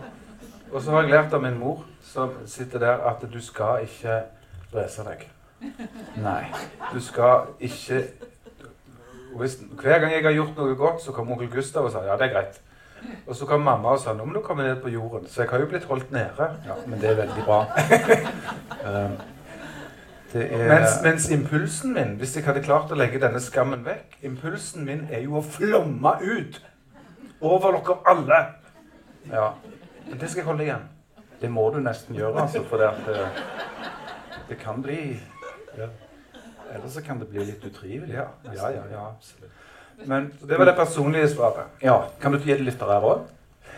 Og 0.70 0.82
så 0.82 0.94
har 0.94 1.08
jeg 1.08 1.16
lært 1.16 1.34
av 1.34 1.42
min 1.42 1.58
mor, 1.58 1.82
som 2.06 2.36
sitter 2.46 2.82
der, 2.86 3.02
at 3.10 3.26
du 3.34 3.40
skal 3.42 3.88
ikke 3.88 4.20
brese 4.72 5.06
deg. 5.08 5.26
Nei. 6.22 6.44
Du 6.94 7.02
skal 7.02 7.50
ikke 7.60 8.04
hvis, 9.34 9.58
Hver 9.82 10.00
gang 10.00 10.12
jeg 10.14 10.24
har 10.24 10.36
gjort 10.36 10.58
noe 10.58 10.76
godt, 10.78 11.02
så 11.02 11.12
kommer 11.12 11.34
onkel 11.34 11.50
Gustav 11.50 11.88
og 11.88 11.94
sier 11.94 12.06
ja, 12.06 12.18
det 12.20 12.28
er 12.28 12.34
greit. 12.36 12.60
Og 13.28 13.36
så 13.36 13.46
kom 13.48 13.64
mamma 13.66 13.94
og 13.96 14.02
sa 14.04 14.14
nå 14.14 14.26
må 14.28 14.34
du 14.36 14.42
komme 14.46 14.66
ned 14.68 14.82
på 14.84 14.92
jorden. 14.94 15.28
Så 15.28 15.44
jeg 15.44 15.52
har 15.52 15.64
jo 15.64 15.70
blitt 15.72 15.88
holdt 15.90 16.12
nede. 16.12 16.50
Ja, 16.68 16.76
men 16.88 17.00
det 17.02 17.10
er 17.14 17.22
veldig 17.24 17.46
bra. 17.46 17.64
Det 20.34 20.48
er 20.50 20.64
Mens, 20.66 20.96
mens 21.04 21.28
impulsen 21.30 21.92
min, 21.94 22.16
hvis 22.18 22.32
jeg 22.36 22.46
hadde 22.48 22.64
klart 22.66 22.90
å 22.90 22.96
legge 22.98 23.20
denne 23.22 23.38
skammen 23.38 23.84
vekk 23.86 24.16
Impulsen 24.26 24.82
min 24.88 25.04
er 25.14 25.22
jo 25.28 25.36
å 25.38 25.44
flomme 25.46 26.16
ut 26.24 26.58
over 27.38 27.76
dere 27.76 27.98
alle. 28.10 28.40
Ja. 29.30 29.52
Men 30.08 30.18
det 30.20 30.32
skal 30.32 30.42
jeg 30.42 30.48
holde 30.48 30.66
igjen. 30.66 30.88
Det 31.42 31.52
må 31.52 31.68
du 31.76 31.78
nesten 31.84 32.18
gjøre, 32.18 32.48
altså, 32.48 32.64
for 32.66 32.82
det, 32.82 32.88
at, 32.88 33.10
eh, 33.14 34.42
det 34.50 34.58
kan 34.64 34.82
bli 34.82 35.20
Ja. 35.78 35.92
Ellers 36.74 36.92
så 36.92 37.02
kan 37.06 37.20
det 37.20 37.28
bli 37.30 37.44
litt 37.46 37.66
utrivelig. 37.66 38.16
Ja, 38.16 38.26
ja, 38.46 38.70
ja, 38.74 38.84
ja 38.92 39.08
absolutt. 39.12 39.52
Men 40.06 40.32
det 40.42 40.58
var 40.60 40.66
det 40.66 40.76
personlige 40.76 41.30
svaret. 41.36 41.66
Ja, 41.82 42.04
Kan 42.22 42.32
du 42.32 42.38
gi 42.40 42.54
det 42.54 42.66
litterære 42.66 43.02
òg? 43.14 43.22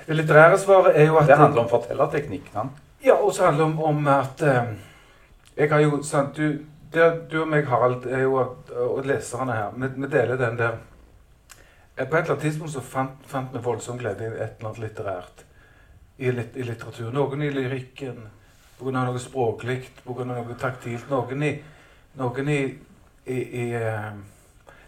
Det 0.07 0.15
litterære 0.15 0.57
svaret 0.61 0.97
er 0.97 1.05
jo 1.05 1.17
at 1.17 1.27
Det 1.27 1.37
handler 1.37 1.61
om 1.61 1.69
fortellerteknikk. 1.69 2.51
sant? 2.53 2.71
Ja, 3.03 3.13
og 3.13 3.33
så 3.33 3.45
handler 3.45 3.65
det 3.65 3.73
om, 3.73 3.83
om 3.83 4.07
at 4.07 4.41
eh, 4.41 4.63
Jeg 5.57 5.69
har 5.71 5.79
jo 5.79 6.03
sant, 6.03 6.37
du, 6.37 6.59
det, 6.93 7.31
du 7.31 7.41
og 7.41 7.47
meg, 7.47 7.65
Harald, 7.67 8.05
er 8.05 8.21
jo, 8.21 8.35
og 8.75 9.05
leserne 9.05 9.53
her, 9.53 9.71
vi, 9.77 9.87
vi 9.95 10.07
deler 10.07 10.35
den 10.37 10.57
der 10.57 10.77
På 11.95 12.01
et 12.01 12.07
eller 12.07 12.31
annet 12.31 12.41
tidspunkt 12.41 12.73
så 12.73 12.81
fant, 12.81 13.11
fant 13.27 13.53
vi 13.53 13.59
voldsom 13.63 13.97
glede 13.97 14.23
i 14.23 14.27
et 14.27 14.33
eller 14.59 14.69
annet 14.69 14.79
litterært. 14.79 15.45
I, 16.17 16.31
litt, 16.31 16.55
I 16.55 16.63
litteratur. 16.63 17.11
Noen 17.11 17.41
i 17.41 17.49
lyrikken, 17.49 18.17
pga. 18.79 18.91
noe 18.91 19.19
språklig, 19.19 19.89
pga. 20.05 20.23
noe 20.27 20.55
taktilt. 20.59 21.09
Noen 21.09 21.43
i, 21.43 21.53
noen 22.19 22.49
i, 22.49 22.59
i, 23.25 23.37
i 23.61 23.65
eh, 23.73 24.11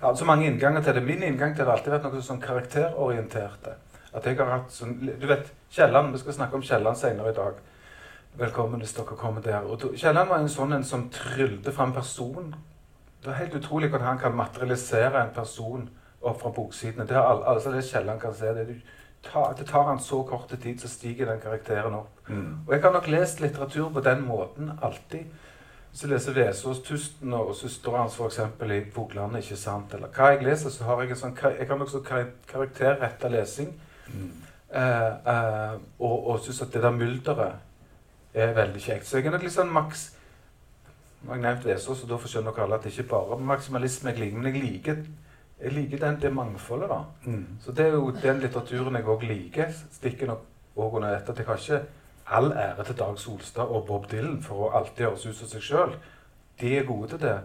ja, 0.02 0.16
så 0.16 0.26
mange 0.26 0.45
innganger 0.48 0.82
til 0.82 0.95
det. 0.95 1.04
Min 1.04 1.24
inngang 1.24 1.56
til 1.56 1.66
det 1.66 1.72
har 1.72 1.78
alltid 1.78 1.93
vært 1.95 2.08
noe 2.08 2.22
sånn 2.22 2.41
karakterorienterte. 2.41 3.76
At 4.14 4.26
jeg 4.26 4.38
har 4.38 4.52
hatt 4.52 4.72
sånn, 4.74 4.98
Du 5.22 5.28
vet, 5.28 5.52
Kielland, 5.72 6.14
Vi 6.14 6.20
skal 6.20 6.34
snakke 6.34 6.56
om 6.56 6.62
Kielland 6.64 6.98
senere 6.98 7.30
i 7.30 7.36
dag. 7.36 7.54
Velkommen 8.38 8.80
hvis 8.80 8.93
dere 8.93 9.18
kommer 9.18 9.41
der. 9.41 9.66
Og 9.66 9.82
Kielland 9.95 10.30
var 10.30 10.39
en 10.39 10.50
sånn 10.50 10.74
en 10.74 10.84
som 10.84 11.10
tryllte 11.10 11.72
fram 11.72 11.93
person. 11.93 12.56
Det 13.24 13.32
er 13.32 13.41
helt 13.41 13.56
utrolig 13.56 13.89
hvordan 13.89 14.08
han 14.08 14.20
kan 14.20 14.36
materialisere 14.36 15.24
en 15.24 15.34
person 15.34 15.89
opp 16.22 16.41
fra 16.41 16.52
boksidene. 16.54 17.08
Det 17.08 17.18
er 17.18 17.43
altså 17.50 17.72
det 17.72 17.86
Kielland 17.86 18.22
kan 18.22 18.34
se. 18.34 18.54
Det, 18.54 18.82
tar, 19.24 19.54
det 19.58 19.68
tar 19.68 19.84
han 19.84 20.00
så 20.00 20.24
kort 20.24 20.54
tid, 20.62 20.80
så 20.80 20.88
stiger 20.88 21.26
den 21.26 21.41
karakteren 21.41 21.93
opp. 21.93 22.22
Mm. 22.28 22.68
Og 22.68 22.74
jeg 22.74 22.84
har 22.84 22.93
nok 22.93 23.08
lest 23.08 23.41
litteratur 23.41 23.89
på 23.93 24.02
den 24.06 24.26
måten 24.28 24.72
alltid. 24.82 25.26
Hvis 25.92 26.04
jeg 26.04 26.10
leser 26.12 26.34
Vesaas 26.34 26.78
'Tusten' 26.78 27.34
og 27.34 27.56
søstera 27.56 28.02
hans 28.02 28.16
f.eks. 28.16 28.40
i 28.62 28.82
'Fuglene', 28.92 29.38
ikke 29.38 29.56
sant? 29.56 29.94
Eller 29.94 30.08
hva 30.08 30.32
jeg 30.34 30.44
leser, 30.44 30.70
så 30.70 30.84
har 30.84 31.02
jeg 31.02 31.12
en 31.12 31.16
sånn 31.16 31.38
Jeg 31.60 31.68
kan 31.68 31.80
nokså 31.80 32.04
karakterrette 32.48 33.30
lesing. 33.30 33.74
Mm. 34.08 34.32
Eh, 34.74 35.32
eh, 35.34 35.80
og 36.00 36.28
og 36.28 36.40
syns 36.40 36.62
at 36.62 36.74
det 36.74 36.84
der 36.84 36.92
mylderet 36.92 37.54
er 38.34 38.54
veldig 38.54 38.82
kjekt. 38.82 39.08
Så 39.08 39.18
jeg 39.18 39.26
er 39.26 39.32
nok 39.32 39.44
litt 39.44 39.54
sånn 39.54 39.74
maks 39.74 40.14
Nå 41.24 41.32
har 41.32 41.38
jeg 41.40 41.44
nevnt 41.44 41.66
Vesaas, 41.66 42.04
og 42.04 42.10
da 42.10 42.18
skjønner 42.18 42.54
dere 42.54 42.64
alle 42.64 42.76
at 42.76 42.84
det 42.84 42.92
ikke 42.94 43.10
bare 43.10 43.36
er 43.36 43.48
maksimalisme 43.50 44.12
jeg 44.12 44.20
liker. 44.20 44.38
Men 44.38 44.54
jeg 44.54 44.62
liker, 44.64 45.00
jeg 45.62 45.74
liker 45.74 45.98
den, 46.04 46.20
det 46.22 46.34
mangfoldet, 46.34 46.90
da. 46.90 47.00
Mm. 47.26 47.58
Så 47.64 47.72
det 47.72 47.86
er 47.86 47.96
jo 47.96 48.12
den 48.12 48.40
litteraturen 48.44 48.96
jeg 48.96 49.08
òg 49.10 49.24
liker. 49.26 49.74
Stikker 49.92 50.28
nok 50.28 50.46
òg 50.78 51.00
under 51.00 51.16
dette 51.16 51.32
at 51.32 51.42
jeg 51.42 51.48
har 51.48 51.64
ikke 51.64 51.82
all 52.28 52.52
ære 52.52 52.84
til 52.84 52.98
Dag 52.98 53.20
Solstad 53.20 53.64
og 53.64 53.86
Bob 53.88 54.10
Dylan 54.12 54.42
for 54.44 54.68
å 54.68 54.72
alltid 54.80 55.06
høres 55.06 55.26
ut 55.26 55.38
som 55.38 55.52
seg 55.52 55.64
sjøl. 55.64 55.94
De 56.60 56.74
er 56.78 56.88
gode 56.88 57.08
til 57.14 57.22
det. 57.22 57.38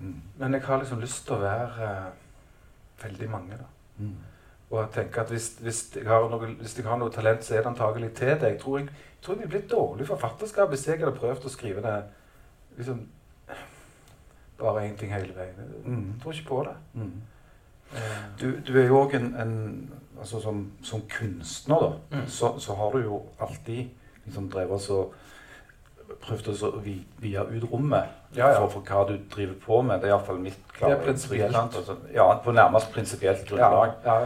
Mm. 0.00 0.16
Men 0.38 0.54
jeg 0.56 0.64
har 0.64 0.80
liksom 0.80 1.00
lyst 1.00 1.26
til 1.26 1.36
å 1.36 1.44
være 1.44 1.90
uh, 1.90 3.04
veldig 3.04 3.30
mange, 3.30 3.60
da. 3.60 3.68
Mm. 4.00 4.16
Og 4.70 4.76
jeg 4.80 4.90
tenker 4.94 5.22
at 5.22 5.30
hvis, 5.34 5.48
hvis, 5.60 5.80
jeg 5.96 6.04
noe, 6.30 6.50
hvis, 6.60 6.76
jeg 6.78 6.86
har 6.86 6.98
noe 6.98 7.10
talent, 7.10 7.44
så 7.44 7.54
er 7.54 7.64
det 7.64 7.72
antagelig 7.72 8.12
til 8.18 8.34
det. 8.40 8.52
Jeg 8.54 8.60
tror 8.60 8.78
jeg, 8.78 8.86
jeg 8.86 9.22
tror 9.22 9.34
jeg 9.34 9.40
ville 9.40 9.50
blitt 9.50 9.70
dårlig 9.70 10.06
forfatterskap 10.06 10.70
hvis 10.70 10.86
jeg 10.88 11.00
hadde 11.00 11.18
prøvd 11.18 11.46
å 11.46 11.52
skrive 11.52 11.82
det 11.84 11.96
liksom, 12.78 13.00
bare 14.60 14.86
én 14.86 14.96
ting 14.98 15.14
hele 15.14 15.34
veien. 15.36 15.58
Jeg 15.58 15.96
mm. 15.96 16.12
tror 16.22 16.36
ikke 16.36 16.48
på 16.48 16.62
det. 16.68 16.76
Mm. 16.94 17.16
Uh, 17.90 18.20
du, 18.40 18.46
du, 18.66 18.76
er 18.78 18.86
jo 18.86 19.00
òg 19.02 19.16
en, 19.18 19.32
en 19.42 19.56
altså 20.20 20.40
som, 20.40 20.62
som, 20.82 21.02
kunstner, 21.10 21.82
da, 21.82 22.20
mm. 22.20 22.28
så, 22.28 22.52
så, 22.58 22.74
har 22.78 22.92
du 22.94 23.02
jo 23.02 23.22
alltid 23.40 23.88
liksom 24.30 24.72
oss 24.78 24.88
og 24.94 25.18
prøvd 26.20 26.50
å 26.52 26.70
vie 26.82 27.44
ut 27.50 27.66
rommet 27.70 28.16
ja, 28.36 28.52
ja. 28.52 28.60
For, 28.60 28.76
for, 28.76 28.86
hva 28.86 29.06
du 29.08 29.16
driver 29.32 29.56
på 29.64 29.80
med. 29.82 29.98
Det 30.00 30.06
er 30.06 30.14
iallfall 30.14 30.38
mitt 30.42 30.60
klare 30.76 31.00
inntrykk. 31.10 31.42
Altså, 31.50 31.96
ja, 32.14 32.28
på 32.44 32.54
nærmest 32.54 32.92
prinsipielt 32.94 33.42
grunnlag. 33.48 33.96
Ja, 34.04 34.18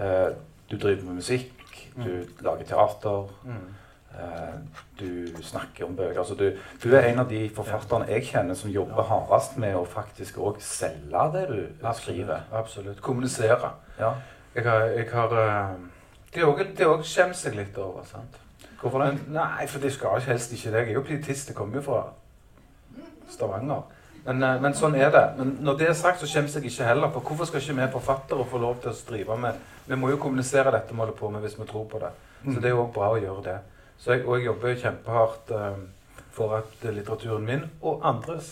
uh, 0.00 0.34
du 0.70 0.76
driver 0.76 1.06
med 1.06 1.20
musikk, 1.20 1.52
du 1.94 2.10
mm. 2.10 2.36
lager 2.42 2.66
teater. 2.72 3.30
Mm. 3.46 3.64
Uh, 4.14 4.58
du 4.98 5.42
snakker 5.42 5.86
om 5.86 5.96
bøker. 5.96 6.18
Altså, 6.18 6.34
du, 6.34 6.48
du, 6.82 6.88
er 6.94 7.12
en 7.12 7.22
av 7.22 7.30
de 7.30 7.44
forfatterne 7.54 8.10
jeg 8.10 8.26
kjenner 8.32 8.58
som 8.58 8.74
jobber 8.74 9.06
hardest 9.06 9.58
med 9.62 9.78
å 9.78 9.86
faktisk 9.86 10.38
òg 10.42 10.58
selge 10.62 11.26
det 11.34 11.48
du 11.50 11.58
absolutt, 11.60 12.02
skriver. 12.02 12.46
Absolutt. 12.52 13.02
Kommunisere. 13.02 13.74
Jeg 13.98 14.66
har, 14.66 14.88
jeg 14.98 15.10
har 15.12 15.38
uh, 15.38 15.76
Det 16.34 16.42
òg 16.42 17.06
skjemmer 17.06 17.38
seg 17.38 17.54
litt 17.58 17.78
over. 17.78 18.02
sant? 18.10 18.42
Hvorfor 18.84 19.00
det? 19.00 19.12
Men, 19.14 19.36
nei, 19.38 19.66
for 19.66 19.80
det 19.80 19.94
skal 19.94 20.20
helst 20.20 20.50
ikke 20.52 20.70
det. 20.70 20.80
Jeg 20.82 20.90
er 20.92 20.96
jo 20.98 21.02
pietist. 21.08 21.48
Jeg 21.48 21.56
kommer 21.56 21.78
jo 21.80 21.82
fra 21.86 22.00
Stavanger. 23.32 23.86
Men, 24.26 24.42
uh, 24.44 24.58
men, 24.60 24.74
sånn 24.76 24.96
er 25.00 25.08
det. 25.12 25.22
Men 25.38 25.54
når 25.64 25.78
det 25.80 25.86
er 25.88 25.94
sagt, 25.96 26.20
så 26.20 26.28
skjemmes 26.28 26.52
jeg 26.58 26.68
ikke 26.68 26.88
heller. 26.90 27.12
For 27.14 27.24
hvorfor 27.24 27.48
skal 27.48 27.62
ikke 27.62 27.78
vi 27.78 27.86
forfattere 27.94 28.44
få 28.50 28.58
lov 28.60 28.82
til 28.82 28.90
å 28.92 28.98
drive 29.08 29.38
med 29.40 29.62
Vi 29.88 29.96
må 30.00 30.10
jo 30.12 30.18
kommunisere 30.20 30.72
dette 30.72 30.96
vi 30.96 31.06
på 31.16 31.30
med, 31.32 31.40
hvis 31.40 31.56
vi 31.56 31.64
tror 31.70 31.86
på 31.88 32.00
det. 32.02 32.10
Så 32.44 32.58
det 32.60 32.68
er 32.68 32.74
jo 32.74 32.84
bra 32.92 33.08
å 33.14 33.22
gjøre 33.22 33.44
det. 33.46 33.58
Så 33.96 34.12
jeg, 34.12 34.26
og 34.26 34.36
jeg 34.36 34.50
jobber 34.50 34.76
kjempehardt 34.82 35.54
uh, 35.56 36.18
for 36.36 36.56
at 36.58 36.84
litteraturen 36.84 37.46
min 37.48 37.64
og 37.80 38.04
andres 38.04 38.50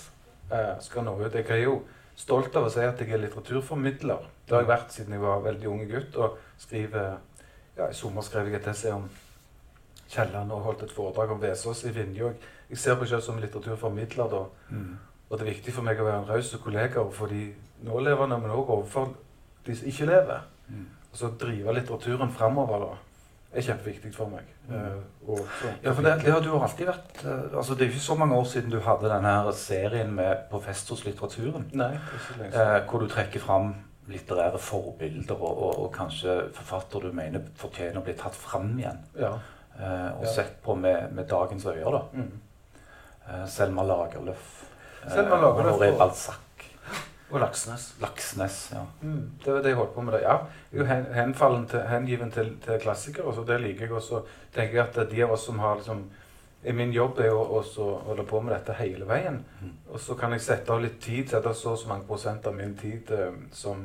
uh, 0.53 0.79
skal 0.81 1.05
nå 1.05 1.19
ut. 1.21 1.35
Jeg 1.37 1.45
er 1.49 1.67
jo 1.67 1.83
stolt 2.17 2.57
av 2.57 2.71
å 2.71 2.73
si 2.73 2.85
at 2.87 3.01
jeg 3.05 3.13
er 3.13 3.21
litteraturformidler. 3.27 4.25
Det 4.49 4.57
har 4.57 4.65
jeg 4.65 4.73
vært 4.73 4.97
siden 4.97 5.19
jeg 5.19 5.25
var 5.27 5.45
veldig 5.45 5.69
ung 5.69 5.85
gutt. 5.93 6.17
og 6.17 6.41
skriver, 6.65 7.21
ja, 7.77 7.91
I 7.91 7.97
sommer 7.97 8.25
skrev 8.25 8.49
jeg 8.49 8.63
et 8.63 8.73
essay 8.73 8.97
om 8.97 9.11
Kielland 10.13 10.53
og 10.53 10.67
holdt 10.67 10.87
et 10.87 10.95
foredrag 10.95 11.33
om 11.35 11.43
Vesaas 11.43 11.85
i 11.89 11.93
Vinje. 11.95 12.35
Jeg 12.71 12.79
ser 12.79 12.97
på 12.97 13.05
meg 13.05 13.13
selv 13.13 13.27
som 13.27 13.41
litteraturformidler. 13.41 14.33
da. 14.33 14.43
Mm. 14.71 14.97
Og 15.29 15.39
det 15.39 15.47
er 15.47 15.53
viktig 15.55 15.75
for 15.75 15.87
meg 15.87 16.01
å 16.01 16.09
være 16.09 16.23
en 16.23 16.29
raus 16.29 16.57
kollega 16.65 17.01
overfor 17.01 17.33
de 17.33 17.47
nålevende, 17.87 18.39
men 18.39 18.53
òg 18.53 18.75
overfor 18.77 19.15
de 19.67 19.77
som 19.77 19.89
ikke 19.89 20.11
lever. 20.11 20.45
Mm. 20.69 20.85
Og 21.13 21.17
så 21.19 21.33
drive 21.41 21.75
litteraturen 21.79 22.33
framover. 22.33 22.87
da 22.87 22.93
er 23.53 23.65
kjempeviktig 23.67 24.13
for 24.17 24.33
meg. 24.33 24.49
Mm. 24.69 25.01
Uh, 25.29 25.41
ja, 25.83 25.93
for 25.93 26.03
det, 26.05 26.13
det, 26.25 26.33
har 26.33 26.43
du 26.45 26.53
alltid 26.57 26.89
vært 26.89 27.23
uh, 27.27 27.59
altså 27.59 27.75
Det 27.75 27.85
er 27.85 27.91
ikke 27.91 28.05
så 28.05 28.15
mange 28.17 28.37
år 28.39 28.45
siden 28.49 28.73
du 28.73 28.79
hadde 28.81 29.11
denne 29.11 29.55
serien 29.59 30.13
med 30.17 30.47
professorslitteraturen. 30.51 31.69
Nei, 31.77 31.93
uh, 32.47 32.79
hvor 32.89 33.03
du 33.03 33.11
trekker 33.13 33.43
fram 33.43 33.75
litterære 34.11 34.59
forbilder 34.59 35.37
og, 35.37 35.51
og, 35.53 35.75
og, 35.85 35.91
kanskje 35.95 36.39
forfatter 36.57 37.05
du 37.07 37.13
mener 37.15 37.45
fortjener 37.59 38.01
å 38.01 38.07
bli 38.07 38.17
tatt 38.19 38.37
fram 38.37 38.73
igjen. 38.79 38.99
Ja. 39.19 39.37
Og 39.81 40.25
ja. 40.25 40.33
sett 40.35 40.59
på 40.63 40.75
med, 40.79 41.13
med 41.17 41.29
dagens 41.31 41.67
øyne. 41.67 41.91
da. 41.91 42.03
Mm. 42.13 43.47
Selma 43.49 43.83
Lagerlöf. 43.83 44.65
Selma 45.09 45.39
Lagerlöf 45.41 45.83
og 45.93 45.99
Balzac. 45.99 46.53
Og 47.33 47.41
Laksnes. 47.41 47.95
Laksnes, 48.01 48.57
ja. 48.75 48.83
Mm, 49.01 49.31
det 49.45 49.53
var 49.53 49.63
det 49.65 49.71
jeg 49.73 49.77
holdt 49.77 49.95
på 49.95 50.03
med. 50.05 50.13
Det. 50.13 50.21
Ja, 50.23 50.37
Jeg 50.73 50.85
er 50.85 51.15
henfallen 51.17 51.67
til, 51.67 51.81
hengiven 51.89 52.31
til, 52.31 52.59
til 52.65 52.81
klassikere, 52.81 53.33
så 53.35 53.45
det 53.49 53.61
liker 53.61 53.87
jeg 53.87 53.93
også. 53.93 54.21
tenker 54.55 54.77
jeg 54.77 54.89
at 54.89 55.11
de 55.11 55.23
av 55.25 55.33
oss 55.33 55.47
som 55.47 55.59
har 55.59 55.77
liksom 55.77 56.11
Min 56.63 56.93
jobb 56.93 57.19
er 57.19 57.33
å 57.35 57.59
holde 58.07 58.23
på 58.23 58.41
med 58.41 58.53
dette 58.55 58.77
hele 58.79 59.03
veien. 59.05 59.41
Mm. 59.61 59.71
Og 59.91 60.01
så 60.01 60.15
kan 60.15 60.31
jeg 60.31 60.45
sette 60.45 60.71
av 60.71 60.79
litt 60.81 61.01
tid, 61.03 61.29
sette 61.29 61.49
av 61.49 61.57
så 61.59 61.73
og 61.73 61.79
så 61.79 61.89
mange 61.89 62.07
prosent 62.07 62.47
av 62.47 62.55
min 62.55 62.77
tid 62.79 63.11
eh, 63.11 63.33
som, 63.51 63.81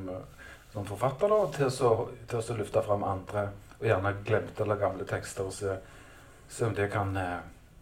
som, 0.73 0.85
forfatter 0.85 1.27
da, 1.27 1.39
til, 1.55 1.71
så, 1.73 1.89
til 2.29 2.38
å 2.38 2.57
lufte 2.59 2.83
fram 2.85 3.03
andre, 3.03 3.47
og 3.80 3.86
gjerne 3.86 4.15
glemte 4.25 4.63
eller 4.63 4.82
gamle 4.82 5.05
tekster, 5.05 5.45
og 5.47 5.53
se, 5.53 5.78
se 6.49 6.65
om 6.65 6.75
det 6.75 6.89
kan 6.91 7.13
eh, 7.17 7.38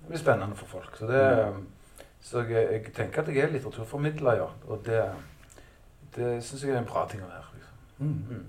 bli 0.07 0.19
spennende 0.19 0.55
for 0.59 0.77
folk. 0.77 0.97
Så, 0.99 1.07
det, 1.07 1.23
så 2.21 2.43
jeg, 2.43 2.67
jeg, 2.71 2.93
tenker 2.95 3.21
at 3.21 3.31
jeg 3.31 3.45
er 3.45 3.55
litteraturformidler, 3.55 4.41
ja. 4.41 4.51
Og 4.67 4.83
det 4.85 5.05
det 6.15 6.43
syns 6.43 6.63
jeg 6.63 6.71
er 6.71 6.79
en 6.79 6.87
bra 6.87 7.05
ting 7.11 7.23
å 7.23 7.29
være. 7.29 7.47
Liksom. 7.55 7.79
Mm. 7.99 8.19
Mm. 8.29 8.45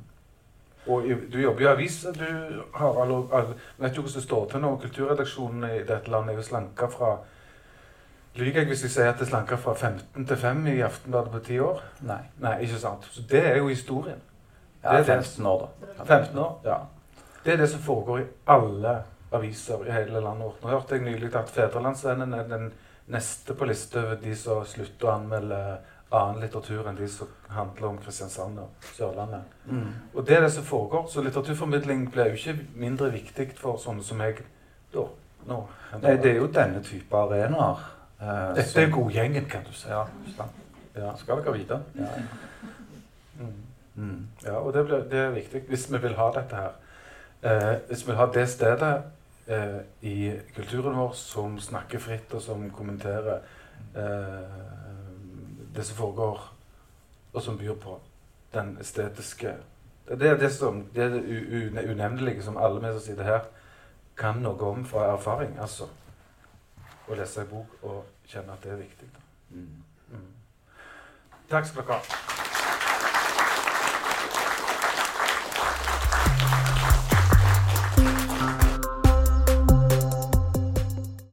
Og 0.86 1.08
du 1.32 1.38
jobber 1.40 1.64
jo 1.64 1.68
i 1.68 1.72
avis. 1.72 1.96
Du 2.14 2.26
har 2.76 3.00
alle, 3.02 3.22
alle, 3.34 3.56
vet 3.78 3.96
jo 3.96 4.04
hvordan 4.04 4.20
det 4.20 4.26
står 4.26 4.44
til 4.52 4.62
nå. 4.62 4.74
Kulturredaksjonen 4.84 5.66
i 5.70 5.80
dette 5.88 6.12
landet 6.12 6.34
er 6.34 6.38
jo 6.40 6.46
slanka 6.46 6.90
fra 6.92 7.16
Lyver 8.36 8.60
jeg 8.60 8.68
hvis 8.68 8.82
jeg 8.84 8.92
sier 8.92 9.06
at 9.08 9.16
det 9.16 9.24
er 9.24 9.30
slanka 9.30 9.56
fra 9.56 9.72
15 9.72 10.26
til 10.28 10.36
5 10.36 10.58
i 10.68 10.80
Aftenbladet 10.84 11.30
på 11.32 11.38
10 11.46 11.60
år? 11.64 11.78
Nei. 12.04 12.18
Nei, 12.44 12.58
ikke 12.66 12.80
sant. 12.82 13.06
Så 13.08 13.22
det 13.30 13.40
er 13.48 13.56
jo 13.56 13.70
historien. 13.72 14.18
Ja, 14.82 14.98
det 14.98 15.08
er 15.08 15.22
15 15.22 15.46
år, 15.48 15.62
da. 15.64 16.04
15 16.04 16.38
år, 16.38 16.50
ja. 16.66 16.76
Det 17.46 17.54
er 17.54 17.60
det 17.62 17.68
som 17.70 17.82
foregår 17.82 18.20
i 18.20 18.30
alle 18.50 18.92
aviser 19.36 19.84
i 19.86 19.92
hele 19.94 20.20
landet 20.20 20.48
vårt. 20.48 20.62
Nå 20.64 20.72
hørte 20.72 20.96
jeg 20.96 21.04
nylig 21.06 21.28
at 21.38 21.50
Fedrelandsvennen 21.54 22.32
er 22.34 22.48
den 22.50 22.72
neste 23.14 23.54
på 23.54 23.68
lista 23.70 24.00
over 24.00 24.16
de 24.18 24.32
som 24.34 24.64
slutter 24.66 25.06
å 25.06 25.12
anmelde 25.12 25.60
annen 26.10 26.40
litteratur 26.42 26.88
enn 26.90 26.98
de 26.98 27.06
som 27.10 27.30
handler 27.54 27.88
om 27.92 27.98
Kristiansand 28.02 28.58
og 28.62 28.88
Sørlandet. 28.96 29.52
Mm. 29.70 29.92
Og 30.14 30.26
det 30.26 30.36
er 30.36 30.42
det 30.42 30.52
som 30.56 30.66
foregår. 30.66 31.06
Så 31.10 31.22
litteraturformidling 31.22 32.08
blir 32.10 32.32
jo 32.32 32.40
ikke 32.40 32.56
mindre 32.82 33.10
viktig 33.14 33.52
for 33.60 33.78
sånne 33.82 34.02
som 34.06 34.18
meg 34.18 34.42
da. 34.94 35.04
Nå. 35.46 35.60
Nei, 36.02 36.16
det 36.22 36.32
er 36.32 36.40
jo 36.40 36.48
denne 36.50 36.82
type 36.82 37.20
arenaer. 37.20 37.84
Eh, 38.18 38.32
Dette 38.56 38.72
som, 38.72 38.80
er 38.82 38.90
godgjengen, 38.94 39.46
kan 39.50 39.62
du 39.66 39.70
si. 39.70 39.86
Ja, 39.90 40.02
ja. 40.96 41.12
skal 41.20 41.44
dere 41.44 41.54
vite. 41.54 41.78
Ja. 41.94 42.10
Mm. 43.38 43.54
Mm. 43.96 44.26
ja 44.44 44.58
og 44.58 44.74
det, 44.74 44.82
ble, 44.88 44.98
det, 45.10 45.20
er 45.28 45.30
viktig 45.36 45.62
hvis 45.70 45.86
vi 45.92 46.02
vil 46.02 46.18
ha 46.18 46.26
dette 46.34 46.58
her. 46.58 46.74
Eh, 47.46 47.76
hvis 47.88 48.02
vi 48.02 48.06
vil 48.06 48.16
ha 48.16 48.26
det 48.34 48.48
stedet 48.50 49.02
eh, 49.46 49.80
i 50.00 50.32
kulturen 50.54 50.96
vår 50.98 51.12
som 51.14 51.60
snakker 51.60 51.98
fritt, 51.98 52.34
og 52.34 52.42
som 52.42 52.70
kommenterer 52.70 53.38
eh, 53.94 54.56
det 55.76 55.84
som 55.86 55.96
foregår, 55.96 56.40
og 57.32 57.42
som 57.42 57.58
byr 57.58 57.74
på 57.74 58.00
den 58.54 58.76
estetiske 58.80 59.54
Det 60.08 60.28
er 60.28 60.36
det, 60.36 60.52
som, 60.52 60.84
det, 60.94 61.02
er 61.02 61.08
det 61.08 61.90
unevnelige 61.90 62.42
som 62.42 62.56
alle 62.56 62.80
vi 62.80 62.92
som 62.92 63.00
sitter 63.00 63.24
her, 63.24 63.40
kan 64.16 64.38
noe 64.38 64.62
om 64.62 64.84
fra 64.86 65.12
erfaring. 65.12 65.58
altså. 65.58 65.88
Å 67.08 67.14
lese 67.14 67.40
en 67.42 67.50
bok 67.50 67.82
og 67.82 68.04
kjenne 68.26 68.52
at 68.52 68.62
det 68.62 68.72
er 68.72 68.76
viktig. 68.76 69.08
Mm. 69.50 69.82
Mm. 70.10 70.28
Takk 71.50 71.66
skal 71.66 71.82
dere 71.82 71.98
ha. 71.98 72.55